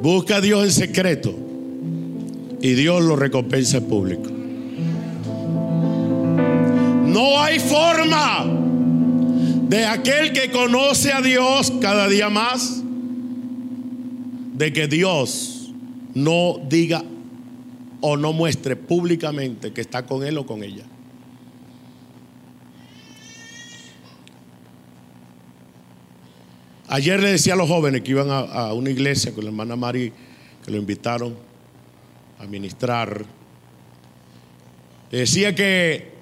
Busca 0.00 0.36
a 0.36 0.40
Dios 0.40 0.64
en 0.64 0.70
secreto 0.70 1.45
y 2.66 2.74
Dios 2.74 3.00
lo 3.04 3.14
recompensa 3.14 3.76
en 3.76 3.84
público. 3.84 4.28
No 7.06 7.40
hay 7.40 7.60
forma 7.60 8.44
de 9.68 9.86
aquel 9.86 10.32
que 10.32 10.50
conoce 10.50 11.12
a 11.12 11.20
Dios 11.20 11.72
cada 11.80 12.08
día 12.08 12.28
más 12.28 12.82
de 14.54 14.72
que 14.72 14.88
Dios 14.88 15.70
no 16.14 16.58
diga 16.68 17.04
o 18.00 18.16
no 18.16 18.32
muestre 18.32 18.74
públicamente 18.74 19.72
que 19.72 19.82
está 19.82 20.04
con 20.04 20.24
él 20.24 20.36
o 20.36 20.44
con 20.44 20.64
ella. 20.64 20.86
Ayer 26.88 27.22
le 27.22 27.30
decía 27.30 27.52
a 27.52 27.56
los 27.56 27.68
jóvenes 27.68 28.00
que 28.00 28.10
iban 28.10 28.26
a, 28.28 28.72
una 28.72 28.90
iglesia 28.90 29.32
con 29.32 29.44
la 29.44 29.50
hermana 29.50 29.76
Mari, 29.76 30.12
que 30.64 30.72
lo 30.72 30.78
invitaron 30.78 31.46
a 32.46 32.48
ministrar. 32.48 33.24
Le 35.10 35.18
decía 35.18 35.54
que 35.54 36.12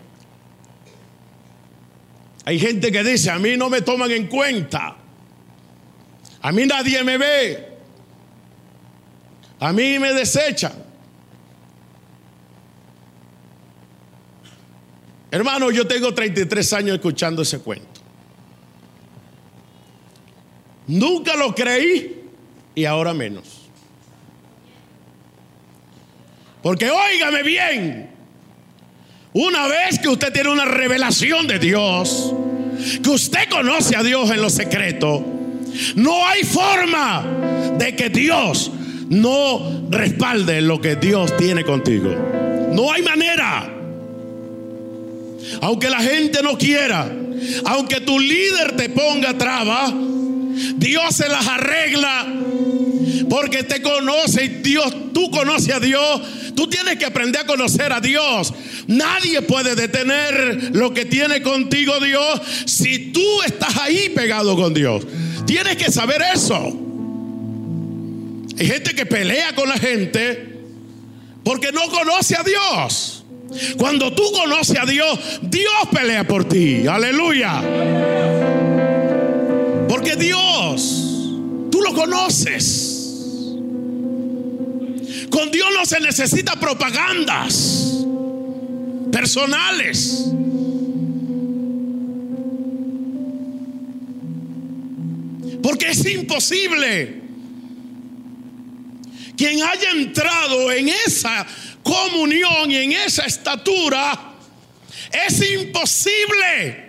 hay 2.45 2.59
gente 2.59 2.91
que 2.91 3.05
dice, 3.05 3.31
a 3.31 3.39
mí 3.39 3.57
no 3.57 3.71
me 3.71 3.83
toman 3.83 4.11
en 4.11 4.27
cuenta. 4.27 4.97
A 6.43 6.53
mí 6.53 6.67
nadie 6.67 7.03
me 7.05 7.19
ve. 7.19 7.69
A 9.61 9.73
mí 9.73 9.99
me 9.99 10.13
desechan. 10.13 10.73
Hermano, 15.31 15.71
yo 15.71 15.87
tengo 15.87 16.15
33 16.15 16.73
años 16.75 16.95
escuchando 16.97 17.43
ese 17.43 17.59
cuento. 17.61 18.01
Nunca 20.87 21.35
lo 21.35 21.55
creí 21.55 22.25
y 22.75 22.85
ahora 22.85 23.15
menos. 23.15 23.64
Porque 26.65 26.91
óigame 26.91 27.43
bien, 27.43 28.11
una 29.35 29.67
vez 29.67 29.99
que 29.99 30.09
usted 30.09 30.33
tiene 30.33 30.49
una 30.49 30.65
revelación 30.65 31.47
de 31.47 31.59
Dios, 31.59 32.35
que 33.03 33.11
usted 33.11 33.51
conoce 33.51 33.95
a 33.95 34.03
Dios 34.03 34.31
en 34.31 34.41
lo 34.41 34.49
secreto, 34.49 35.23
no 35.95 36.27
hay 36.27 36.43
forma 36.43 37.23
de 37.77 37.95
que 37.95 38.09
Dios 38.09 38.73
no 39.11 39.89
respalde 39.91 40.63
lo 40.63 40.81
que 40.81 40.97
Dios 40.97 41.37
tiene 41.37 41.65
contigo. 41.65 42.11
No 42.73 42.91
hay 42.91 43.03
manera. 43.03 43.71
Aunque 45.61 45.91
la 45.91 46.01
gente 46.01 46.43
no 46.43 46.57
quiera, 46.57 47.13
Aunque 47.67 48.01
tu 48.01 48.19
líder 48.19 48.75
te 48.75 48.89
ponga 48.89 49.37
traba, 49.37 49.93
Dios 50.77 51.17
se 51.17 51.29
las 51.29 51.47
arregla 51.47 52.27
porque 53.29 53.63
te 53.65 53.83
conoce 53.83 54.45
y 54.45 54.49
Dios, 54.49 55.13
tú 55.13 55.31
conoces 55.31 55.75
a 55.75 55.81
Dios. 55.81 56.21
Tú 56.55 56.69
tienes 56.69 56.97
que 56.97 57.05
aprender 57.05 57.43
a 57.43 57.47
conocer 57.47 57.93
a 57.93 58.01
Dios. 58.01 58.53
Nadie 58.87 59.43
puede 59.43 59.75
detener 59.75 60.71
lo 60.73 60.95
que 60.95 61.05
tiene 61.05 61.43
contigo 61.43 61.99
Dios 62.01 62.41
si 62.67 63.13
tú 63.13 63.43
estás 63.45 63.77
ahí 63.79 64.11
pegado 64.11 64.55
con 64.57 64.73
Dios. 64.73 65.05
Tienes 65.47 65.77
que 65.77 65.91
saber 65.91 66.23
eso. 66.33 66.81
Hay 68.59 68.67
gente 68.67 68.95
que 68.95 69.05
pelea 69.05 69.55
con 69.55 69.69
la 69.69 69.79
gente 69.79 70.61
porque 71.43 71.73
no 71.73 71.83
conoce 71.89 72.37
a 72.37 72.43
Dios. 72.43 73.25
Cuando 73.77 74.13
tú 74.13 74.23
conoces 74.33 74.79
a 74.79 74.87
Dios, 74.87 75.19
Dios 75.43 75.73
pelea 75.93 76.27
por 76.27 76.49
ti. 76.49 76.87
Aleluya. 76.87 78.44
Dios, 80.17 81.31
tú 81.71 81.81
lo 81.83 81.95
conoces. 81.95 83.55
Con 85.31 85.51
Dios 85.51 85.69
no 85.75 85.85
se 85.85 86.01
necesita 86.01 86.59
propagandas 86.61 88.05
personales. 89.11 90.27
Porque 95.63 95.91
es 95.91 96.07
imposible. 96.07 97.23
Quien 99.37 99.63
haya 99.63 99.91
entrado 99.91 100.71
en 100.71 100.89
esa 100.89 101.45
comunión 101.83 102.71
y 102.71 102.77
en 102.77 102.93
esa 102.93 103.25
estatura, 103.25 104.35
es 105.27 105.51
imposible 105.51 106.84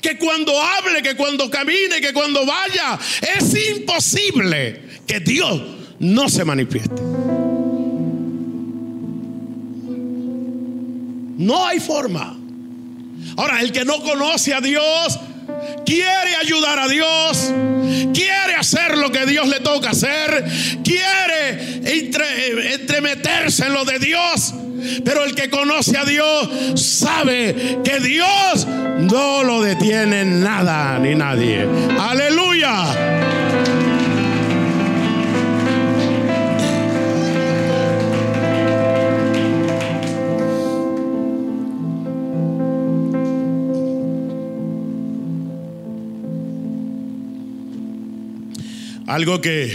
que 0.00 0.18
cuando 0.18 0.52
hable, 0.60 1.02
que 1.02 1.16
cuando 1.16 1.50
camine, 1.50 2.00
que 2.00 2.12
cuando 2.12 2.44
vaya, 2.46 2.98
es 3.36 3.76
imposible 3.76 4.82
que 5.06 5.20
Dios 5.20 5.62
no 5.98 6.28
se 6.28 6.44
manifieste. 6.44 7.02
No 11.36 11.66
hay 11.66 11.80
forma. 11.80 12.38
Ahora, 13.36 13.60
el 13.60 13.72
que 13.72 13.84
no 13.84 14.00
conoce 14.02 14.54
a 14.54 14.60
Dios, 14.60 15.18
quiere 15.84 16.36
ayudar 16.40 16.78
a 16.78 16.88
Dios, 16.88 17.52
quiere 18.12 18.54
hacer 18.58 18.96
lo 18.98 19.10
que 19.10 19.26
Dios 19.26 19.48
le 19.48 19.60
toca 19.60 19.90
hacer, 19.90 20.44
quiere 20.82 21.80
entremeterse 22.74 23.66
en 23.66 23.72
lo 23.72 23.84
de 23.84 23.98
Dios. 23.98 24.54
Pero 25.02 25.24
el 25.24 25.34
que 25.34 25.48
conoce 25.48 25.96
a 25.96 26.04
Dios 26.04 26.48
sabe 26.74 27.78
que 27.82 28.00
Dios 28.00 28.66
no 28.98 29.42
lo 29.42 29.62
detiene 29.62 30.24
nada 30.24 30.98
ni 30.98 31.14
nadie. 31.14 31.66
Aleluya. 31.98 33.13
Algo 49.14 49.40
que 49.40 49.70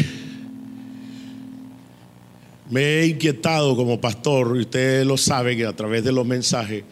me 2.69 2.81
he 2.81 3.05
inquietado 3.05 3.73
como 3.73 4.01
pastor, 4.01 4.57
y 4.57 4.59
ustedes 4.59 5.07
lo 5.07 5.15
saben 5.15 5.57
que 5.57 5.65
a 5.65 5.73
través 5.73 6.03
de 6.03 6.11
los 6.11 6.25
mensajes 6.25 6.83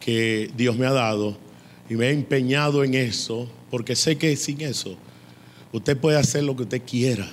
que 0.00 0.50
Dios 0.56 0.76
me 0.76 0.84
ha 0.84 0.90
dado, 0.90 1.38
y 1.88 1.94
me 1.94 2.08
he 2.08 2.10
empeñado 2.10 2.82
en 2.82 2.94
eso, 2.94 3.48
porque 3.70 3.94
sé 3.94 4.18
que 4.18 4.34
sin 4.34 4.62
eso 4.62 4.96
usted 5.70 5.96
puede 5.96 6.18
hacer 6.18 6.42
lo 6.42 6.56
que 6.56 6.64
usted 6.64 6.82
quiera, 6.84 7.30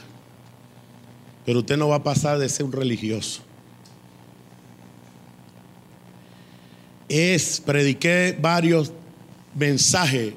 pero 1.47 1.61
usted 1.61 1.75
no 1.75 1.87
va 1.87 1.95
a 1.95 2.03
pasar 2.03 2.37
de 2.37 2.47
ser 2.47 2.67
un 2.67 2.71
religioso. 2.71 3.41
Es, 7.07 7.59
prediqué 7.59 8.37
varios 8.39 8.91
mensajes 9.55 10.35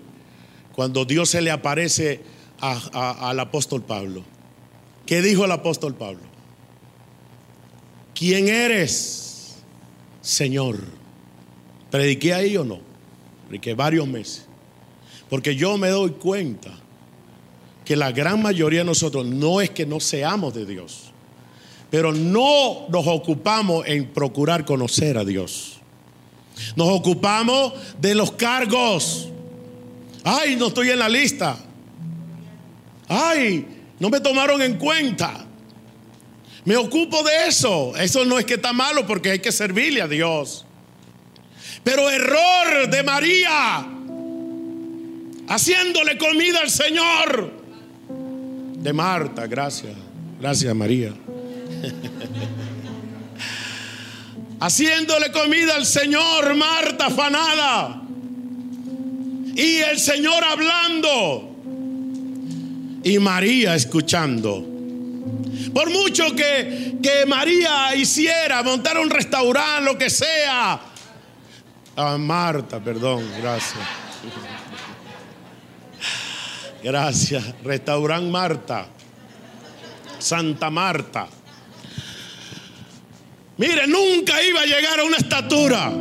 cuando 0.74 1.05
Dios 1.05 1.28
se 1.28 1.43
le 1.43 1.51
aparece 1.51 2.32
al 2.62 3.40
apóstol 3.40 3.82
Pablo. 3.82 4.22
¿Qué 5.04 5.20
dijo 5.20 5.44
el 5.44 5.50
apóstol 5.50 5.94
Pablo? 5.94 6.20
¿Quién 8.14 8.48
eres, 8.48 9.56
Señor? 10.20 10.78
¿Prediqué 11.90 12.32
ahí 12.32 12.56
o 12.56 12.64
no? 12.64 12.78
Prediqué 13.48 13.74
varios 13.74 14.06
meses. 14.06 14.46
Porque 15.28 15.56
yo 15.56 15.76
me 15.76 15.88
doy 15.88 16.12
cuenta 16.12 16.70
que 17.84 17.96
la 17.96 18.12
gran 18.12 18.40
mayoría 18.40 18.80
de 18.80 18.84
nosotros 18.84 19.26
no 19.26 19.60
es 19.60 19.70
que 19.70 19.84
no 19.84 19.98
seamos 19.98 20.54
de 20.54 20.64
Dios, 20.64 21.10
pero 21.90 22.12
no 22.12 22.86
nos 22.88 23.06
ocupamos 23.08 23.84
en 23.86 24.06
procurar 24.06 24.64
conocer 24.64 25.18
a 25.18 25.24
Dios. 25.24 25.78
Nos 26.76 26.88
ocupamos 26.88 27.72
de 28.00 28.14
los 28.14 28.32
cargos. 28.32 29.28
Ay, 30.22 30.54
no 30.54 30.68
estoy 30.68 30.90
en 30.90 31.00
la 31.00 31.08
lista. 31.08 31.58
Ay, 33.12 33.66
no 33.98 34.08
me 34.08 34.20
tomaron 34.20 34.62
en 34.62 34.78
cuenta. 34.78 35.44
Me 36.64 36.76
ocupo 36.76 37.22
de 37.22 37.48
eso. 37.48 37.94
Eso 37.96 38.24
no 38.24 38.38
es 38.38 38.46
que 38.46 38.54
está 38.54 38.72
malo 38.72 39.06
porque 39.06 39.32
hay 39.32 39.38
que 39.40 39.52
servirle 39.52 40.00
a 40.00 40.08
Dios. 40.08 40.64
Pero 41.84 42.08
error 42.08 42.88
de 42.88 43.02
María, 43.02 43.86
haciéndole 45.48 46.16
comida 46.16 46.60
al 46.60 46.70
Señor. 46.70 47.52
De 48.78 48.92
Marta, 48.94 49.46
gracias. 49.46 49.92
Gracias 50.40 50.74
María. 50.74 51.12
haciéndole 54.60 55.30
comida 55.32 55.74
al 55.74 55.84
Señor, 55.84 56.54
Marta 56.54 57.06
afanada. 57.06 58.00
Y 59.54 59.76
el 59.76 59.98
Señor 59.98 60.42
hablando 60.44 61.51
y 63.03 63.18
María 63.18 63.74
escuchando. 63.74 64.66
Por 65.72 65.90
mucho 65.90 66.34
que, 66.34 66.98
que 67.03 67.26
María 67.26 67.94
hiciera, 67.94 68.62
montar 68.62 68.98
un 68.98 69.11
restaurante, 69.11 69.84
lo 69.84 69.98
que 69.98 70.11
sea. 70.11 70.80
Ah, 71.96 72.16
Marta, 72.18 72.80
perdón, 72.80 73.24
gracias. 73.40 73.80
Gracias. 76.82 77.44
Restaurante 77.62 78.30
Marta. 78.30 78.86
Santa 80.18 80.70
Marta. 80.70 81.28
Mire, 83.59 83.86
nunca 83.86 84.42
iba 84.42 84.62
a 84.62 84.66
llegar 84.66 85.00
a 85.00 85.05
una 85.05 85.16
estatura 85.16 85.92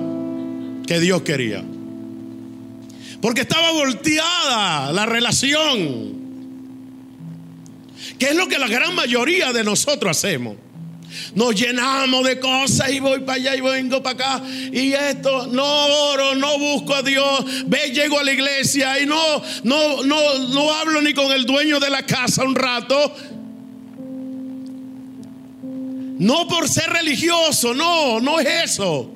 que 0.88 0.99
Dios 0.99 1.22
quería. 1.22 1.64
Porque 3.22 3.41
estaba 3.41 3.72
volteada 3.72 4.91
la 4.91 5.06
relación. 5.06 6.21
¿Qué 8.22 8.28
es 8.28 8.36
lo 8.36 8.48
que 8.48 8.60
la 8.60 8.68
gran 8.68 8.94
mayoría 8.94 9.52
de 9.52 9.64
nosotros 9.64 10.16
hacemos? 10.16 10.56
Nos 11.34 11.56
llenamos 11.56 12.24
de 12.24 12.40
cosas 12.40 12.92
y 12.92 13.00
voy 13.00 13.22
para 13.22 13.34
allá 13.38 13.56
y 13.56 13.62
vengo 13.62 14.04
para 14.04 14.36
acá. 14.36 14.44
Y 14.72 14.94
esto, 14.94 15.48
no 15.48 15.66
oro, 15.66 16.36
no 16.36 16.60
busco 16.60 16.94
a 16.94 17.02
Dios. 17.02 17.44
Ve, 17.66 17.90
llego 17.92 18.20
a 18.20 18.24
la 18.24 18.32
iglesia 18.32 19.00
y 19.00 19.08
no, 19.08 19.42
no, 19.64 20.04
no, 20.04 20.38
no 20.50 20.72
hablo 20.72 21.02
ni 21.02 21.16
con 21.16 21.32
el 21.32 21.48
dueño 21.48 21.80
de 21.80 21.90
la 21.90 22.06
casa 22.06 22.44
un 22.44 22.54
rato. 22.54 23.12
No 26.20 26.48
por 26.48 26.70
ser 26.70 26.92
religioso, 26.92 27.74
no, 27.74 28.20
no 28.20 28.40
es 28.40 28.66
eso. 28.66 29.10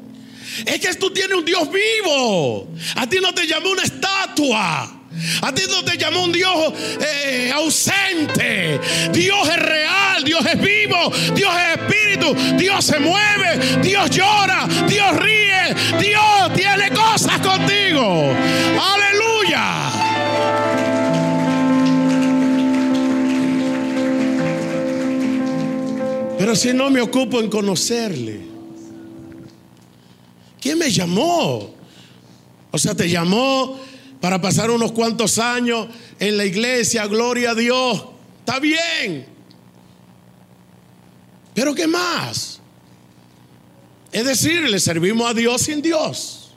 Es 0.66 0.80
que 0.80 0.96
tú 0.96 1.12
tienes 1.12 1.38
un 1.38 1.46
Dios 1.46 1.70
vivo. 1.72 2.70
A 2.96 3.08
ti 3.08 3.18
no 3.22 3.36
te 3.36 3.46
llamó 3.46 3.70
una 3.70 3.84
estatua. 3.84 4.95
A 5.42 5.54
ti 5.54 5.64
no 5.70 5.84
te 5.84 5.98
llamó 5.98 6.24
un 6.24 6.32
Dios 6.32 6.74
eh, 7.00 7.52
ausente. 7.54 8.80
Dios 9.12 9.50
es 9.50 9.60
real, 9.60 10.24
Dios 10.24 10.46
es 10.46 10.62
vivo, 10.62 11.12
Dios 11.34 11.54
es 11.56 11.80
espíritu, 11.80 12.36
Dios 12.58 12.86
se 12.86 13.00
mueve, 13.00 13.80
Dios 13.82 14.10
llora, 14.10 14.68
Dios 14.88 15.16
ríe, 15.18 15.76
Dios 16.00 16.54
tiene 16.54 16.90
cosas 16.90 17.40
contigo. 17.40 18.34
Aleluya. 18.82 19.86
Pero 26.38 26.56
si 26.56 26.74
no 26.74 26.90
me 26.90 27.02
ocupo 27.02 27.40
en 27.40 27.50
conocerle, 27.50 28.42
¿quién 30.60 30.78
me 30.78 30.92
llamó? 30.92 31.74
O 32.72 32.78
sea, 32.78 32.94
te 32.94 33.10
llamó 33.10 33.80
para 34.26 34.42
pasar 34.42 34.72
unos 34.72 34.92
cuantos 34.92 35.38
años 35.38 35.88
en 36.20 36.36
la 36.36 36.46
iglesia, 36.46 37.06
gloria 37.06 37.52
a 37.52 37.54
Dios. 37.54 38.06
Está 38.40 38.60
bien. 38.60 39.28
Pero 41.54 41.76
¿qué 41.76 41.86
más? 41.86 42.60
Es 44.12 44.26
decir, 44.26 44.68
le 44.68 44.80
servimos 44.80 45.30
a 45.30 45.36
Dios 45.36 45.62
sin 45.62 45.80
Dios. 45.80 46.56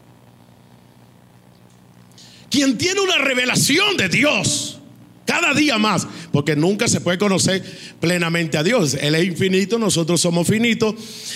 quien 2.49 2.79
tiene 2.79 3.03
una 3.03 3.19
revelación 3.19 3.99
de 3.99 4.09
Dios, 4.09 4.79
cada 5.27 5.53
día 5.53 5.77
más, 5.77 6.07
porque 6.33 6.57
nunca 6.57 6.89
se 6.89 7.03
puede 7.03 7.19
conocer 7.19 7.63
plenamente 8.01 8.57
a 8.57 8.63
Dios. 8.63 8.95
Él 8.95 9.15
es 9.15 9.27
infinito, 9.27 9.79
nosotros 9.79 10.23
somos 10.23 10.49
finitos, 10.49 10.95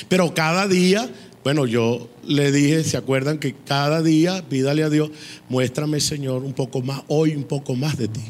pero 0.09 0.33
cada 0.33 0.67
día, 0.67 1.11
bueno, 1.45 1.67
yo 1.67 2.09
le 2.25 2.53
dije, 2.53 2.85
¿se 2.85 2.97
acuerdan 2.97 3.39
que 3.39 3.55
cada 3.55 4.03
día 4.03 4.45
pídale 4.49 4.85
a 4.85 4.91
Dios, 4.91 5.11
muéstrame 5.49 6.01
Señor 6.01 6.45
un 6.45 6.53
poco 6.53 6.83
más, 6.83 7.03
hoy 7.09 7.35
un 7.35 7.45
poco 7.45 7.75
más 7.75 7.97
de 7.99 8.09
ti? 8.09 8.23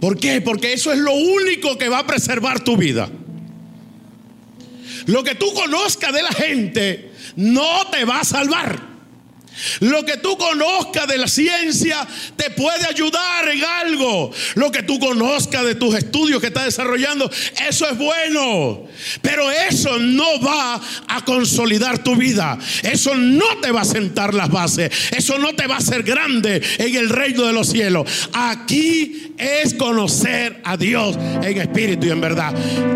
¿Por 0.00 0.16
qué? 0.16 0.40
Porque 0.40 0.72
eso 0.72 0.92
es 0.92 0.98
lo 0.98 1.12
único 1.12 1.76
que 1.76 1.88
va 1.88 2.00
a 2.00 2.06
preservar 2.06 2.62
tu 2.62 2.76
vida. 2.76 3.08
Lo 5.06 5.24
que 5.24 5.34
tú 5.34 5.52
conozcas 5.54 6.12
de 6.12 6.22
la 6.22 6.32
gente 6.32 7.10
no 7.34 7.86
te 7.90 8.04
va 8.04 8.20
a 8.20 8.24
salvar. 8.24 8.87
Lo 9.80 10.04
que 10.04 10.16
tú 10.18 10.36
conozcas 10.36 11.06
de 11.06 11.18
la 11.18 11.26
ciencia 11.26 12.06
te 12.36 12.50
puede 12.50 12.86
ayudar 12.86 13.48
en 13.48 13.64
algo. 13.64 14.30
Lo 14.54 14.70
que 14.70 14.82
tú 14.82 14.98
conozcas 14.98 15.64
de 15.64 15.74
tus 15.74 15.94
estudios 15.94 16.40
que 16.40 16.48
estás 16.48 16.66
desarrollando, 16.66 17.30
eso 17.68 17.88
es 17.88 17.98
bueno. 17.98 18.84
Pero 19.22 19.50
eso 19.50 19.98
no 19.98 20.40
va 20.40 20.80
a 21.08 21.24
consolidar 21.24 22.02
tu 22.02 22.16
vida. 22.16 22.58
Eso 22.82 23.14
no 23.14 23.58
te 23.60 23.70
va 23.70 23.82
a 23.82 23.84
sentar 23.84 24.34
las 24.34 24.50
bases. 24.50 24.90
Eso 25.16 25.38
no 25.38 25.54
te 25.54 25.66
va 25.66 25.76
a 25.76 25.78
hacer 25.78 26.02
grande 26.02 26.62
en 26.78 26.94
el 26.94 27.08
reino 27.08 27.44
de 27.44 27.52
los 27.52 27.68
cielos. 27.68 28.08
Aquí 28.32 29.34
es 29.38 29.74
conocer 29.74 30.60
a 30.64 30.76
Dios 30.76 31.16
en 31.16 31.58
espíritu 31.58 32.06
y 32.06 32.10
en 32.10 32.20
verdad. 32.20 32.54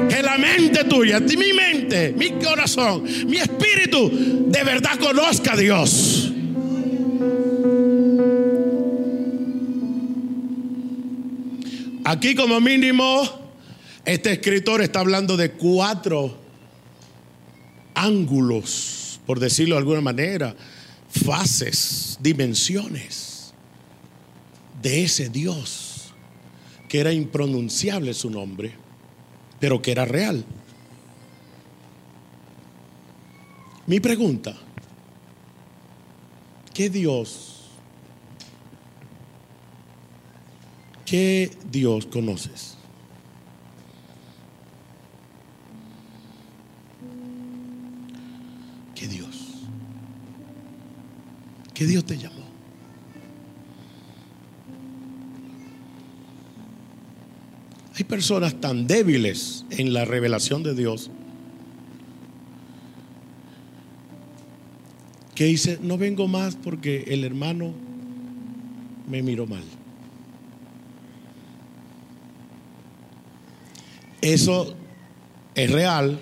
Que 0.09 0.23
la 0.23 0.39
mente 0.39 0.85
tuya, 0.85 1.21
mi 1.21 1.53
mente, 1.53 2.15
mi 2.17 2.31
corazón, 2.33 3.05
mi 3.27 3.39
espíritu, 3.39 4.11
de 4.47 4.63
verdad 4.65 4.99
conozca 4.99 5.53
a 5.53 5.57
Dios. 5.57 6.33
Aquí 12.05 12.35
como 12.35 12.61
mínimo, 12.61 13.23
este 14.05 14.33
escritor 14.33 14.83
está 14.83 15.01
hablando 15.01 15.37
de 15.37 15.53
cuatro 15.53 16.37
ángulos, 17.95 19.21
por 19.25 19.39
decirlo 19.39 19.77
de 19.77 19.81
alguna 19.81 20.01
manera, 20.01 20.57
fases, 21.09 22.19
dimensiones 22.21 23.55
de 24.83 25.05
ese 25.05 25.29
Dios, 25.29 26.13
que 26.89 26.99
era 26.99 27.13
impronunciable 27.13 28.15
su 28.15 28.31
nombre, 28.31 28.75
pero 29.61 29.81
que 29.81 29.93
era 29.93 30.05
real. 30.05 30.45
Mi 33.87 34.01
pregunta, 34.01 34.57
¿qué 36.75 36.91
Dios 36.91 37.52
¿Qué 41.13 41.51
Dios 41.71 42.07
conoces? 42.07 42.79
¿Qué 48.95 49.07
Dios? 49.09 49.67
¿Qué 51.75 51.87
Dios 51.87 52.07
te 52.07 52.17
llamó? 52.17 52.47
Hay 57.95 58.05
personas 58.05 58.59
tan 58.59 58.87
débiles 58.87 59.67
en 59.69 59.93
la 59.93 60.07
revelación 60.07 60.63
de 60.63 60.75
Dios 60.75 61.11
que 65.35 65.45
dice, 65.45 65.79
no 65.83 65.99
vengo 65.99 66.27
más 66.27 66.57
porque 66.57 67.05
el 67.09 67.25
hermano 67.25 67.75
me 69.11 69.23
miró 69.23 69.47
mal. 69.47 69.82
Eso 74.23 74.75
es 75.57 75.71
real 75.71 76.21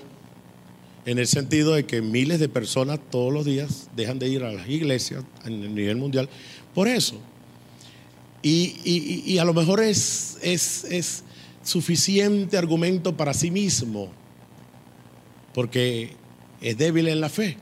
en 1.05 1.18
el 1.18 1.26
sentido 1.26 1.74
de 1.74 1.84
que 1.84 2.01
miles 2.01 2.40
de 2.40 2.48
personas 2.48 2.98
todos 3.11 3.32
los 3.32 3.44
días 3.44 3.88
dejan 3.94 4.18
de 4.18 4.28
ir 4.28 4.42
a 4.42 4.53
las 4.53 4.68
iglesias 4.68 5.22
a 5.44 5.51
nivel 5.51 5.96
mundial 5.96 6.28
por 6.74 6.88
eso. 6.88 7.20
Y, 8.42 9.36
a 9.36 9.44
lo 9.44 9.53
mejor 9.53 9.80
es, 9.80 10.38
es, 10.40 10.84
es 10.84 11.24
suficiente 11.62 12.57
argumento 12.57 13.14
para 13.14 13.34
sí 13.34 13.51
mismo, 13.51 14.11
porque 15.53 16.16
es 16.62 16.78
débil 16.78 17.09
en 17.09 17.20
la 17.20 17.28
fe. 17.28 17.59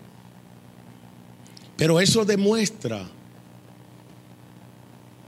Pero 1.77 1.99
eso 1.99 2.25
demuestra 2.25 3.09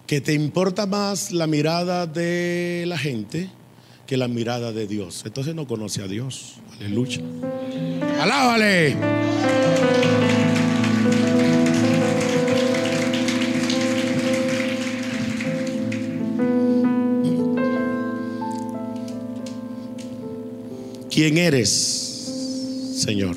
que 0.07 0.21
te 0.21 0.35
importa 0.35 0.87
más 0.87 1.33
la 1.33 1.49
mirada 1.49 2.07
de 2.07 2.85
la 2.87 2.99
gente 2.99 3.51
que 4.11 4.17
la 4.17 4.27
mirada 4.27 4.73
de 4.73 4.89
Dios. 4.89 5.23
Entonces 5.25 5.55
no 5.55 5.69
conoce 5.69 6.03
a 6.03 6.09
Dios. 6.09 6.55
Aleluya. 6.81 7.21
Alábale. 8.19 8.97
¿Quién 21.09 21.39
eres, 21.39 21.71
Señor? 22.97 23.37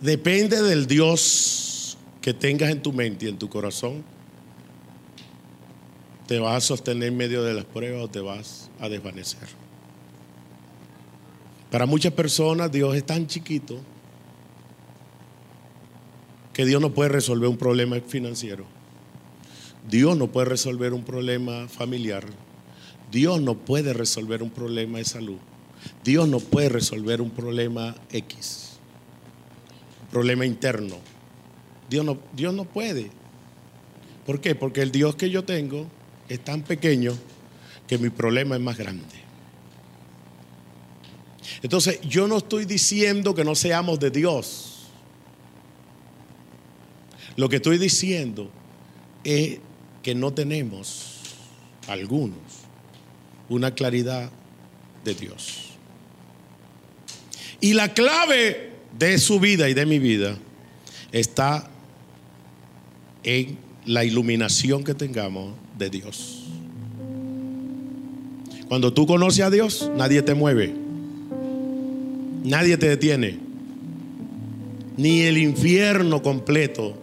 Depende 0.00 0.62
del 0.62 0.86
Dios 0.86 1.98
que 2.22 2.32
tengas 2.32 2.70
en 2.70 2.80
tu 2.80 2.94
mente 2.94 3.26
y 3.26 3.28
en 3.28 3.36
tu 3.36 3.50
corazón 3.50 4.11
¿Te 6.32 6.38
vas 6.38 6.56
a 6.56 6.60
sostener 6.66 7.08
en 7.08 7.16
medio 7.18 7.42
de 7.42 7.52
las 7.52 7.66
pruebas 7.66 8.04
o 8.04 8.08
te 8.08 8.20
vas 8.20 8.70
a 8.80 8.88
desvanecer? 8.88 9.46
Para 11.70 11.84
muchas 11.84 12.14
personas 12.14 12.72
Dios 12.72 12.96
es 12.96 13.04
tan 13.04 13.26
chiquito 13.26 13.78
que 16.54 16.64
Dios 16.64 16.80
no 16.80 16.94
puede 16.94 17.10
resolver 17.10 17.50
un 17.50 17.58
problema 17.58 18.00
financiero. 18.00 18.64
Dios 19.90 20.16
no 20.16 20.28
puede 20.28 20.48
resolver 20.48 20.94
un 20.94 21.04
problema 21.04 21.68
familiar. 21.68 22.24
Dios 23.10 23.42
no 23.42 23.58
puede 23.58 23.92
resolver 23.92 24.42
un 24.42 24.48
problema 24.48 24.96
de 24.96 25.04
salud. 25.04 25.36
Dios 26.02 26.26
no 26.28 26.40
puede 26.40 26.70
resolver 26.70 27.20
un 27.20 27.28
problema 27.28 27.94
X, 28.10 28.78
problema 30.10 30.46
interno. 30.46 30.96
Dios 31.90 32.06
no, 32.06 32.16
Dios 32.32 32.54
no 32.54 32.64
puede. 32.64 33.10
¿Por 34.24 34.40
qué? 34.40 34.54
Porque 34.54 34.80
el 34.80 34.92
Dios 34.92 35.14
que 35.14 35.28
yo 35.28 35.44
tengo 35.44 35.88
es 36.32 36.42
tan 36.42 36.62
pequeño 36.62 37.16
que 37.86 37.98
mi 37.98 38.08
problema 38.08 38.56
es 38.56 38.60
más 38.62 38.78
grande. 38.78 39.04
Entonces, 41.62 42.00
yo 42.02 42.26
no 42.26 42.38
estoy 42.38 42.64
diciendo 42.64 43.34
que 43.34 43.44
no 43.44 43.54
seamos 43.54 44.00
de 44.00 44.10
Dios. 44.10 44.88
Lo 47.36 47.48
que 47.48 47.56
estoy 47.56 47.78
diciendo 47.78 48.50
es 49.24 49.58
que 50.02 50.14
no 50.14 50.32
tenemos, 50.32 51.20
algunos, 51.86 52.38
una 53.48 53.74
claridad 53.74 54.30
de 55.04 55.14
Dios. 55.14 55.70
Y 57.60 57.74
la 57.74 57.92
clave 57.92 58.72
de 58.98 59.18
su 59.18 59.38
vida 59.38 59.68
y 59.68 59.74
de 59.74 59.86
mi 59.86 59.98
vida 59.98 60.36
está 61.12 61.70
en 63.22 63.58
la 63.84 64.04
iluminación 64.04 64.82
que 64.82 64.94
tengamos 64.94 65.61
de 65.78 65.90
Dios. 65.90 66.44
Cuando 68.68 68.92
tú 68.92 69.06
conoces 69.06 69.44
a 69.44 69.50
Dios, 69.50 69.90
nadie 69.96 70.22
te 70.22 70.34
mueve. 70.34 70.74
Nadie 72.44 72.76
te 72.76 72.88
detiene. 72.88 73.38
Ni 74.96 75.22
el 75.22 75.38
infierno 75.38 76.22
completo 76.22 76.94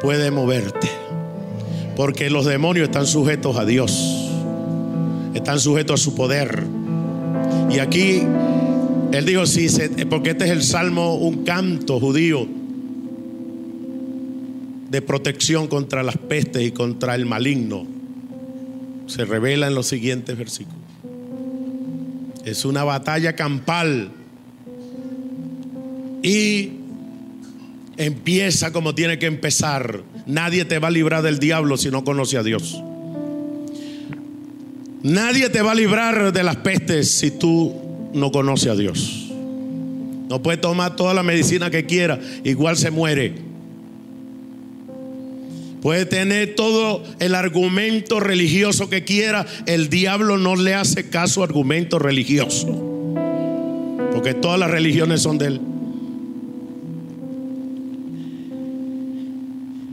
puede 0.00 0.30
moverte. 0.30 0.88
Porque 1.96 2.30
los 2.30 2.46
demonios 2.46 2.88
están 2.88 3.06
sujetos 3.06 3.56
a 3.56 3.64
Dios. 3.64 4.30
Están 5.34 5.58
sujetos 5.58 6.00
a 6.00 6.04
su 6.04 6.14
poder. 6.14 6.64
Y 7.70 7.80
aquí, 7.80 8.22
él 9.12 9.24
dijo, 9.26 9.44
sí, 9.46 9.66
porque 10.08 10.30
este 10.30 10.44
es 10.44 10.50
el 10.50 10.62
salmo, 10.62 11.16
un 11.16 11.44
canto 11.44 11.98
judío 11.98 12.57
de 14.88 15.02
protección 15.02 15.68
contra 15.68 16.02
las 16.02 16.16
pestes 16.16 16.62
y 16.62 16.72
contra 16.72 17.14
el 17.14 17.26
maligno 17.26 17.86
se 19.06 19.24
revela 19.24 19.66
en 19.66 19.74
los 19.74 19.86
siguientes 19.86 20.36
versículos. 20.36 20.78
Es 22.44 22.64
una 22.64 22.84
batalla 22.84 23.34
campal 23.34 24.10
y 26.22 26.70
empieza 27.96 28.72
como 28.72 28.94
tiene 28.94 29.18
que 29.18 29.26
empezar. 29.26 30.02
Nadie 30.26 30.64
te 30.64 30.78
va 30.78 30.88
a 30.88 30.90
librar 30.90 31.22
del 31.22 31.38
diablo 31.38 31.76
si 31.76 31.90
no 31.90 32.04
conoce 32.04 32.38
a 32.38 32.42
Dios. 32.42 32.80
Nadie 35.02 35.48
te 35.48 35.62
va 35.62 35.72
a 35.72 35.74
librar 35.74 36.32
de 36.32 36.42
las 36.42 36.56
pestes 36.56 37.10
si 37.10 37.30
tú 37.30 37.74
no 38.14 38.30
conoces 38.30 38.68
a 38.70 38.76
Dios. 38.76 39.30
No 40.28 40.42
puede 40.42 40.58
tomar 40.58 40.96
toda 40.96 41.14
la 41.14 41.22
medicina 41.22 41.70
que 41.70 41.86
quiera, 41.86 42.20
igual 42.44 42.76
se 42.76 42.90
muere. 42.90 43.47
Puede 45.82 46.06
tener 46.06 46.54
todo 46.54 47.04
el 47.20 47.34
argumento 47.34 48.18
religioso 48.20 48.90
que 48.90 49.04
quiera, 49.04 49.46
el 49.66 49.88
diablo 49.88 50.36
no 50.36 50.56
le 50.56 50.74
hace 50.74 51.08
caso 51.08 51.42
a 51.42 51.44
argumento 51.44 51.98
religioso. 51.98 52.66
Porque 54.12 54.34
todas 54.34 54.58
las 54.58 54.70
religiones 54.70 55.22
son 55.22 55.38
de 55.38 55.46
él. 55.46 55.60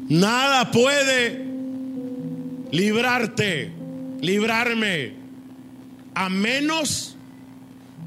Nada 0.09 0.71
puede 0.71 1.45
librarte, 2.71 3.71
librarme, 4.21 5.13
a 6.13 6.29
menos 6.29 7.15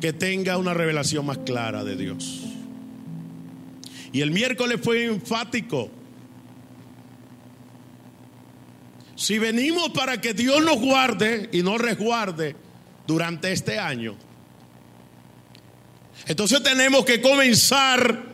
que 0.00 0.12
tenga 0.12 0.58
una 0.58 0.74
revelación 0.74 1.26
más 1.26 1.38
clara 1.38 1.84
de 1.84 1.96
Dios. 1.96 2.44
Y 4.12 4.20
el 4.20 4.30
miércoles 4.30 4.80
fue 4.82 5.04
enfático. 5.04 5.90
Si 9.18 9.36
venimos 9.36 9.90
para 9.90 10.20
que 10.20 10.32
Dios 10.32 10.64
nos 10.64 10.78
guarde 10.78 11.48
y 11.50 11.64
nos 11.64 11.80
resguarde 11.80 12.54
durante 13.04 13.52
este 13.52 13.76
año, 13.76 14.16
entonces 16.24 16.62
tenemos 16.62 17.04
que 17.04 17.20
comenzar 17.20 18.26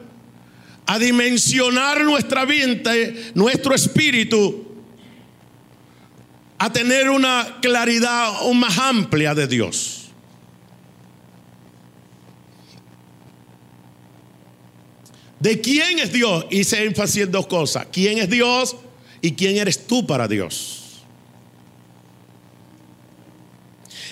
a 0.84 0.98
dimensionar 0.98 2.04
nuestra 2.04 2.44
vida, 2.44 2.92
nuestro 3.32 3.74
espíritu, 3.74 4.74
a 6.58 6.70
tener 6.70 7.08
una 7.08 7.60
claridad 7.62 8.42
más 8.52 8.78
amplia 8.78 9.34
de 9.34 9.46
Dios. 9.46 10.10
¿De 15.40 15.62
quién 15.62 15.98
es 15.98 16.12
Dios? 16.12 16.44
Hice 16.50 16.84
énfasis 16.84 17.22
en 17.22 17.32
dos 17.32 17.46
cosas. 17.46 17.86
¿Quién 17.90 18.18
es 18.18 18.28
Dios 18.28 18.76
y 19.24 19.32
quién 19.32 19.56
eres 19.56 19.86
tú 19.86 20.06
para 20.06 20.28
Dios? 20.28 21.02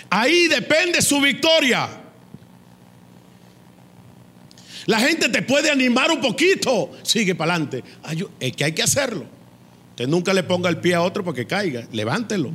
Ahí 0.08 0.48
depende 0.48 1.02
su 1.02 1.20
victoria. 1.20 1.86
La 4.86 5.00
gente 5.00 5.28
te 5.28 5.42
puede 5.42 5.70
animar 5.70 6.10
un 6.10 6.22
poquito. 6.22 6.92
Sigue 7.02 7.34
para 7.34 7.56
adelante. 7.56 7.84
Es 8.40 8.56
que 8.56 8.64
hay 8.64 8.72
que 8.72 8.82
hacerlo. 8.82 9.26
Usted 9.90 10.08
nunca 10.08 10.32
le 10.32 10.44
ponga 10.44 10.70
el 10.70 10.78
pie 10.78 10.94
a 10.94 11.02
otro 11.02 11.22
porque 11.22 11.46
caiga. 11.46 11.86
Levántelo. 11.92 12.50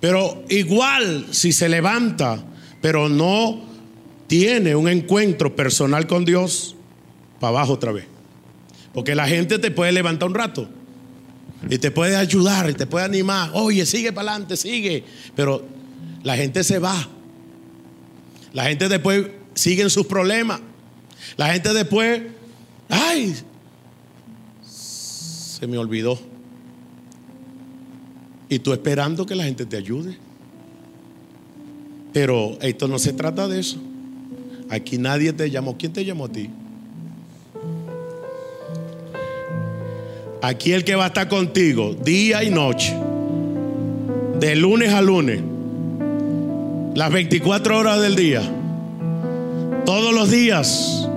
Pero 0.00 0.44
igual, 0.48 1.28
si 1.30 1.52
se 1.52 1.68
levanta, 1.68 2.44
pero 2.82 3.08
no 3.08 3.64
tiene 4.26 4.74
un 4.74 4.88
encuentro 4.88 5.54
personal 5.54 6.08
con 6.08 6.24
Dios, 6.24 6.74
para 7.38 7.50
abajo 7.50 7.74
otra 7.74 7.92
vez. 7.92 8.06
Porque 8.92 9.14
la 9.14 9.28
gente 9.28 9.60
te 9.60 9.70
puede 9.70 9.92
levantar 9.92 10.28
un 10.28 10.34
rato. 10.34 10.68
Y 11.68 11.78
te 11.78 11.90
puede 11.90 12.16
ayudar, 12.16 12.70
y 12.70 12.74
te 12.74 12.86
puede 12.86 13.04
animar. 13.04 13.50
Oye, 13.54 13.84
sigue 13.86 14.12
para 14.12 14.32
adelante, 14.32 14.56
sigue. 14.56 15.04
Pero 15.34 15.64
la 16.22 16.36
gente 16.36 16.62
se 16.62 16.78
va. 16.78 17.08
La 18.52 18.64
gente 18.64 18.88
después 18.88 19.26
sigue 19.54 19.82
en 19.82 19.90
sus 19.90 20.06
problemas. 20.06 20.60
La 21.36 21.52
gente 21.52 21.72
después, 21.72 22.22
ay, 22.88 23.34
se 24.62 25.66
me 25.66 25.78
olvidó. 25.78 26.18
Y 28.48 28.60
tú 28.60 28.72
esperando 28.72 29.26
que 29.26 29.34
la 29.34 29.44
gente 29.44 29.66
te 29.66 29.76
ayude. 29.76 30.16
Pero 32.12 32.56
esto 32.60 32.86
no 32.88 32.98
se 32.98 33.12
trata 33.12 33.48
de 33.48 33.60
eso. 33.60 33.78
Aquí 34.70 34.98
nadie 34.98 35.32
te 35.32 35.50
llamó. 35.50 35.76
¿Quién 35.76 35.92
te 35.92 36.04
llamó 36.04 36.26
a 36.26 36.28
ti? 36.28 36.48
Aquí 40.42 40.72
el 40.72 40.84
que 40.84 40.94
va 40.94 41.04
a 41.04 41.06
estar 41.08 41.28
contigo 41.28 41.94
día 41.94 42.44
y 42.44 42.50
noche, 42.50 42.94
de 44.38 44.54
lunes 44.56 44.92
a 44.92 45.00
lunes, 45.00 45.40
las 46.94 47.10
24 47.10 47.78
horas 47.78 48.00
del 48.00 48.16
día, 48.16 48.42
todos 49.84 50.14
los 50.14 50.30
días, 50.30 51.08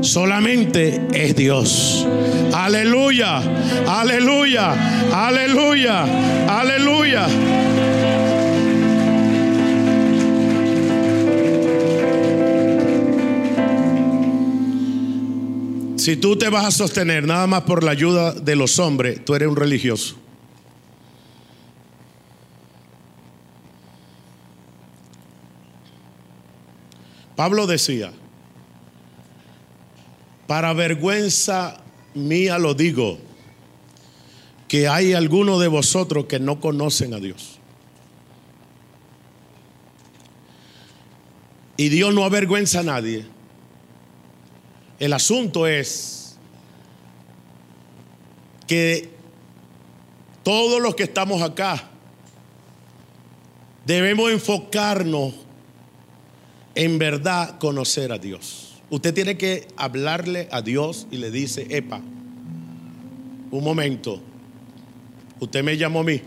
solamente 0.00 1.00
es 1.12 1.36
Dios. 1.36 2.06
Aleluya, 2.52 3.40
aleluya, 3.86 4.74
aleluya, 5.12 6.04
aleluya. 6.48 7.26
Si 16.00 16.16
tú 16.16 16.34
te 16.34 16.48
vas 16.48 16.64
a 16.64 16.70
sostener 16.70 17.26
nada 17.26 17.46
más 17.46 17.64
por 17.64 17.84
la 17.84 17.90
ayuda 17.90 18.32
de 18.32 18.56
los 18.56 18.78
hombres, 18.78 19.22
tú 19.22 19.34
eres 19.34 19.46
un 19.48 19.56
religioso. 19.56 20.16
Pablo 27.36 27.66
decía, 27.66 28.12
para 30.46 30.72
vergüenza 30.72 31.82
mía 32.14 32.58
lo 32.58 32.72
digo, 32.72 33.18
que 34.68 34.88
hay 34.88 35.12
algunos 35.12 35.60
de 35.60 35.68
vosotros 35.68 36.24
que 36.24 36.40
no 36.40 36.62
conocen 36.62 37.12
a 37.12 37.18
Dios. 37.18 37.58
Y 41.76 41.90
Dios 41.90 42.14
no 42.14 42.24
avergüenza 42.24 42.80
a 42.80 42.84
nadie. 42.84 43.39
El 45.00 45.14
asunto 45.14 45.66
es 45.66 46.36
que 48.66 49.08
todos 50.44 50.80
los 50.80 50.94
que 50.94 51.04
estamos 51.04 51.40
acá 51.40 51.88
debemos 53.86 54.30
enfocarnos 54.30 55.34
en 56.74 56.98
verdad 56.98 57.58
conocer 57.58 58.12
a 58.12 58.18
Dios. 58.18 58.82
Usted 58.90 59.14
tiene 59.14 59.38
que 59.38 59.68
hablarle 59.76 60.48
a 60.52 60.60
Dios 60.60 61.06
y 61.10 61.16
le 61.16 61.30
dice, 61.30 61.66
epa, 61.70 62.02
un 63.50 63.64
momento, 63.64 64.20
usted 65.40 65.64
me 65.64 65.78
llamó 65.78 66.00
a 66.00 66.04
mí. 66.04 66.20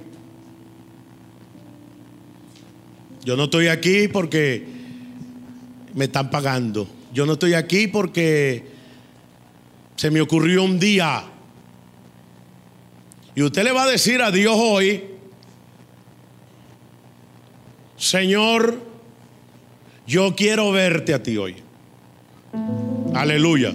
Yo 3.23 3.37
no 3.37 3.43
estoy 3.43 3.67
aquí 3.67 4.07
porque 4.07 4.65
me 5.93 6.05
están 6.05 6.31
pagando. 6.31 7.02
Yo 7.13 7.27
no 7.27 7.33
estoy 7.33 7.53
aquí 7.53 7.87
porque 7.87 8.65
se 9.95 10.09
me 10.09 10.19
ocurrió 10.19 10.63
un 10.63 10.79
día. 10.79 11.23
Y 13.35 13.43
usted 13.43 13.63
le 13.63 13.71
va 13.71 13.83
a 13.83 13.87
decir 13.87 14.21
a 14.21 14.31
Dios 14.31 14.55
hoy, 14.57 15.03
Señor, 17.97 18.81
yo 20.07 20.35
quiero 20.35 20.71
verte 20.71 21.13
a 21.13 21.21
ti 21.21 21.37
hoy. 21.37 21.55
Aleluya. 23.13 23.73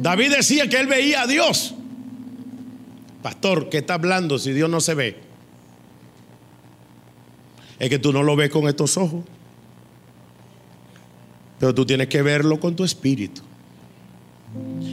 David 0.00 0.32
decía 0.34 0.68
que 0.68 0.80
él 0.80 0.88
veía 0.88 1.22
a 1.22 1.26
Dios. 1.28 1.74
Pastor, 3.22 3.68
¿qué 3.68 3.78
está 3.78 3.94
hablando 3.94 4.40
si 4.40 4.52
Dios 4.52 4.68
no 4.68 4.80
se 4.80 4.94
ve? 4.94 5.20
Es 7.78 7.88
que 7.88 8.00
tú 8.00 8.12
no 8.12 8.24
lo 8.24 8.34
ves 8.34 8.50
con 8.50 8.66
estos 8.66 8.96
ojos. 8.96 9.24
Pero 11.62 11.72
tú 11.72 11.86
tienes 11.86 12.08
que 12.08 12.22
verlo 12.22 12.58
con 12.58 12.74
tu 12.74 12.82
espíritu. 12.82 13.40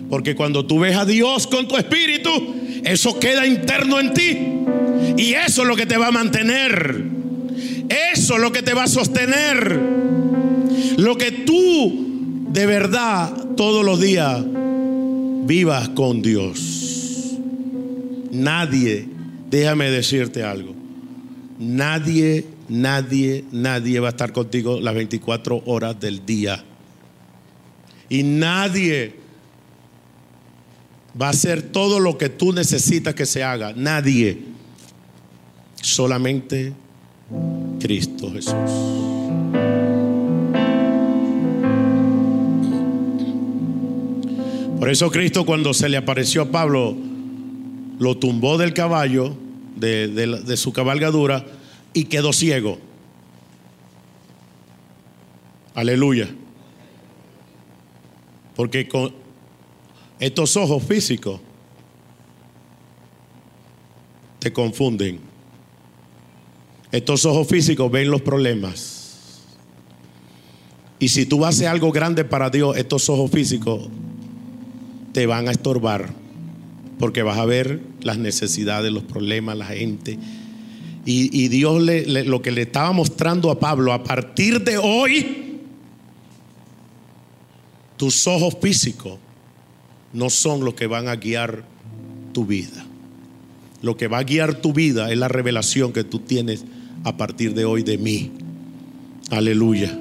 Porque 0.08 0.36
cuando 0.36 0.68
tú 0.68 0.78
ves 0.78 0.96
a 0.96 1.04
Dios 1.04 1.48
con 1.48 1.68
tu 1.68 1.76
espíritu, 1.76 2.30
eso 2.84 3.20
queda 3.20 3.48
interno 3.48 4.00
en 4.00 4.14
ti. 4.14 4.38
Y 5.18 5.34
eso 5.34 5.64
es 5.64 5.68
lo 5.68 5.76
que 5.76 5.88
te 5.88 5.98
va 5.98 6.10
a 6.10 6.12
mantener. 6.12 7.06
Eso 8.14 8.36
es 8.36 8.40
lo 8.40 8.52
que 8.52 8.62
te 8.62 8.76
va 8.76 8.84
a 8.84 8.88
sostener. 8.88 9.82
Lo 10.98 11.18
que 11.18 11.32
tú 11.32 12.46
de 12.52 12.68
verdad 12.68 13.34
todos 13.58 13.84
los 13.84 14.00
días 14.00 14.40
vivas 15.48 15.90
con 15.90 16.22
Dios. 16.22 17.36
Nadie, 18.32 19.08
déjame 19.50 19.90
decirte 19.90 20.44
algo, 20.44 20.76
nadie 21.60 22.46
Nadie, 22.70 23.46
nadie 23.52 24.00
va 24.00 24.10
a 24.10 24.12
estar 24.12 24.32
contigo 24.32 24.80
las 24.80 24.94
24 24.94 25.64
horas 25.66 26.00
del 26.00 26.24
día. 26.24 26.64
Y 28.08 28.22
nadie 28.22 29.16
va 31.20 31.28
a 31.28 31.30
hacer 31.32 31.64
todo 31.64 32.00
lo 32.00 32.18
que 32.20 32.30
tú 32.30 32.54
necesitas 32.54 33.16
que 33.16 33.26
se 33.26 33.44
haga. 33.44 33.74
Nadie. 33.76 34.38
Solamente 35.82 36.74
Cristo 37.80 38.32
Jesús. 38.32 38.54
Por 44.78 44.90
eso 44.90 45.10
Cristo 45.10 45.44
cuando 45.46 45.74
se 45.74 45.90
le 45.90 45.98
apareció 45.98 46.44
a 46.44 46.52
Pablo, 46.52 46.96
lo 47.98 48.18
tumbó 48.18 48.60
del 48.60 48.74
caballo, 48.74 49.36
de, 49.80 50.08
de 50.08 50.58
su 50.58 50.74
cabalgadura, 50.74 51.46
y 51.94 52.06
quedó 52.06 52.34
ciego. 52.34 52.78
Aleluya. 55.74 56.30
Porque 58.56 58.88
con 58.88 59.14
estos 60.20 60.58
ojos 60.58 60.84
físicos 60.84 61.40
te 64.40 64.52
confunden. 64.52 65.20
Estos 66.92 67.26
ojos 67.26 67.48
físicos 67.48 67.92
ven 67.92 68.10
los 68.10 68.22
problemas. 68.22 69.42
Y 70.98 71.10
si 71.10 71.26
tú 71.26 71.46
haces 71.46 71.68
algo 71.68 71.92
grande 71.92 72.26
para 72.26 72.50
Dios, 72.50 72.76
estos 72.76 73.10
ojos 73.10 73.32
físicos 73.32 73.88
te 75.14 75.26
van 75.26 75.48
a 75.48 75.52
estorbar. 75.52 76.10
Porque 77.00 77.24
vas 77.24 77.38
a 77.38 77.46
ver 77.46 77.82
las 78.02 78.18
necesidades, 78.18 78.92
los 78.92 79.04
problemas, 79.04 79.58
la 79.58 79.66
gente. 79.66 80.18
Y, 81.06 81.48
Dios 81.48 81.82
le, 81.82 82.26
lo 82.26 82.42
que 82.42 82.52
le 82.52 82.64
estaba 82.64 82.92
mostrando 82.92 83.50
a 83.50 83.60
Pablo, 83.60 83.94
a 83.94 84.04
partir 84.04 84.64
de 84.64 84.78
hoy, 84.78 85.60
tus 87.98 88.28
ojos 88.28 88.58
físicos 88.62 89.18
no 90.14 90.30
son 90.30 90.64
los 90.64 90.76
que 90.76 90.88
van 90.88 91.08
a 91.08 91.16
guiar 91.16 91.64
tu 92.32 92.46
vida. 92.46 92.86
Lo 93.82 93.98
que 93.98 94.08
va 94.08 94.20
a 94.20 94.24
guiar 94.24 94.56
tu 94.56 94.74
vida 94.74 95.12
es 95.12 95.18
la 95.18 95.28
revelación 95.30 95.94
que 95.94 96.04
tú 96.04 96.20
tienes 96.20 96.64
a 97.04 97.18
partir 97.18 97.54
de 97.54 97.66
hoy 97.66 97.82
de 97.82 97.98
mí. 97.98 98.32
Aleluya. 99.32 99.98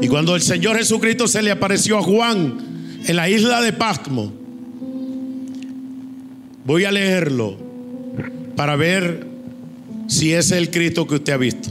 Y 0.00 0.08
cuando 0.08 0.34
el 0.34 0.42
Señor 0.42 0.76
Jesucristo 0.76 1.28
se 1.28 1.42
le 1.42 1.50
apareció 1.50 1.98
a 1.98 2.02
Juan 2.02 2.58
en 3.06 3.16
la 3.16 3.28
isla 3.28 3.60
de 3.60 3.72
Pasmo, 3.72 4.32
voy 6.68 6.84
a 6.84 6.92
leerlo 6.92 7.56
para 8.54 8.76
ver 8.76 9.26
si 10.06 10.34
es 10.34 10.50
el 10.50 10.70
Cristo 10.70 11.06
que 11.06 11.14
usted 11.14 11.32
ha 11.32 11.38
visto. 11.38 11.70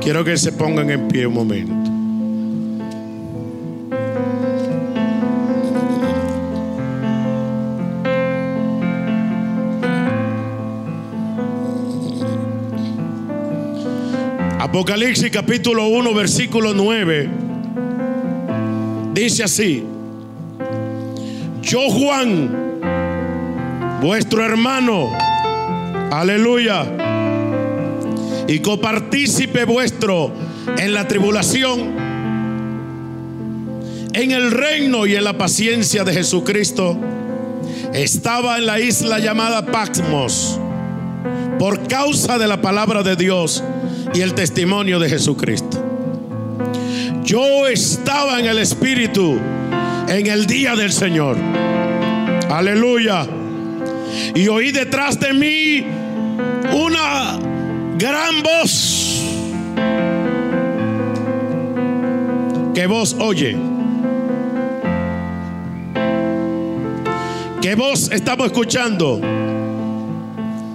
Quiero 0.00 0.24
que 0.24 0.36
se 0.36 0.52
pongan 0.52 0.88
en 0.90 1.08
pie 1.08 1.26
un 1.26 1.34
momento. 1.34 1.83
Apocalipsis 14.74 15.30
capítulo 15.30 15.86
1, 15.86 16.14
versículo 16.14 16.74
9. 16.74 17.28
Dice 19.12 19.44
así. 19.44 19.84
Yo 21.62 21.88
Juan, 21.90 22.80
vuestro 24.02 24.44
hermano, 24.44 25.12
aleluya 26.10 26.86
y 28.48 28.58
copartícipe 28.58 29.64
vuestro 29.64 30.32
en 30.76 30.92
la 30.92 31.06
tribulación, 31.06 31.94
en 34.12 34.32
el 34.32 34.50
reino 34.50 35.06
y 35.06 35.14
en 35.14 35.22
la 35.22 35.38
paciencia 35.38 36.02
de 36.02 36.14
Jesucristo, 36.14 36.98
estaba 37.92 38.58
en 38.58 38.66
la 38.66 38.80
isla 38.80 39.20
llamada 39.20 39.66
Patmos 39.66 40.58
por 41.60 41.86
causa 41.86 42.38
de 42.38 42.48
la 42.48 42.60
palabra 42.60 43.04
de 43.04 43.14
Dios 43.14 43.62
y 44.14 44.20
el 44.20 44.32
testimonio 44.32 44.98
de 45.00 45.10
Jesucristo. 45.10 45.84
Yo 47.24 47.66
estaba 47.66 48.38
en 48.38 48.46
el 48.46 48.58
Espíritu 48.58 49.38
en 50.08 50.26
el 50.26 50.46
día 50.46 50.76
del 50.76 50.92
Señor. 50.92 51.36
Aleluya. 52.48 53.26
Y 54.34 54.46
oí 54.46 54.70
detrás 54.70 55.18
de 55.18 55.32
mí 55.32 55.84
una 56.72 57.38
gran 57.98 58.42
voz 58.42 59.22
que 62.74 62.86
voz 62.86 63.16
oye. 63.18 63.56
¿Qué 67.60 67.74
voz 67.74 68.10
estamos 68.12 68.46
escuchando? 68.46 69.20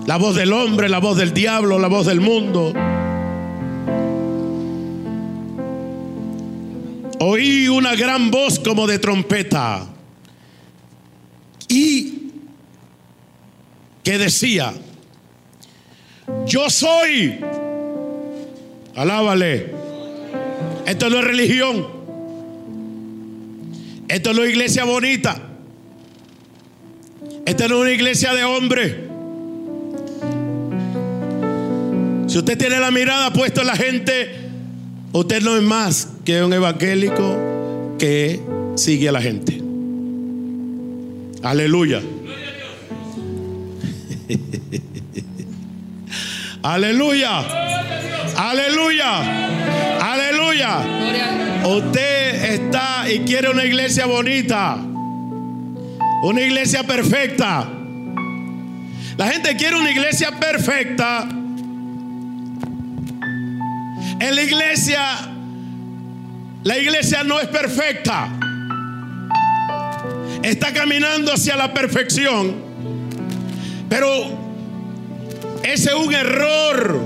La 0.08 0.18
voz 0.18 0.36
del 0.36 0.52
hombre, 0.52 0.90
la 0.90 0.98
voz 0.98 1.18
del 1.18 1.34
diablo, 1.34 1.78
la 1.78 1.88
voz 1.88 2.08
del 2.08 2.20
mundo. 2.20 2.74
Oí 7.32 7.68
una 7.68 7.96
gran 7.96 8.32
voz 8.32 8.58
como 8.58 8.88
de 8.88 8.98
trompeta. 8.98 9.88
Y 11.68 12.32
que 14.04 14.18
decía, 14.18 14.74
yo 16.48 16.72
soy. 16.72 17.40
Alábale. 18.96 19.72
Esto 20.88 21.12
no 21.12 21.20
es 21.20 21.24
religión. 21.24 21.88
Esto 24.08 24.34
no 24.34 24.44
es 24.44 24.50
iglesia 24.50 24.86
bonita. 24.86 25.40
Esta 27.46 27.68
no 27.68 27.76
es 27.76 27.82
una 27.82 27.92
iglesia 27.92 28.34
de 28.34 28.44
hombres. 28.44 28.96
Si 32.26 32.40
usted 32.40 32.58
tiene 32.58 32.80
la 32.80 32.90
mirada 32.90 33.32
puesta 33.32 33.62
en 33.62 33.68
la 33.68 33.76
gente, 33.76 34.36
usted 35.14 35.44
no 35.44 35.56
es 35.56 35.62
más 35.62 36.08
que 36.30 36.44
un 36.44 36.54
evangélico 36.54 37.98
que 37.98 38.40
sigue 38.76 39.10
a 39.10 39.12
la 39.12 39.20
gente. 39.20 39.60
Aleluya. 41.42 42.04
Aleluya. 46.62 47.40
Aleluya. 48.38 49.98
Aleluya. 50.00 50.82
Usted 51.66 52.54
está 52.54 53.12
y 53.12 53.22
quiere 53.22 53.50
una 53.50 53.66
iglesia 53.66 54.06
bonita. 54.06 54.78
Una 56.22 56.42
iglesia 56.42 56.84
perfecta. 56.84 57.68
La 59.18 59.30
gente 59.30 59.58
quiere 59.58 59.78
una 59.78 59.90
iglesia 59.90 60.30
perfecta. 60.40 61.28
En 64.20 64.36
la 64.36 64.44
iglesia, 64.44 65.29
la 66.64 66.78
iglesia 66.78 67.24
no 67.24 67.40
es 67.40 67.48
perfecta. 67.48 68.30
Está 70.44 70.74
caminando 70.74 71.34
hacia 71.34 71.56
la 71.56 71.74
perfección. 71.74 72.56
Pero 73.90 74.08
ese 75.64 75.90
es 75.90 75.96
un 75.96 76.14
error. 76.14 77.00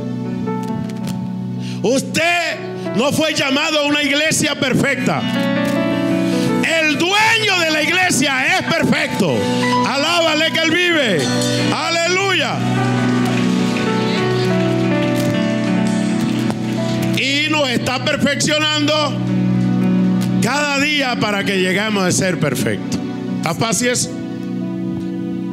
Usted 1.81 2.95
no 2.95 3.11
fue 3.11 3.33
llamado 3.33 3.79
a 3.79 3.85
una 3.85 4.03
iglesia 4.03 4.59
perfecta. 4.59 5.21
El 6.63 6.97
dueño 6.97 7.59
de 7.59 7.71
la 7.71 7.83
iglesia 7.83 8.57
es 8.59 8.65
perfecto. 8.65 9.35
Alábale 9.87 10.51
que 10.51 10.59
él 10.59 10.71
vive. 10.71 11.21
Aleluya. 11.73 12.55
Y 17.17 17.49
nos 17.49 17.69
está 17.69 18.03
perfeccionando 18.03 19.32
cada 20.43 20.77
día 20.81 21.17
para 21.21 21.45
que 21.45 21.57
lleguemos 21.57 22.03
a 22.03 22.11
ser 22.11 22.37
perfectos. 22.37 22.99
¿Está 23.37 23.55
fácil 23.55 23.87
eso? 23.87 24.11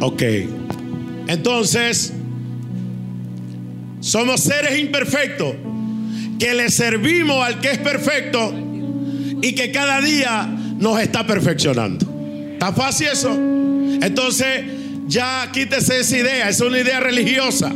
Ok. 0.01 0.23
Entonces, 1.29 2.13
somos 4.01 4.41
seres 4.41 4.81
imperfectos 4.81 5.55
que 6.41 6.55
le 6.55 6.71
servimos 6.71 7.47
al 7.47 7.61
que 7.61 7.71
es 7.71 7.79
perfecto 7.79 8.53
y 9.41 9.55
que 9.55 9.71
cada 9.71 10.01
día 10.01 10.49
nos 10.79 11.01
está 11.01 11.25
perfeccionando. 11.25 12.05
¿Está 12.55 12.73
fácil 12.73 13.09
eso? 13.13 13.33
Entonces, 13.33 14.65
ya 15.07 15.51
quítese 15.53 16.01
esa 16.01 16.19
idea, 16.19 16.49
es 16.49 16.61
una 16.61 16.81
idea 16.81 16.99
religiosa. 16.99 17.73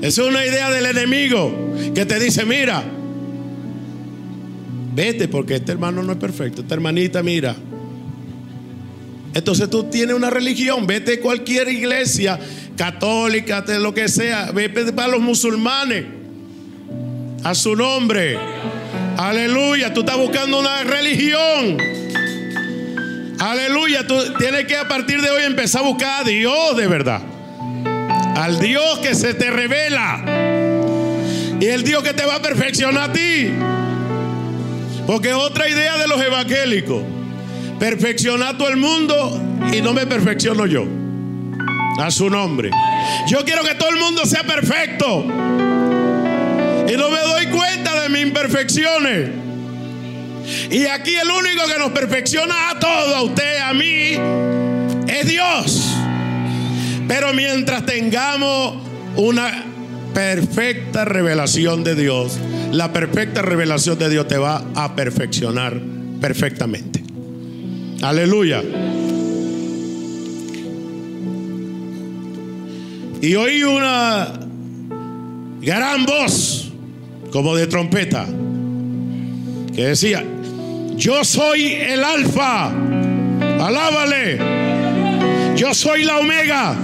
Es 0.00 0.18
una 0.18 0.44
idea 0.44 0.68
del 0.70 0.86
enemigo 0.86 1.54
que 1.94 2.04
te 2.04 2.18
dice, 2.18 2.44
mira, 2.44 2.82
vete 4.94 5.28
porque 5.28 5.56
este 5.56 5.72
hermano 5.72 6.02
no 6.02 6.12
es 6.12 6.18
perfecto, 6.18 6.62
esta 6.62 6.74
hermanita, 6.74 7.22
mira. 7.22 7.56
Entonces 9.34 9.70
tú 9.70 9.84
tienes 9.84 10.14
una 10.14 10.30
religión, 10.30 10.86
vete 10.86 11.14
a 11.14 11.20
cualquier 11.20 11.68
iglesia 11.68 12.38
católica, 12.76 13.64
lo 13.80 13.94
que 13.94 14.08
sea, 14.08 14.50
vete 14.52 14.92
para 14.92 15.08
los 15.08 15.20
musulmanes, 15.20 16.04
a 17.42 17.54
su 17.54 17.74
nombre. 17.74 18.38
Aleluya, 19.16 19.92
tú 19.92 20.00
estás 20.00 20.16
buscando 20.16 20.58
una 20.58 20.84
religión. 20.84 21.78
Aleluya, 23.38 24.06
tú 24.06 24.14
tienes 24.38 24.66
que 24.66 24.76
a 24.76 24.86
partir 24.86 25.20
de 25.20 25.30
hoy 25.30 25.42
empezar 25.44 25.82
a 25.82 25.88
buscar 25.88 26.22
a 26.22 26.28
Dios 26.28 26.76
de 26.76 26.86
verdad. 26.86 27.20
Al 28.36 28.58
Dios 28.60 28.98
que 29.00 29.14
se 29.14 29.34
te 29.34 29.50
revela. 29.50 30.24
Y 31.60 31.66
el 31.66 31.82
Dios 31.84 32.02
que 32.02 32.12
te 32.12 32.24
va 32.24 32.36
a 32.36 32.42
perfeccionar 32.42 33.10
a 33.10 33.12
ti. 33.12 33.50
Porque 35.06 35.32
otra 35.32 35.68
idea 35.68 35.96
de 35.98 36.06
los 36.06 36.20
evangélicos 36.20 37.02
perfecciona 37.78 38.50
a 38.50 38.58
todo 38.58 38.68
el 38.68 38.76
mundo 38.76 39.40
y 39.72 39.80
no 39.80 39.92
me 39.92 40.06
perfecciono 40.06 40.66
yo. 40.66 40.84
A 41.98 42.10
su 42.10 42.30
nombre. 42.30 42.70
Yo 43.28 43.44
quiero 43.44 43.62
que 43.64 43.74
todo 43.74 43.90
el 43.90 43.96
mundo 43.96 44.24
sea 44.24 44.44
perfecto. 44.44 45.24
Y 46.88 46.96
no 46.96 47.10
me 47.10 47.20
doy 47.20 47.46
cuenta 47.46 48.02
de 48.02 48.08
mis 48.08 48.22
imperfecciones. 48.22 49.30
Y 50.70 50.86
aquí 50.86 51.14
el 51.14 51.30
único 51.30 51.66
que 51.66 51.78
nos 51.78 51.92
perfecciona 51.92 52.70
a 52.70 52.78
todos, 52.78 53.14
a 53.14 53.22
usted, 53.22 53.58
a 53.58 53.74
mí, 53.74 54.16
es 55.06 55.26
Dios. 55.26 55.96
Pero 57.06 57.32
mientras 57.32 57.84
tengamos 57.84 58.76
una 59.16 59.71
perfecta 60.14 61.04
revelación 61.04 61.84
de 61.84 61.94
Dios, 61.94 62.38
la 62.70 62.92
perfecta 62.92 63.42
revelación 63.42 63.98
de 63.98 64.10
Dios 64.10 64.28
te 64.28 64.38
va 64.38 64.64
a 64.74 64.94
perfeccionar 64.94 65.80
perfectamente. 66.20 67.02
Aleluya. 68.02 68.62
Y 73.20 73.34
oí 73.36 73.62
una 73.62 74.32
gran 75.60 76.04
voz, 76.04 76.72
como 77.30 77.54
de 77.54 77.68
trompeta, 77.68 78.26
que 79.74 79.86
decía, 79.86 80.24
yo 80.96 81.24
soy 81.24 81.72
el 81.74 82.02
alfa, 82.02 82.72
alábale, 83.60 84.38
yo 85.56 85.72
soy 85.72 86.02
la 86.02 86.18
omega, 86.18 86.76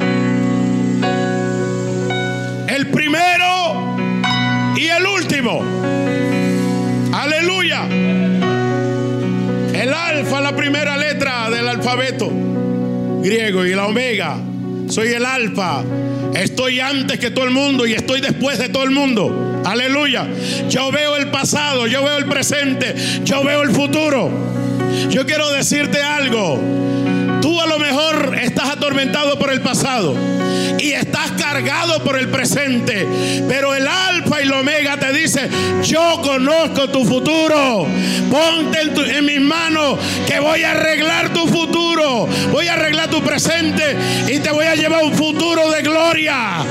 el 2.69 2.89
primero 2.89 3.97
y 4.77 4.87
el 4.87 5.07
último. 5.07 5.63
Aleluya. 7.13 7.87
El 9.73 9.95
alfa, 9.95 10.41
la 10.41 10.55
primera 10.55 10.97
letra 10.97 11.49
del 11.51 11.67
alfabeto 11.69 12.31
griego 13.23 13.65
y 13.65 13.75
la 13.75 13.87
omega. 13.87 14.37
Soy 14.89 15.09
el 15.09 15.25
alfa. 15.25 15.83
Estoy 16.35 16.81
antes 16.81 17.19
que 17.19 17.31
todo 17.31 17.45
el 17.47 17.51
mundo 17.51 17.87
y 17.87 17.95
estoy 17.95 18.21
después 18.21 18.59
de 18.59 18.69
todo 18.69 18.85
el 18.85 18.91
mundo. 18.91 19.63
Aleluya. 19.65 20.27
Yo 20.69 20.93
veo 20.93 21.17
el 21.17 21.29
pasado, 21.29 21.87
yo 21.87 22.05
veo 22.05 22.19
el 22.19 22.27
presente, 22.27 22.95
yo 23.25 23.43
veo 23.45 23.63
el 23.63 23.71
futuro. 23.71 24.31
Yo 25.11 25.27
quiero 25.27 25.51
decirte 25.53 26.03
algo. 26.03 26.61
A 27.61 27.67
lo 27.67 27.79
mejor 27.79 28.39
estás 28.41 28.71
atormentado 28.71 29.39
por 29.39 29.53
el 29.53 29.61
pasado 29.61 30.15
y 30.79 30.93
estás 30.93 31.33
cargado 31.33 32.03
por 32.05 32.19
el 32.19 32.29
presente. 32.29 33.07
Pero 33.49 33.75
el 33.75 33.87
alfa 33.87 34.41
y 34.41 34.45
el 34.45 34.53
omega 34.53 34.97
te 34.97 35.13
dice, 35.13 35.49
yo 35.83 36.21
conozco 36.23 36.89
tu 36.89 37.05
futuro. 37.05 37.87
Ponte 38.31 38.81
en, 38.81 39.17
en, 39.17 39.25
mis 39.25 39.41
manos 39.41 39.99
que 40.27 40.39
voy 40.39 40.63
a 40.63 40.73
arreglar 40.73 41.33
tu 41.33 41.47
futuro. 41.49 42.29
Voy 42.53 42.69
a 42.69 42.75
arreglar 42.75 43.11
tu 43.11 43.23
presente 43.23 43.97
y 44.29 44.39
te 44.39 44.51
voy 44.51 44.67
a 44.67 44.75
llevar 44.75 45.05
un 45.05 45.15
futuro 45.15 45.71
de 45.71 45.83
gloria. 45.83 46.65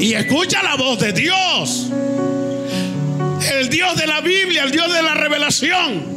Y 0.00 0.14
escucha 0.14 0.62
la 0.62 0.76
voz 0.76 0.98
de 1.00 1.12
Dios. 1.12 1.90
El 3.52 3.68
Dios 3.68 3.96
de 3.96 4.06
la 4.06 4.20
Biblia, 4.20 4.64
el 4.64 4.70
Dios 4.70 4.92
de 4.92 5.02
la 5.02 5.14
revelación. 5.14 6.13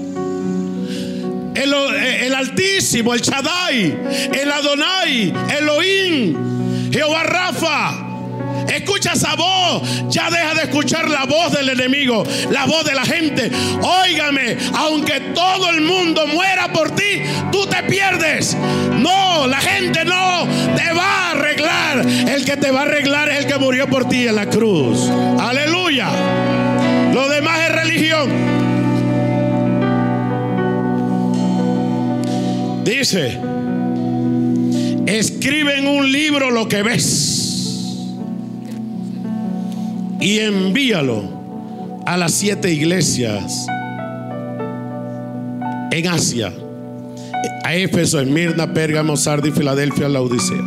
El, 1.57 1.73
el, 1.73 2.35
Altísimo, 2.35 3.13
el 3.13 3.21
Shaddai, 3.21 3.97
el 4.31 4.51
Adonai, 4.51 5.33
Elohim, 5.57 6.91
Jehová 6.91 7.23
Rafa. 7.23 8.07
Escucha 8.67 9.13
esa 9.13 9.35
voz. 9.35 9.81
Ya 10.09 10.29
deja 10.29 10.53
de 10.53 10.63
escuchar 10.63 11.09
la 11.09 11.25
voz 11.25 11.51
del 11.51 11.69
enemigo, 11.69 12.23
la 12.51 12.65
voz 12.65 12.85
de 12.85 12.93
la 12.93 13.05
gente. 13.05 13.49
Óigame, 13.81 14.57
aunque 14.75 15.19
todo 15.33 15.69
el 15.69 15.81
mundo 15.81 16.27
muera 16.27 16.71
por 16.71 16.95
ti, 16.95 17.21
tú 17.51 17.65
te 17.65 17.83
pierdes. 17.83 18.55
No, 18.99 19.47
la 19.47 19.59
gente 19.59 20.05
no 20.05 20.47
te 20.75 20.93
va 20.93 21.29
a 21.29 21.31
arreglar. 21.31 22.05
El 22.27 22.45
que 22.45 22.57
te 22.57 22.71
va 22.71 22.81
a 22.81 22.83
arreglar 22.83 23.29
es 23.29 23.39
el 23.39 23.47
que 23.47 23.57
murió 23.57 23.87
por 23.87 24.07
ti 24.07 24.27
en 24.27 24.35
la 24.35 24.47
cruz. 24.47 25.09
Aleluya. 25.39 26.09
Lo 27.13 27.27
demás 27.29 27.59
es 27.61 27.71
religión. 27.71 28.56
Dice, 32.87 33.37
escribe 35.07 35.77
en 35.77 35.87
un 35.87 36.09
libro 36.09 36.51
lo 36.51 36.69
que 36.69 36.83
ves 36.83 38.07
y 40.21 40.39
envíalo 40.39 42.01
a 42.05 42.15
las 42.15 42.31
siete 42.31 42.71
iglesias 42.71 43.67
en 45.91 46.07
Asia, 46.07 46.53
a 47.65 47.75
Éfeso, 47.75 48.21
Esmirna, 48.21 48.73
Pérgamo, 48.73 49.17
Sardis, 49.17 49.53
Filadelfia, 49.53 50.07
la 50.07 50.21
Odisea. 50.21 50.63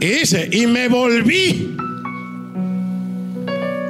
Y 0.00 0.06
dice, 0.06 0.50
y 0.52 0.66
me 0.66 0.88
volví 0.88 1.74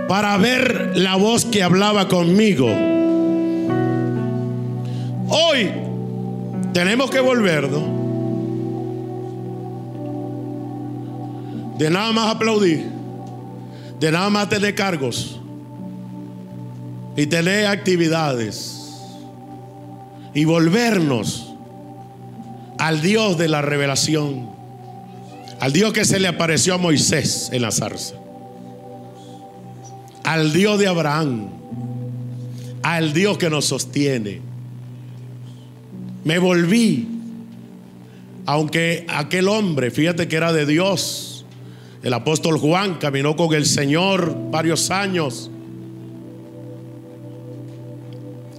para 0.06 0.36
ver 0.36 0.92
la 0.94 1.16
voz 1.16 1.44
que 1.44 1.64
hablaba 1.64 2.06
conmigo. 2.06 2.68
Hoy 5.28 5.83
tenemos 6.74 7.08
que 7.08 7.20
volvernos 7.20 7.84
de 11.78 11.88
nada 11.88 12.12
más 12.12 12.34
aplaudir, 12.34 12.84
de 14.00 14.10
nada 14.10 14.28
más 14.28 14.48
tener 14.48 14.74
cargos 14.74 15.40
y 17.16 17.26
tener 17.26 17.68
actividades 17.68 18.80
y 20.34 20.44
volvernos 20.44 21.54
al 22.78 23.00
Dios 23.00 23.38
de 23.38 23.48
la 23.48 23.62
revelación, 23.62 24.50
al 25.60 25.72
Dios 25.72 25.92
que 25.92 26.04
se 26.04 26.18
le 26.18 26.26
apareció 26.26 26.74
a 26.74 26.78
Moisés 26.78 27.50
en 27.52 27.62
la 27.62 27.70
zarza, 27.70 28.16
al 30.24 30.52
Dios 30.52 30.80
de 30.80 30.88
Abraham, 30.88 31.50
al 32.82 33.12
Dios 33.12 33.38
que 33.38 33.48
nos 33.48 33.66
sostiene. 33.66 34.53
Me 36.24 36.38
volví, 36.38 37.06
aunque 38.46 39.04
aquel 39.08 39.48
hombre, 39.48 39.90
fíjate 39.90 40.26
que 40.26 40.36
era 40.36 40.52
de 40.52 40.66
Dios, 40.66 41.44
el 42.02 42.12
apóstol 42.12 42.58
Juan 42.58 42.96
caminó 42.96 43.36
con 43.36 43.54
el 43.54 43.66
Señor 43.66 44.34
varios 44.50 44.90
años, 44.90 45.50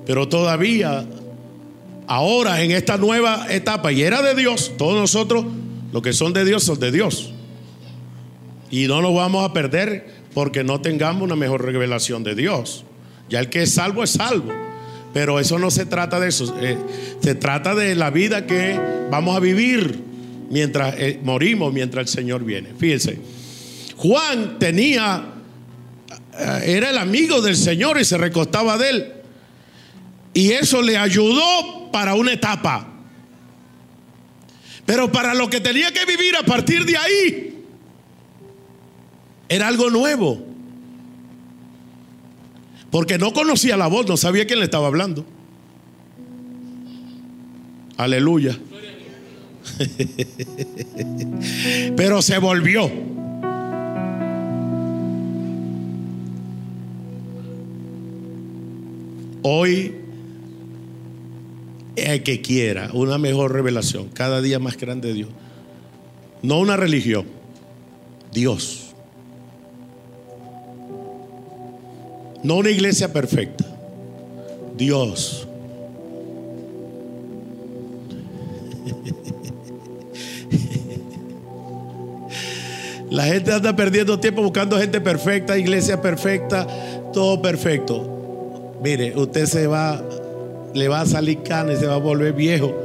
pero 0.05 0.27
todavía, 0.27 1.05
ahora 2.07 2.61
en 2.61 2.71
esta 2.71 2.97
nueva 2.97 3.47
etapa, 3.49 3.91
y 3.91 4.03
era 4.03 4.21
de 4.21 4.35
Dios, 4.35 4.73
todos 4.77 4.95
nosotros, 4.95 5.45
los 5.91 6.01
que 6.01 6.13
son 6.13 6.33
de 6.33 6.45
Dios, 6.45 6.63
son 6.63 6.79
de 6.79 6.91
Dios. 6.91 7.33
Y 8.69 8.87
no 8.87 9.01
nos 9.01 9.15
vamos 9.15 9.47
a 9.47 9.53
perder 9.53 10.07
porque 10.33 10.63
no 10.63 10.81
tengamos 10.81 11.23
una 11.23 11.35
mejor 11.35 11.63
revelación 11.63 12.23
de 12.23 12.35
Dios. 12.35 12.83
Ya 13.29 13.39
el 13.39 13.49
que 13.49 13.63
es 13.63 13.73
salvo 13.73 14.03
es 14.03 14.11
salvo. 14.11 14.51
Pero 15.15 15.39
eso 15.39 15.57
no 15.57 15.71
se 15.71 15.85
trata 15.85 16.19
de 16.19 16.27
eso. 16.27 16.53
Eh, 16.59 16.77
se 17.21 17.35
trata 17.35 17.73
de 17.73 17.95
la 17.95 18.09
vida 18.09 18.45
que 18.45 18.77
vamos 19.09 19.37
a 19.37 19.39
vivir 19.39 19.97
mientras 20.49 20.93
eh, 20.97 21.21
morimos, 21.23 21.71
mientras 21.71 22.07
el 22.07 22.13
Señor 22.13 22.43
viene. 22.43 22.73
Fíjense, 22.77 23.17
Juan 23.95 24.59
tenía, 24.59 25.23
eh, 26.37 26.63
era 26.65 26.89
el 26.89 26.97
amigo 26.97 27.41
del 27.41 27.55
Señor 27.55 27.97
y 27.97 28.03
se 28.03 28.17
recostaba 28.17 28.77
de 28.77 28.89
él. 28.89 29.13
Y 30.33 30.51
eso 30.51 30.81
le 30.81 30.97
ayudó 30.97 31.89
para 31.93 32.15
una 32.15 32.33
etapa. 32.33 32.85
Pero 34.85 35.13
para 35.13 35.33
lo 35.33 35.49
que 35.49 35.61
tenía 35.61 35.93
que 35.93 36.03
vivir 36.03 36.35
a 36.35 36.43
partir 36.43 36.83
de 36.83 36.97
ahí, 36.97 37.63
era 39.47 39.69
algo 39.69 39.89
nuevo. 39.89 40.54
Porque 42.91 43.17
no 43.17 43.33
conocía 43.33 43.77
la 43.77 43.87
voz, 43.87 44.07
no 44.07 44.17
sabía 44.17 44.47
quién 44.47 44.59
le 44.59 44.65
estaba 44.65 44.87
hablando. 44.87 45.25
Aleluya. 47.97 48.57
Pero 51.95 52.21
se 52.21 52.37
volvió. 52.37 52.91
Hoy 59.41 59.95
el 61.95 62.23
que 62.23 62.41
quiera 62.41 62.89
una 62.93 63.17
mejor 63.17 63.53
revelación, 63.53 64.09
cada 64.09 64.41
día 64.41 64.59
más 64.59 64.77
grande 64.77 65.09
de 65.09 65.13
Dios. 65.13 65.29
No 66.41 66.59
una 66.59 66.77
religión, 66.77 67.25
Dios. 68.31 68.84
No 72.45 72.57
una 72.57 72.69
iglesia 72.69 73.11
perfecta. 73.11 73.65
Dios. 74.77 75.47
La 83.09 83.23
gente 83.23 83.51
anda 83.51 83.75
perdiendo 83.75 84.19
tiempo 84.19 84.43
buscando 84.43 84.77
gente 84.77 85.01
perfecta, 85.01 85.57
iglesia 85.57 85.99
perfecta, 86.03 86.67
todo 87.11 87.41
perfecto. 87.41 88.75
Mire, 88.83 89.17
usted 89.17 89.47
se 89.47 89.65
va 89.65 89.99
le 90.75 90.87
va 90.87 91.01
a 91.01 91.05
salir 91.07 91.41
carne, 91.41 91.77
se 91.77 91.87
va 91.87 91.95
a 91.95 91.97
volver 91.97 92.33
viejo. 92.33 92.75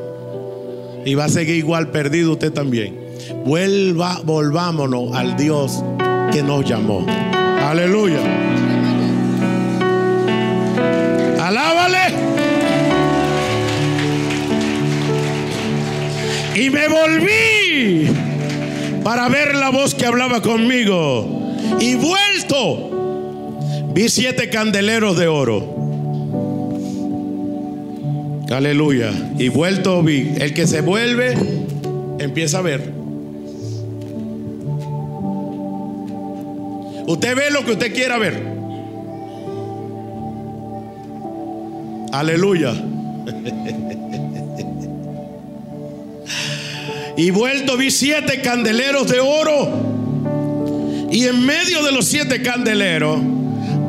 Y 1.05 1.15
va 1.17 1.27
a 1.27 1.29
seguir 1.29 1.57
igual 1.57 1.91
perdido 1.91 2.33
usted 2.33 2.51
también. 2.51 2.99
Vuelva, 3.45 4.23
volvámonos 4.25 5.15
al 5.15 5.37
Dios 5.37 5.85
que 6.33 6.43
nos 6.43 6.65
llamó. 6.65 7.05
Aleluya. 7.07 8.30
Y 16.55 16.71
me 16.71 16.89
volví 16.89 18.09
para 19.05 19.29
ver 19.29 19.55
la 19.55 19.71
voz 19.71 19.95
que 19.95 20.07
hablaba 20.07 20.43
conmigo. 20.43 21.55
Y 21.79 21.95
vuelto, 21.95 23.61
vi 23.95 24.09
siete 24.09 24.51
candeleros 24.51 25.17
de 25.17 25.29
oro. 25.29 25.81
Aleluya. 28.51 29.13
Y 29.39 29.49
vuelto 29.49 30.03
vi. 30.03 30.33
El 30.39 30.53
que 30.53 30.67
se 30.67 30.81
vuelve, 30.81 31.37
empieza 32.19 32.59
a 32.59 32.63
ver. 32.63 32.93
Usted 37.07 37.37
ve 37.37 37.51
lo 37.51 37.65
que 37.65 37.73
usted 37.73 37.95
quiera 37.95 38.19
ver. 38.19 38.43
Aleluya. 42.13 42.75
Y 47.21 47.31
vuelto 47.33 47.77
vi 47.77 47.91
siete 47.91 48.41
candeleros 48.41 49.07
de 49.07 49.21
oro. 49.21 49.69
Y 51.11 51.27
en 51.27 51.45
medio 51.45 51.85
de 51.85 51.93
los 51.93 52.07
siete 52.07 52.41
candeleros, 52.41 53.21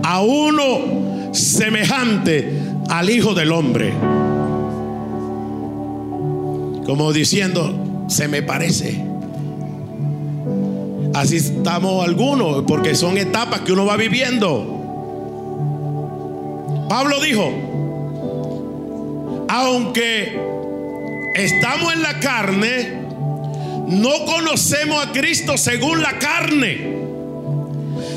a 0.04 0.22
uno 0.22 1.32
semejante 1.32 2.52
al 2.90 3.10
Hijo 3.10 3.34
del 3.34 3.54
Hombre. 3.54 3.94
Como 6.86 7.14
diciendo, 7.14 8.06
se 8.10 8.28
me 8.28 8.42
parece. 8.42 9.02
Así 11.14 11.38
estamos 11.38 12.06
algunos, 12.06 12.66
porque 12.68 12.96
son 12.96 13.18
etapas 13.18 13.62
que 13.62 13.72
uno 13.72 13.86
va 13.86 13.96
viviendo. 13.96 14.78
Pablo 16.90 17.22
dijo, 17.22 17.50
aunque 19.48 20.38
estamos 21.38 21.94
en 21.94 22.02
la 22.02 22.20
carne, 22.20 23.01
no 23.92 24.26
conocemos 24.26 25.06
a 25.06 25.12
Cristo 25.12 25.58
según 25.58 26.02
la 26.02 26.18
carne, 26.18 26.96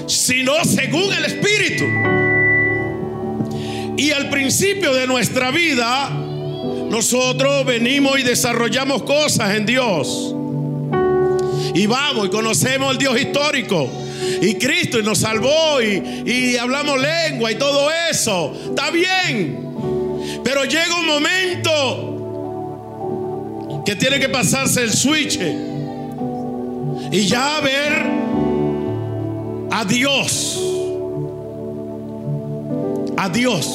sino 0.06 0.64
según 0.64 1.12
el 1.12 1.24
Espíritu. 1.24 1.84
Y 3.96 4.12
al 4.12 4.30
principio 4.30 4.94
de 4.94 5.06
nuestra 5.06 5.50
vida, 5.50 6.10
nosotros 6.10 7.66
venimos 7.66 8.18
y 8.18 8.22
desarrollamos 8.22 9.02
cosas 9.02 9.54
en 9.56 9.66
Dios. 9.66 10.34
Y 11.74 11.86
vamos 11.86 12.26
y 12.26 12.30
conocemos 12.30 12.92
el 12.92 12.98
Dios 12.98 13.20
histórico. 13.20 13.90
Y 14.40 14.54
Cristo 14.54 15.00
y 15.00 15.02
nos 15.02 15.18
salvó 15.18 15.82
y, 15.82 16.22
y 16.24 16.56
hablamos 16.56 17.00
lengua 17.00 17.50
y 17.50 17.56
todo 17.56 17.90
eso. 18.10 18.54
Está 18.68 18.90
bien. 18.90 19.74
Pero 20.44 20.64
llega 20.64 21.00
un 21.00 21.06
momento 21.06 22.13
que 23.84 23.96
tiene 23.96 24.18
que 24.18 24.28
pasarse 24.28 24.82
el 24.82 24.92
switch 24.92 25.38
y 27.12 27.26
ya 27.26 27.60
ver 27.60 27.92
a 29.70 29.84
Dios, 29.84 30.60
a 33.16 33.28
Dios, 33.28 33.66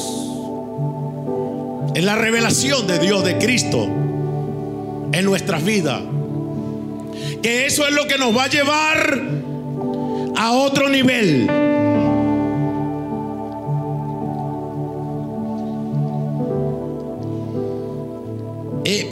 en 1.94 2.06
la 2.06 2.16
revelación 2.16 2.86
de 2.86 2.98
Dios, 2.98 3.24
de 3.24 3.38
Cristo, 3.38 3.84
en 5.12 5.24
nuestras 5.24 5.64
vidas. 5.64 6.02
Que 7.42 7.66
eso 7.66 7.86
es 7.86 7.94
lo 7.94 8.06
que 8.06 8.18
nos 8.18 8.36
va 8.36 8.44
a 8.44 8.48
llevar 8.48 9.22
a 10.36 10.52
otro 10.52 10.88
nivel. 10.88 11.48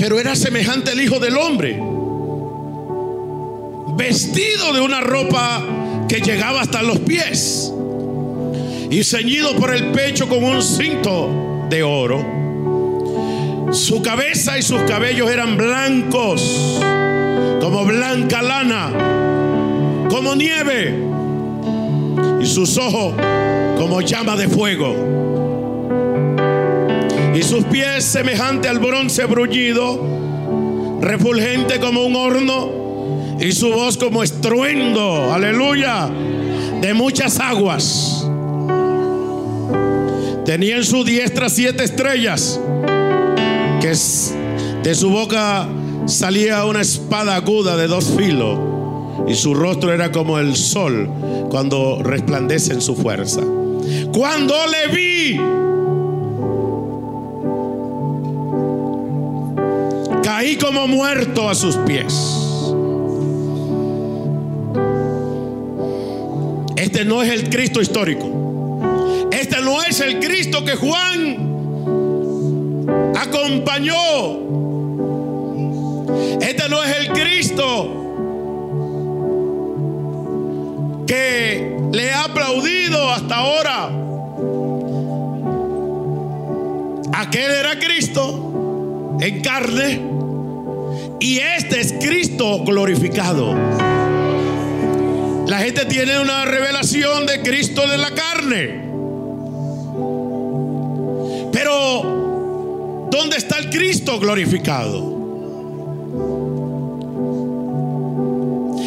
Pero 0.09 0.21
era 0.21 0.35
semejante 0.35 0.93
al 0.93 1.03
Hijo 1.03 1.21
del 1.21 1.37
Hombre, 1.37 1.79
vestido 3.95 4.73
de 4.73 4.81
una 4.81 5.03
ropa 5.03 5.63
que 6.09 6.23
llegaba 6.23 6.63
hasta 6.63 6.83
los 6.83 6.99
pies 7.01 7.71
y 8.91 9.05
ceñido 9.05 9.55
por 9.57 9.75
el 9.75 9.89
pecho 9.89 10.27
con 10.27 10.43
un 10.43 10.63
cinto 10.63 11.67
de 11.69 11.83
oro. 11.83 12.25
Su 13.71 14.01
cabeza 14.01 14.57
y 14.59 14.63
sus 14.63 14.81
cabellos 14.85 15.31
eran 15.31 15.59
blancos, 15.59 16.81
como 17.61 17.85
blanca 17.85 18.41
lana, 18.41 18.91
como 20.09 20.35
nieve, 20.35 21.05
y 22.41 22.47
sus 22.47 22.79
ojos 22.79 23.13
como 23.77 24.01
llama 24.01 24.37
de 24.37 24.49
fuego 24.49 25.28
y 27.39 27.43
sus 27.45 27.63
pies 27.67 28.05
semejante 28.05 28.67
al 28.67 28.81
bronce 28.81 29.25
brullido, 29.27 30.99
refulgente 31.01 31.79
como 31.79 32.05
un 32.05 32.17
horno, 32.17 33.37
y 33.39 33.53
su 33.53 33.71
voz 33.71 33.97
como 33.97 34.25
estruendo, 34.25 35.33
aleluya, 35.33 36.11
de 36.81 36.95
muchas 36.95 37.39
aguas. 37.39 38.29
Tenía 40.45 40.79
en 40.79 40.85
su 40.85 41.05
diestra 41.05 41.49
siete 41.49 41.85
estrellas, 41.85 42.59
que 43.81 43.93
de 44.83 44.95
su 44.97 45.09
boca 45.11 45.69
salía 46.07 46.65
una 46.65 46.81
espada 46.81 47.37
aguda 47.37 47.77
de 47.77 47.87
dos 47.87 48.15
filos, 48.19 48.59
y 49.29 49.35
su 49.37 49.55
rostro 49.55 49.93
era 49.93 50.11
como 50.11 50.41
el 50.41 50.57
sol 50.57 51.09
cuando 51.51 52.03
resplandece 52.03 52.73
en 52.73 52.81
su 52.81 52.97
fuerza. 52.97 53.43
Cuando 54.13 54.57
le 54.67 54.93
vi, 54.93 55.41
caí 60.39 60.55
como 60.55 60.87
muerto 60.87 61.51
a 61.51 61.55
sus 61.57 61.75
pies. 61.79 62.15
Este 66.77 67.05
no 67.05 67.25
es 67.25 67.31
el 67.31 67.51
Cristo 67.51 67.81
histórico. 67.81 69.27
Este 69.33 69.61
no 69.63 69.83
es 69.83 70.01
el 70.01 70.21
Cristo 70.21 70.65
que 70.65 70.77
Juan 70.77 71.57
acompañó. 73.17 73.97
Este 76.41 76.69
no 76.69 76.85
es 76.85 76.97
el 76.99 77.09
Cristo 77.09 77.95
que 81.05 81.77
le 81.91 82.13
ha 82.13 82.23
aplaudido 82.23 83.11
hasta 83.11 83.39
ahora. 83.39 83.91
Aquel 87.13 87.51
era 87.51 87.77
Cristo 87.81 89.17
en 89.21 89.41
carne 89.41 90.08
y 91.21 91.39
este 91.39 91.81
es 91.81 91.95
Cristo 92.01 92.65
glorificado. 92.65 93.55
La 95.47 95.59
gente 95.59 95.87
tiene 95.87 96.21
una 96.21 96.45
revelación 96.45 97.27
de 97.27 97.41
Cristo 97.43 97.87
de 97.89 97.99
la 97.99 98.11
carne. 98.11 98.89
Pero, 101.53 103.09
¿dónde 103.11 103.37
está 103.37 103.59
el 103.59 103.71
Cristo 103.71 104.21
glorificado? 104.21 105.17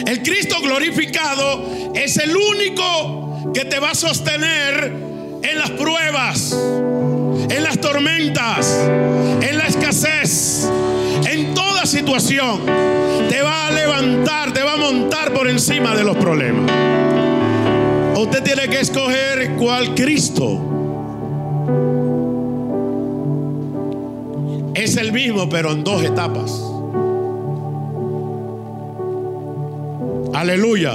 El 0.05 0.21
Cristo 0.23 0.61
glorificado 0.61 1.91
es 1.95 2.17
el 2.17 2.35
único 2.35 3.51
que 3.53 3.65
te 3.65 3.79
va 3.79 3.91
a 3.91 3.95
sostener 3.95 4.93
en 5.43 5.57
las 5.57 5.71
pruebas, 5.71 6.55
en 7.49 7.63
las 7.63 7.79
tormentas, 7.81 8.87
en 9.41 9.57
la 9.57 9.67
escasez, 9.67 10.69
situación. 11.91 12.61
Te 13.29 13.41
va 13.41 13.67
a 13.67 13.71
levantar, 13.71 14.53
te 14.53 14.63
va 14.63 14.73
a 14.73 14.77
montar 14.77 15.33
por 15.33 15.47
encima 15.49 15.93
de 15.93 16.03
los 16.03 16.15
problemas. 16.15 16.71
Usted 18.17 18.41
tiene 18.43 18.69
que 18.69 18.79
escoger 18.79 19.51
cuál 19.57 19.93
Cristo. 19.93 20.67
Es 24.73 24.95
el 24.95 25.11
mismo, 25.11 25.49
pero 25.49 25.71
en 25.73 25.83
dos 25.83 26.01
etapas. 26.03 26.51
Aleluya. 30.33 30.93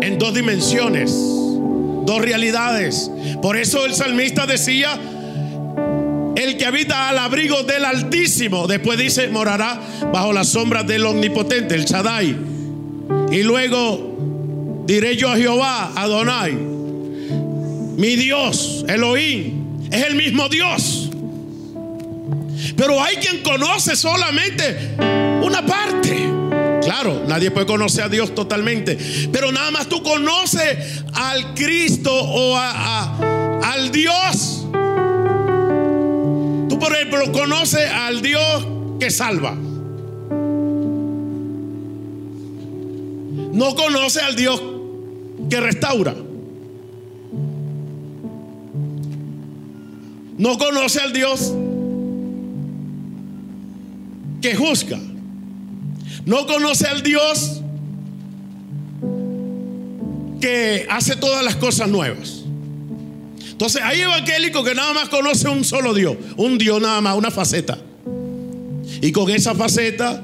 En 0.00 0.18
dos 0.18 0.34
dimensiones, 0.34 1.10
dos 1.12 2.22
realidades. 2.22 3.10
Por 3.42 3.56
eso 3.56 3.84
el 3.86 3.94
salmista 3.94 4.46
decía, 4.46 4.98
el 6.42 6.56
que 6.56 6.66
habita 6.66 7.08
al 7.08 7.18
abrigo 7.18 7.62
del 7.62 7.84
Altísimo, 7.84 8.66
después 8.66 8.98
dice, 8.98 9.28
morará 9.28 9.80
bajo 10.12 10.32
las 10.32 10.48
sombras 10.48 10.86
del 10.86 11.04
Omnipotente, 11.06 11.74
el 11.74 11.84
Shaddai. 11.84 12.36
Y 13.30 13.42
luego 13.42 14.84
diré 14.86 15.16
yo 15.16 15.30
a 15.30 15.36
Jehová, 15.36 15.92
Adonai, 15.94 16.52
mi 16.52 18.16
Dios, 18.16 18.84
Elohim, 18.88 19.88
es 19.90 20.04
el 20.06 20.14
mismo 20.14 20.48
Dios. 20.48 21.10
Pero 22.76 23.02
hay 23.02 23.16
quien 23.16 23.42
conoce 23.42 23.96
solamente 23.96 24.96
una 25.42 25.64
parte. 25.64 26.30
Claro, 26.82 27.24
nadie 27.26 27.50
puede 27.50 27.66
conocer 27.66 28.04
a 28.04 28.08
Dios 28.08 28.34
totalmente. 28.34 28.98
Pero 29.32 29.52
nada 29.52 29.70
más 29.70 29.88
tú 29.88 30.02
conoces 30.02 31.04
al 31.12 31.54
Cristo 31.54 32.12
o 32.12 32.56
al 32.56 33.92
Dios. 33.92 34.66
Tú, 36.72 36.78
por 36.78 36.90
ejemplo, 36.94 37.30
conoces 37.32 37.86
al 37.90 38.22
Dios 38.22 38.66
que 38.98 39.10
salva. 39.10 39.54
No 43.52 43.74
conoce 43.74 44.22
al 44.22 44.34
Dios 44.34 44.62
que 45.50 45.60
restaura. 45.60 46.14
No 50.38 50.56
conoce 50.56 51.00
al 51.00 51.12
Dios 51.12 51.52
que 54.40 54.54
juzga. 54.56 54.98
No 56.24 56.46
conoce 56.46 56.86
al 56.86 57.02
Dios 57.02 57.60
que 60.40 60.86
hace 60.88 61.16
todas 61.16 61.44
las 61.44 61.56
cosas 61.56 61.90
nuevas. 61.90 62.41
Entonces 63.62 63.82
hay 63.84 64.00
evangélicos 64.00 64.68
que 64.68 64.74
nada 64.74 64.92
más 64.92 65.08
conoce 65.08 65.48
un 65.48 65.62
solo 65.62 65.94
Dios, 65.94 66.16
un 66.36 66.58
Dios 66.58 66.82
nada 66.82 67.00
más, 67.00 67.16
una 67.16 67.30
faceta. 67.30 67.78
Y 69.00 69.12
con 69.12 69.30
esa 69.30 69.54
faceta 69.54 70.20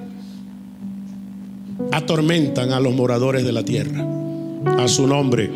atormentan 1.93 2.73
a 2.73 2.81
los 2.81 2.93
moradores 2.95 3.45
de 3.45 3.53
la 3.53 3.63
tierra. 3.63 4.05
A 4.77 4.89
su 4.89 5.07
nombre. 5.07 5.49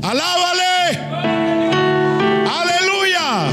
Alábale. 0.00 0.98
Aleluya. 2.48 3.50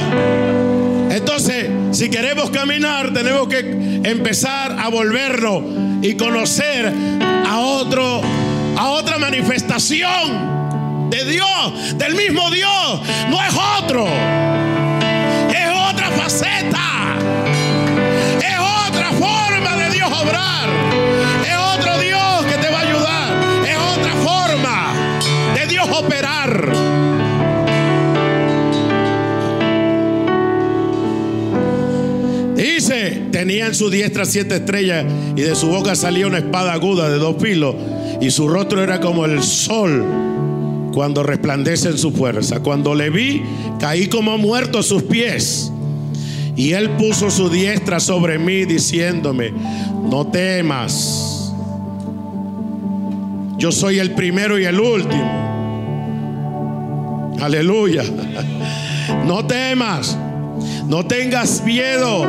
Entonces, 1.14 1.70
si 1.92 2.10
queremos 2.10 2.52
caminar, 2.52 3.12
tenemos 3.12 3.50
que 3.50 3.60
empezar 4.06 4.80
a 4.80 4.88
volvernos 4.88 5.62
y 6.02 6.14
conocer 6.16 6.90
a 7.46 7.60
otro 7.60 8.22
a 8.80 8.92
otra 8.92 9.18
manifestación 9.18 11.10
de 11.10 11.26
Dios, 11.26 11.98
del 11.98 12.16
mismo 12.16 12.50
Dios, 12.50 13.02
no 13.30 13.44
es 13.44 13.54
otro. 13.78 14.08
Es 14.08 15.92
otra 15.92 16.10
faceta. 16.12 17.18
Es 18.40 18.58
otra 18.88 19.12
forma 19.12 19.76
de 19.76 19.90
Dios 19.92 20.10
obrar. 20.10 20.70
Es 21.46 21.78
otro 21.78 22.00
Dios 22.00 22.46
que 22.46 22.58
te 22.58 22.70
va 22.70 22.80
a 22.80 22.82
ayudar. 22.84 23.34
Es 23.68 23.78
otra 23.98 24.14
forma 24.14 24.94
de 25.56 25.68
Dios 25.68 25.90
operar. 25.90 26.72
Dice, 32.56 33.24
tenía 33.34 33.66
en 33.66 33.76
su 33.76 33.90
diestra 33.90 34.24
siete 34.24 34.56
estrellas 34.56 35.06
y 35.36 35.42
de 35.42 35.54
su 35.56 35.68
boca 35.68 35.96
salía 35.96 36.28
una 36.28 36.38
espada 36.38 36.72
aguda 36.72 37.10
de 37.10 37.18
dos 37.18 37.36
filos 37.42 37.76
y 38.22 38.32
su 38.32 38.48
rostro 38.48 38.84
era 38.84 39.00
como 39.00 39.26
el 39.26 39.42
sol 39.42 40.06
cuando 40.94 41.24
resplandece 41.24 41.90
en 41.90 41.98
su 41.98 42.12
fuerza. 42.12 42.60
Cuando 42.60 42.94
le 42.94 43.10
vi, 43.10 43.42
caí 43.80 44.08
como 44.08 44.38
muerto 44.38 44.80
a 44.80 44.84
sus 44.84 45.04
pies. 45.04 45.72
Y 46.56 46.74
él 46.74 46.90
puso 46.92 47.32
su 47.32 47.50
diestra 47.50 48.00
sobre 48.02 48.38
mí 48.38 48.66
diciéndome, 48.66 49.54
no 50.10 50.28
temas. 50.28 51.54
Yo 53.58 53.72
soy 53.72 54.00
el 54.00 54.12
primero 54.12 54.60
y 54.60 54.66
el 54.66 54.80
último. 54.80 55.50
Aleluya. 57.42 58.04
No 59.26 59.46
temas. 59.46 60.16
No 60.88 61.06
tengas 61.06 61.64
miedo 61.64 62.26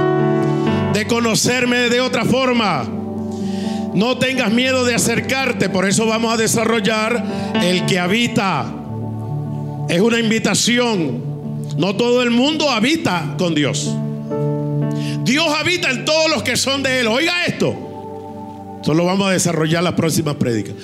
de 0.92 1.06
conocerme 1.06 1.88
de 1.88 2.00
otra 2.00 2.24
forma. 2.24 2.99
No 3.94 4.18
tengas 4.18 4.52
miedo 4.52 4.84
de 4.84 4.94
acercarte. 4.94 5.68
Por 5.68 5.88
eso 5.88 6.06
vamos 6.06 6.32
a 6.32 6.36
desarrollar 6.36 7.24
el 7.62 7.86
que 7.86 7.98
habita. 7.98 8.72
Es 9.88 10.00
una 10.00 10.18
invitación. 10.18 11.22
No 11.76 11.96
todo 11.96 12.22
el 12.22 12.30
mundo 12.30 12.70
habita 12.70 13.34
con 13.38 13.54
Dios. 13.54 13.90
Dios 15.24 15.46
habita 15.58 15.90
en 15.90 16.04
todos 16.04 16.30
los 16.30 16.42
que 16.42 16.56
son 16.56 16.82
de 16.82 17.00
Él. 17.00 17.06
Oiga 17.08 17.44
esto. 17.46 17.74
Solo 18.82 19.04
vamos 19.04 19.28
a 19.28 19.32
desarrollar 19.32 19.82
las 19.82 19.94
próximas 19.94 20.36
prédicas. 20.36 20.74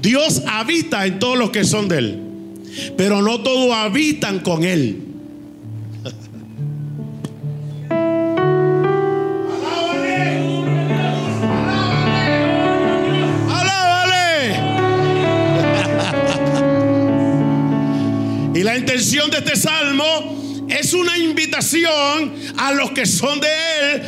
Dios 0.00 0.42
habita 0.46 1.06
en 1.06 1.18
todos 1.18 1.38
los 1.38 1.50
que 1.50 1.64
son 1.64 1.88
de 1.88 1.98
Él. 1.98 2.22
Pero 2.96 3.22
no 3.22 3.40
todos 3.42 3.72
habitan 3.72 4.40
con 4.40 4.64
Él. 4.64 5.03
La 18.74 18.80
intención 18.80 19.30
de 19.30 19.38
este 19.38 19.54
salmo 19.54 20.66
es 20.68 20.94
una 20.94 21.16
invitación 21.16 22.32
a 22.58 22.72
los 22.72 22.90
que 22.90 23.06
son 23.06 23.38
de 23.38 23.46
Él. 23.46 24.02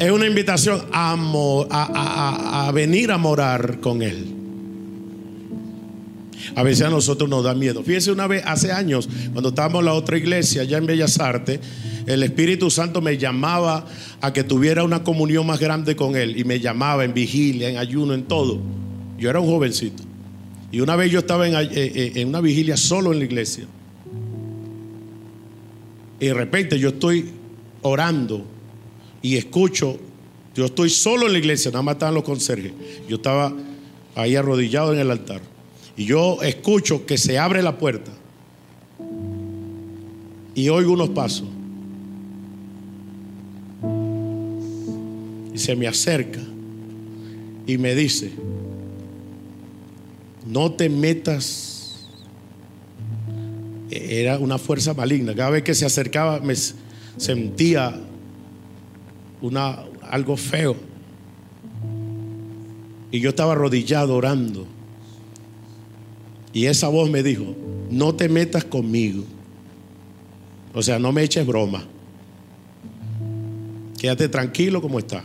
Es 0.00 0.10
una 0.10 0.26
invitación 0.26 0.82
a, 0.92 1.12
a, 1.70 2.66
a, 2.66 2.72
venir 2.72 3.12
a 3.12 3.18
morar 3.18 3.78
con 3.78 4.02
Él. 4.02 4.34
A 6.56 6.64
veces 6.64 6.88
a 6.88 6.90
nosotros 6.90 7.30
nos 7.30 7.44
da 7.44 7.54
miedo. 7.54 7.84
Fíjense 7.84 8.10
una 8.10 8.26
vez, 8.26 8.42
hace 8.44 8.72
años, 8.72 9.08
cuando 9.32 9.50
estábamos 9.50 9.78
en 9.78 9.84
la 9.84 9.92
otra 9.92 10.18
iglesia, 10.18 10.62
allá 10.62 10.78
en 10.78 10.86
Bellas 10.86 11.20
Artes, 11.20 11.60
el 12.06 12.24
Espíritu 12.24 12.72
Santo 12.72 13.00
me 13.00 13.16
llamaba 13.16 13.86
a 14.20 14.32
que 14.32 14.42
tuviera 14.42 14.82
una 14.82 15.04
comunión 15.04 15.46
más 15.46 15.60
grande 15.60 15.94
con 15.94 16.16
Él. 16.16 16.36
Y 16.36 16.42
me 16.42 16.58
llamaba 16.58 17.04
en 17.04 17.14
vigilia, 17.14 17.68
en 17.68 17.76
ayuno, 17.76 18.12
en 18.12 18.24
todo. 18.24 18.58
Yo 19.18 19.30
era 19.30 19.38
un 19.38 19.46
jovencito. 19.46 20.02
Y 20.72 20.80
una 20.80 20.96
vez 20.96 21.12
yo 21.12 21.20
estaba 21.20 21.46
en, 21.46 21.54
en 21.54 22.28
una 22.28 22.40
vigilia 22.40 22.76
solo 22.76 23.12
en 23.12 23.20
la 23.20 23.24
iglesia. 23.26 23.68
Y 26.24 26.28
de 26.28 26.32
repente 26.32 26.78
yo 26.78 26.88
estoy 26.88 27.26
orando 27.82 28.46
y 29.20 29.36
escucho, 29.36 29.98
yo 30.54 30.64
estoy 30.64 30.88
solo 30.88 31.26
en 31.26 31.34
la 31.34 31.38
iglesia, 31.38 31.70
nada 31.70 31.82
más 31.82 31.96
estaban 31.96 32.14
los 32.14 32.24
conserjes. 32.24 32.72
Yo 33.06 33.16
estaba 33.16 33.52
ahí 34.14 34.34
arrodillado 34.34 34.94
en 34.94 35.00
el 35.00 35.10
altar. 35.10 35.42
Y 35.98 36.06
yo 36.06 36.40
escucho 36.40 37.04
que 37.04 37.18
se 37.18 37.38
abre 37.38 37.62
la 37.62 37.76
puerta. 37.76 38.10
Y 40.54 40.70
oigo 40.70 40.94
unos 40.94 41.10
pasos. 41.10 41.46
Y 45.52 45.58
se 45.58 45.76
me 45.76 45.86
acerca 45.86 46.40
y 47.66 47.76
me 47.76 47.94
dice, 47.94 48.32
no 50.46 50.72
te 50.72 50.88
metas. 50.88 51.73
Era 53.90 54.38
una 54.38 54.58
fuerza 54.58 54.94
maligna. 54.94 55.34
Cada 55.34 55.50
vez 55.50 55.62
que 55.62 55.74
se 55.74 55.84
acercaba 55.84 56.40
me 56.40 56.54
sentía 57.16 57.94
una, 59.40 59.84
algo 60.10 60.36
feo. 60.36 60.76
Y 63.10 63.20
yo 63.20 63.30
estaba 63.30 63.52
arrodillado 63.52 64.16
orando. 64.16 64.66
Y 66.52 66.66
esa 66.66 66.88
voz 66.88 67.10
me 67.10 67.22
dijo, 67.22 67.54
no 67.90 68.14
te 68.14 68.28
metas 68.28 68.64
conmigo. 68.64 69.24
O 70.72 70.82
sea, 70.82 70.98
no 70.98 71.12
me 71.12 71.22
eches 71.22 71.46
broma. 71.46 71.84
Quédate 73.98 74.28
tranquilo 74.28 74.82
como 74.82 74.98
está. 74.98 75.22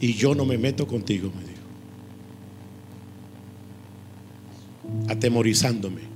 Y 0.00 0.14
yo 0.14 0.34
no 0.34 0.44
me 0.44 0.58
meto 0.58 0.86
contigo, 0.86 1.30
me 1.34 1.42
dijo. 1.42 1.54
Atemorizándome. 5.08 6.13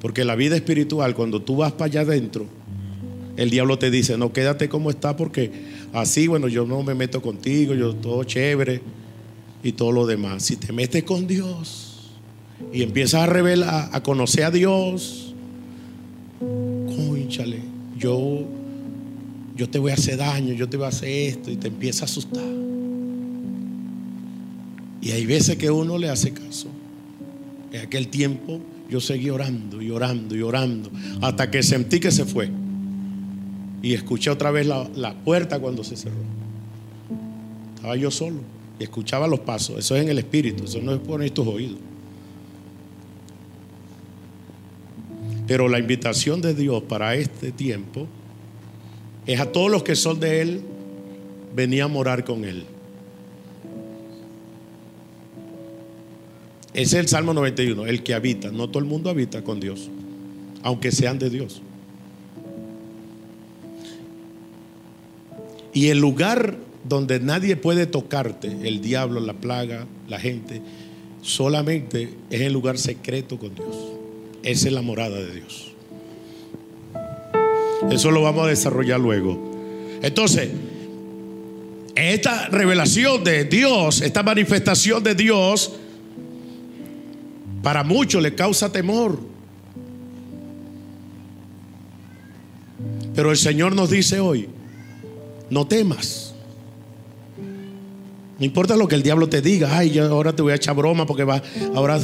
Porque 0.00 0.24
la 0.24 0.36
vida 0.36 0.56
espiritual, 0.56 1.14
cuando 1.14 1.42
tú 1.42 1.56
vas 1.56 1.72
para 1.72 1.86
allá 1.86 2.00
adentro, 2.02 2.46
el 3.36 3.50
diablo 3.50 3.78
te 3.78 3.90
dice, 3.90 4.16
no, 4.16 4.32
quédate 4.32 4.68
como 4.68 4.90
está 4.90 5.16
porque 5.16 5.50
así, 5.92 6.26
bueno, 6.26 6.48
yo 6.48 6.66
no 6.66 6.82
me 6.82 6.94
meto 6.94 7.20
contigo, 7.20 7.74
yo 7.74 7.94
todo 7.94 8.24
chévere 8.24 8.80
y 9.62 9.72
todo 9.72 9.92
lo 9.92 10.06
demás. 10.06 10.42
Si 10.42 10.56
te 10.56 10.72
metes 10.72 11.04
con 11.04 11.26
Dios 11.26 12.12
y 12.72 12.82
empiezas 12.82 13.22
a 13.22 13.26
revelar, 13.26 13.90
a 13.92 14.02
conocer 14.02 14.44
a 14.44 14.50
Dios, 14.50 15.34
conchale, 16.38 17.60
yo, 17.98 18.44
yo 19.54 19.68
te 19.68 19.78
voy 19.78 19.90
a 19.90 19.94
hacer 19.94 20.16
daño, 20.16 20.54
yo 20.54 20.68
te 20.68 20.76
voy 20.76 20.86
a 20.86 20.88
hacer 20.88 21.08
esto 21.08 21.50
y 21.50 21.56
te 21.56 21.68
empieza 21.68 22.04
a 22.04 22.06
asustar. 22.06 22.44
Y 25.02 25.10
hay 25.10 25.26
veces 25.26 25.56
que 25.56 25.70
uno 25.70 25.98
le 25.98 26.08
hace 26.08 26.32
caso. 26.32 26.68
En 27.70 27.82
aquel 27.82 28.08
tiempo 28.08 28.60
yo 28.88 29.00
seguí 29.00 29.30
orando 29.30 29.82
y 29.82 29.90
orando 29.90 30.36
y 30.36 30.42
orando 30.42 30.90
hasta 31.20 31.50
que 31.50 31.62
sentí 31.62 32.00
que 32.00 32.10
se 32.10 32.24
fue. 32.24 32.50
Y 33.82 33.94
escuché 33.94 34.30
otra 34.30 34.50
vez 34.50 34.66
la, 34.66 34.88
la, 34.94 35.14
puerta 35.14 35.58
cuando 35.58 35.84
se 35.84 35.96
cerró. 35.96 36.16
Estaba 37.76 37.96
yo 37.96 38.10
solo 38.10 38.40
y 38.78 38.84
escuchaba 38.84 39.26
los 39.28 39.40
pasos. 39.40 39.78
Eso 39.78 39.96
es 39.96 40.02
en 40.02 40.08
el 40.08 40.18
espíritu, 40.18 40.64
eso 40.64 40.80
no 40.80 40.92
es 40.92 41.00
por 41.00 41.22
estos 41.22 41.46
oídos. 41.46 41.78
Pero 45.46 45.68
la 45.68 45.78
invitación 45.78 46.40
de 46.40 46.54
Dios 46.54 46.82
para 46.82 47.14
este 47.14 47.52
tiempo 47.52 48.08
es 49.26 49.40
a 49.40 49.52
todos 49.52 49.70
los 49.70 49.82
que 49.82 49.94
son 49.94 50.18
de 50.18 50.40
Él, 50.40 50.60
venía 51.54 51.84
a 51.84 51.88
morar 51.88 52.24
con 52.24 52.44
Él. 52.44 52.64
Es 56.76 56.92
el 56.92 57.08
Salmo 57.08 57.32
91, 57.32 57.86
el 57.86 58.02
que 58.02 58.12
habita. 58.12 58.50
No 58.50 58.68
todo 58.68 58.80
el 58.80 58.84
mundo 58.84 59.08
habita 59.08 59.42
con 59.42 59.58
Dios, 59.60 59.88
aunque 60.62 60.92
sean 60.92 61.18
de 61.18 61.30
Dios. 61.30 61.62
Y 65.72 65.88
el 65.88 65.98
lugar 65.98 66.58
donde 66.84 67.18
nadie 67.18 67.56
puede 67.56 67.86
tocarte, 67.86 68.48
el 68.48 68.82
diablo, 68.82 69.20
la 69.20 69.32
plaga, 69.32 69.86
la 70.06 70.20
gente, 70.20 70.60
solamente 71.22 72.10
es 72.30 72.42
el 72.42 72.52
lugar 72.52 72.76
secreto 72.76 73.38
con 73.38 73.54
Dios. 73.54 73.74
Esa 74.42 74.68
es 74.68 74.74
la 74.74 74.82
morada 74.82 75.16
de 75.16 75.32
Dios. 75.32 75.72
Eso 77.90 78.10
lo 78.10 78.20
vamos 78.20 78.44
a 78.44 78.48
desarrollar 78.48 79.00
luego. 79.00 79.98
Entonces, 80.02 80.50
esta 81.94 82.48
revelación 82.48 83.24
de 83.24 83.44
Dios, 83.44 84.02
esta 84.02 84.22
manifestación 84.22 85.02
de 85.02 85.14
Dios, 85.14 85.72
para 87.66 87.82
muchos 87.82 88.22
le 88.22 88.32
causa 88.32 88.70
temor. 88.70 89.18
Pero 93.12 93.32
el 93.32 93.36
Señor 93.36 93.74
nos 93.74 93.90
dice 93.90 94.20
hoy, 94.20 94.48
no 95.50 95.66
temas. 95.66 96.32
No 98.38 98.44
importa 98.44 98.76
lo 98.76 98.86
que 98.86 98.94
el 98.94 99.02
diablo 99.02 99.28
te 99.28 99.42
diga, 99.42 99.76
ay, 99.76 99.90
yo 99.90 100.06
ahora 100.06 100.32
te 100.32 100.42
voy 100.42 100.52
a 100.52 100.54
echar 100.54 100.76
broma 100.76 101.06
porque 101.06 101.26
ahora 101.74 101.98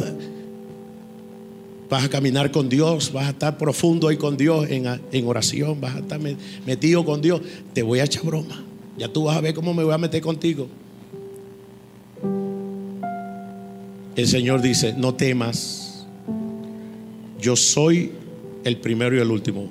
vas 1.89 2.05
a 2.07 2.09
caminar 2.09 2.51
con 2.51 2.69
Dios, 2.69 3.13
vas 3.13 3.29
a 3.29 3.31
estar 3.31 3.57
profundo 3.57 4.09
ahí 4.09 4.17
con 4.17 4.37
Dios 4.37 4.69
en, 4.69 4.89
en 5.13 5.27
oración, 5.29 5.81
vas 5.81 5.95
a 5.95 5.99
estar 6.01 6.19
metido 6.67 7.05
con 7.05 7.23
Dios, 7.23 7.41
te 7.73 7.85
voy 7.85 8.01
a 8.01 8.05
echar 8.05 8.25
broma. 8.25 8.65
Ya 8.99 9.07
tú 9.07 9.23
vas 9.23 9.37
a 9.37 9.41
ver 9.41 9.55
cómo 9.55 9.73
me 9.75 9.85
voy 9.85 9.95
a 9.95 9.99
meter 9.99 10.21
contigo. 10.23 10.67
El 14.15 14.29
Señor 14.29 14.61
dice, 14.61 14.95
no 14.97 15.15
temas, 15.15 16.07
yo 17.41 17.57
soy 17.57 18.13
el 18.65 18.77
primero 18.77 19.17
y 19.17 19.21
el 19.21 19.31
último. 19.31 19.69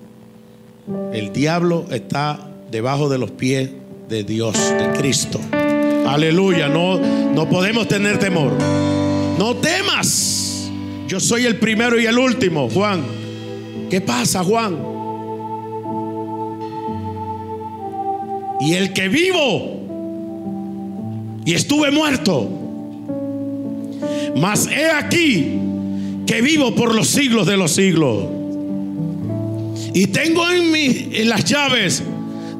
El 1.13 1.31
diablo 1.31 1.85
está 1.91 2.49
debajo 2.71 3.07
de 3.07 3.17
los 3.17 3.31
pies 3.31 3.69
de 4.09 4.23
Dios, 4.23 4.55
de 4.57 4.97
Cristo. 4.97 5.39
Aleluya, 6.07 6.67
no, 6.67 6.99
no 6.99 7.47
podemos 7.47 7.87
tener 7.87 8.17
temor. 8.17 8.51
No 9.37 9.55
temas. 9.55 10.69
Yo 11.07 11.19
soy 11.19 11.45
el 11.45 11.57
primero 11.57 11.99
y 11.99 12.05
el 12.05 12.17
último, 12.17 12.69
Juan. 12.69 13.03
¿Qué 13.89 14.01
pasa, 14.01 14.43
Juan? 14.43 14.77
Y 18.59 18.73
el 18.73 18.93
que 18.93 19.07
vivo 19.07 19.81
y 21.45 21.53
estuve 21.53 21.91
muerto, 21.91 22.60
mas 24.35 24.67
he 24.67 24.89
aquí 24.89 25.59
que 26.25 26.41
vivo 26.41 26.73
por 26.75 26.95
los 26.95 27.07
siglos 27.07 27.47
de 27.47 27.57
los 27.57 27.71
siglos. 27.71 28.25
Y 29.93 30.07
tengo 30.07 30.49
en, 30.49 30.71
mí 30.71 31.09
en 31.13 31.29
las 31.29 31.43
llaves 31.45 32.03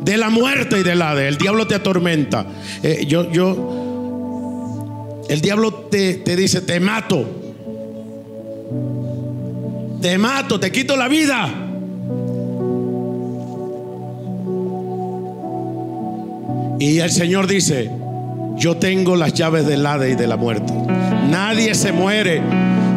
de 0.01 0.17
la 0.17 0.29
muerte 0.29 0.79
y 0.79 0.83
del 0.83 1.01
Hades. 1.01 1.29
El 1.29 1.37
diablo 1.37 1.67
te 1.67 1.75
atormenta. 1.75 2.45
Eh, 2.83 3.05
yo, 3.07 3.31
yo, 3.31 5.21
el 5.29 5.39
diablo 5.41 5.73
te, 5.89 6.15
te 6.15 6.35
dice, 6.35 6.61
te 6.61 6.79
mato. 6.79 7.25
Te 10.01 10.17
mato, 10.17 10.59
te 10.59 10.71
quito 10.71 10.97
la 10.97 11.07
vida. 11.07 11.49
Y 16.79 16.97
el 16.97 17.11
Señor 17.11 17.47
dice, 17.47 17.91
yo 18.57 18.75
tengo 18.77 19.15
las 19.15 19.33
llaves 19.33 19.67
del 19.67 19.85
Hades 19.85 20.13
y 20.13 20.15
de 20.15 20.27
la 20.27 20.35
muerte. 20.35 20.73
Nadie 21.31 21.73
se 21.75 21.93
muere. 21.93 22.41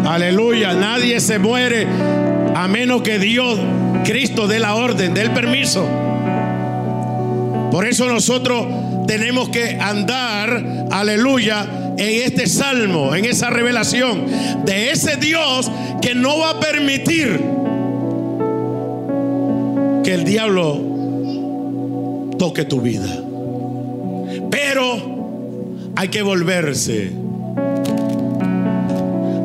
Aleluya, 0.05 0.75
nadie 0.75 1.21
se 1.21 1.39
muere 1.39 1.87
a 2.55 2.67
menos 2.67 3.03
que 3.03 3.21
Dios, 3.21 3.59
Cristo, 4.05 4.49
dé 4.49 4.59
la 4.59 4.75
orden, 4.75 5.15
dé 5.15 5.23
el 5.23 5.31
permiso. 5.31 5.87
Por 7.71 7.87
eso 7.87 8.09
nosotros 8.09 8.67
tenemos 9.07 9.51
que 9.51 9.79
andar, 9.81 10.89
aleluya, 10.91 11.95
en 11.97 12.23
este 12.25 12.49
salmo, 12.49 13.15
en 13.15 13.25
esa 13.25 13.51
revelación 13.51 14.27
de 14.65 14.91
ese 14.91 15.17
Dios 15.17 15.71
que 16.03 16.17
no 16.17 16.37
va 16.37 16.51
a 16.51 16.61
permitir 16.61 17.41
que 20.03 20.13
el 20.13 20.25
diablo 20.25 20.81
toque 22.37 22.65
tu 22.65 22.81
vida. 22.81 23.17
Pero 24.51 25.93
hay 25.95 26.09
que 26.09 26.23
volverse. 26.23 27.24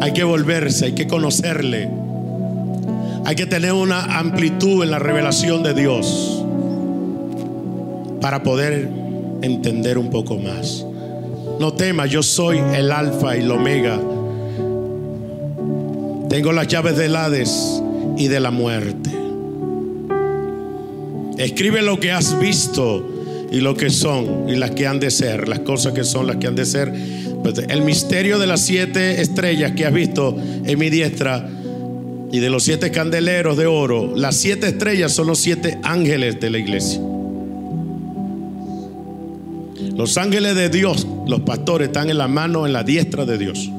Hay 0.01 0.13
que 0.13 0.23
volverse, 0.23 0.85
hay 0.85 0.93
que 0.93 1.07
conocerle. 1.07 1.89
Hay 3.25 3.35
que 3.35 3.45
tener 3.45 3.73
una 3.73 4.17
amplitud 4.19 4.83
en 4.83 4.91
la 4.91 4.99
revelación 4.99 5.61
de 5.61 5.73
Dios 5.73 6.43
para 8.21 8.43
poder 8.43 8.89
entender 9.41 9.97
un 9.97 10.09
poco 10.09 10.37
más. 10.37 10.85
No 11.59 11.73
temas, 11.73 12.09
yo 12.09 12.23
soy 12.23 12.57
el 12.57 12.91
alfa 12.91 13.35
y 13.35 13.41
el 13.41 13.51
omega. 13.51 13.99
Tengo 16.29 16.51
las 16.53 16.67
llaves 16.67 16.95
del 16.95 17.15
Hades 17.15 17.81
y 18.17 18.27
de 18.27 18.39
la 18.39 18.51
muerte. 18.51 19.09
Escribe 21.37 21.81
lo 21.81 21.99
que 21.99 22.11
has 22.11 22.39
visto 22.39 23.05
y 23.51 23.61
lo 23.61 23.75
que 23.75 23.89
son 23.89 24.49
y 24.49 24.55
las 24.55 24.71
que 24.71 24.87
han 24.87 24.99
de 24.99 25.11
ser, 25.11 25.47
las 25.47 25.59
cosas 25.59 25.93
que 25.93 26.03
son, 26.03 26.27
las 26.27 26.37
que 26.37 26.47
han 26.47 26.55
de 26.55 26.65
ser. 26.65 26.93
El 27.67 27.81
misterio 27.81 28.37
de 28.37 28.47
las 28.47 28.65
siete 28.65 29.21
estrellas 29.21 29.71
que 29.71 29.85
has 29.85 29.93
visto 29.93 30.37
en 30.65 30.77
mi 30.77 30.89
diestra 30.89 31.49
y 32.31 32.39
de 32.39 32.49
los 32.49 32.63
siete 32.63 32.91
candeleros 32.91 33.57
de 33.57 33.65
oro. 33.65 34.15
Las 34.15 34.35
siete 34.35 34.67
estrellas 34.67 35.13
son 35.13 35.27
los 35.27 35.39
siete 35.39 35.79
ángeles 35.83 36.39
de 36.39 36.49
la 36.49 36.57
iglesia. 36.57 37.01
Los 39.95 40.17
ángeles 40.17 40.55
de 40.55 40.69
Dios, 40.69 41.07
los 41.27 41.41
pastores, 41.41 41.87
están 41.87 42.09
en 42.09 42.17
la 42.17 42.27
mano, 42.27 42.65
en 42.65 42.73
la 42.73 42.83
diestra 42.83 43.25
de 43.25 43.37
Dios. 43.37 43.69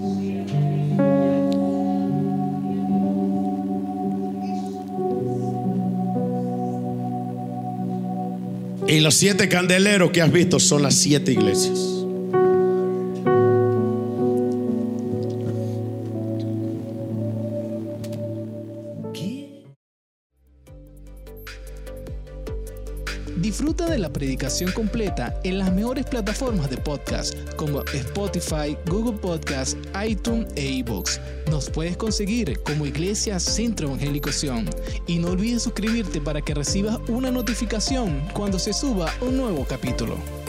Y 8.89 9.01
los 9.01 9.15
siete 9.15 9.49
candeleros 9.49 10.11
que 10.11 10.21
has 10.21 10.33
visto 10.33 10.59
son 10.59 10.83
las 10.83 10.95
siete 10.95 11.33
iglesias. 11.33 12.00
Completa 24.75 25.39
en 25.45 25.59
las 25.59 25.73
mejores 25.73 26.05
plataformas 26.07 26.69
de 26.71 26.77
podcast 26.77 27.35
como 27.57 27.83
Spotify, 27.95 28.77
Google 28.87 29.19
Podcast, 29.19 29.77
iTunes 30.05 30.49
e 30.57 30.67
iBooks. 30.67 31.21
Nos 31.51 31.71
puedes 31.71 31.97
conseguir 31.97 32.59
como 32.61 32.85
Iglesia 32.85 33.39
Centro 33.39 33.89
Evangélico 33.89 34.33
Sion. 34.33 34.69
Y 35.07 35.19
no 35.19 35.29
olvides 35.29 35.63
suscribirte 35.63 36.21
para 36.21 36.41
que 36.41 36.55
recibas 36.55 36.99
una 37.09 37.31
notificación 37.31 38.21
cuando 38.35 38.59
se 38.59 38.73
suba 38.73 39.13
un 39.21 39.37
nuevo 39.37 39.65
capítulo. 39.69 40.40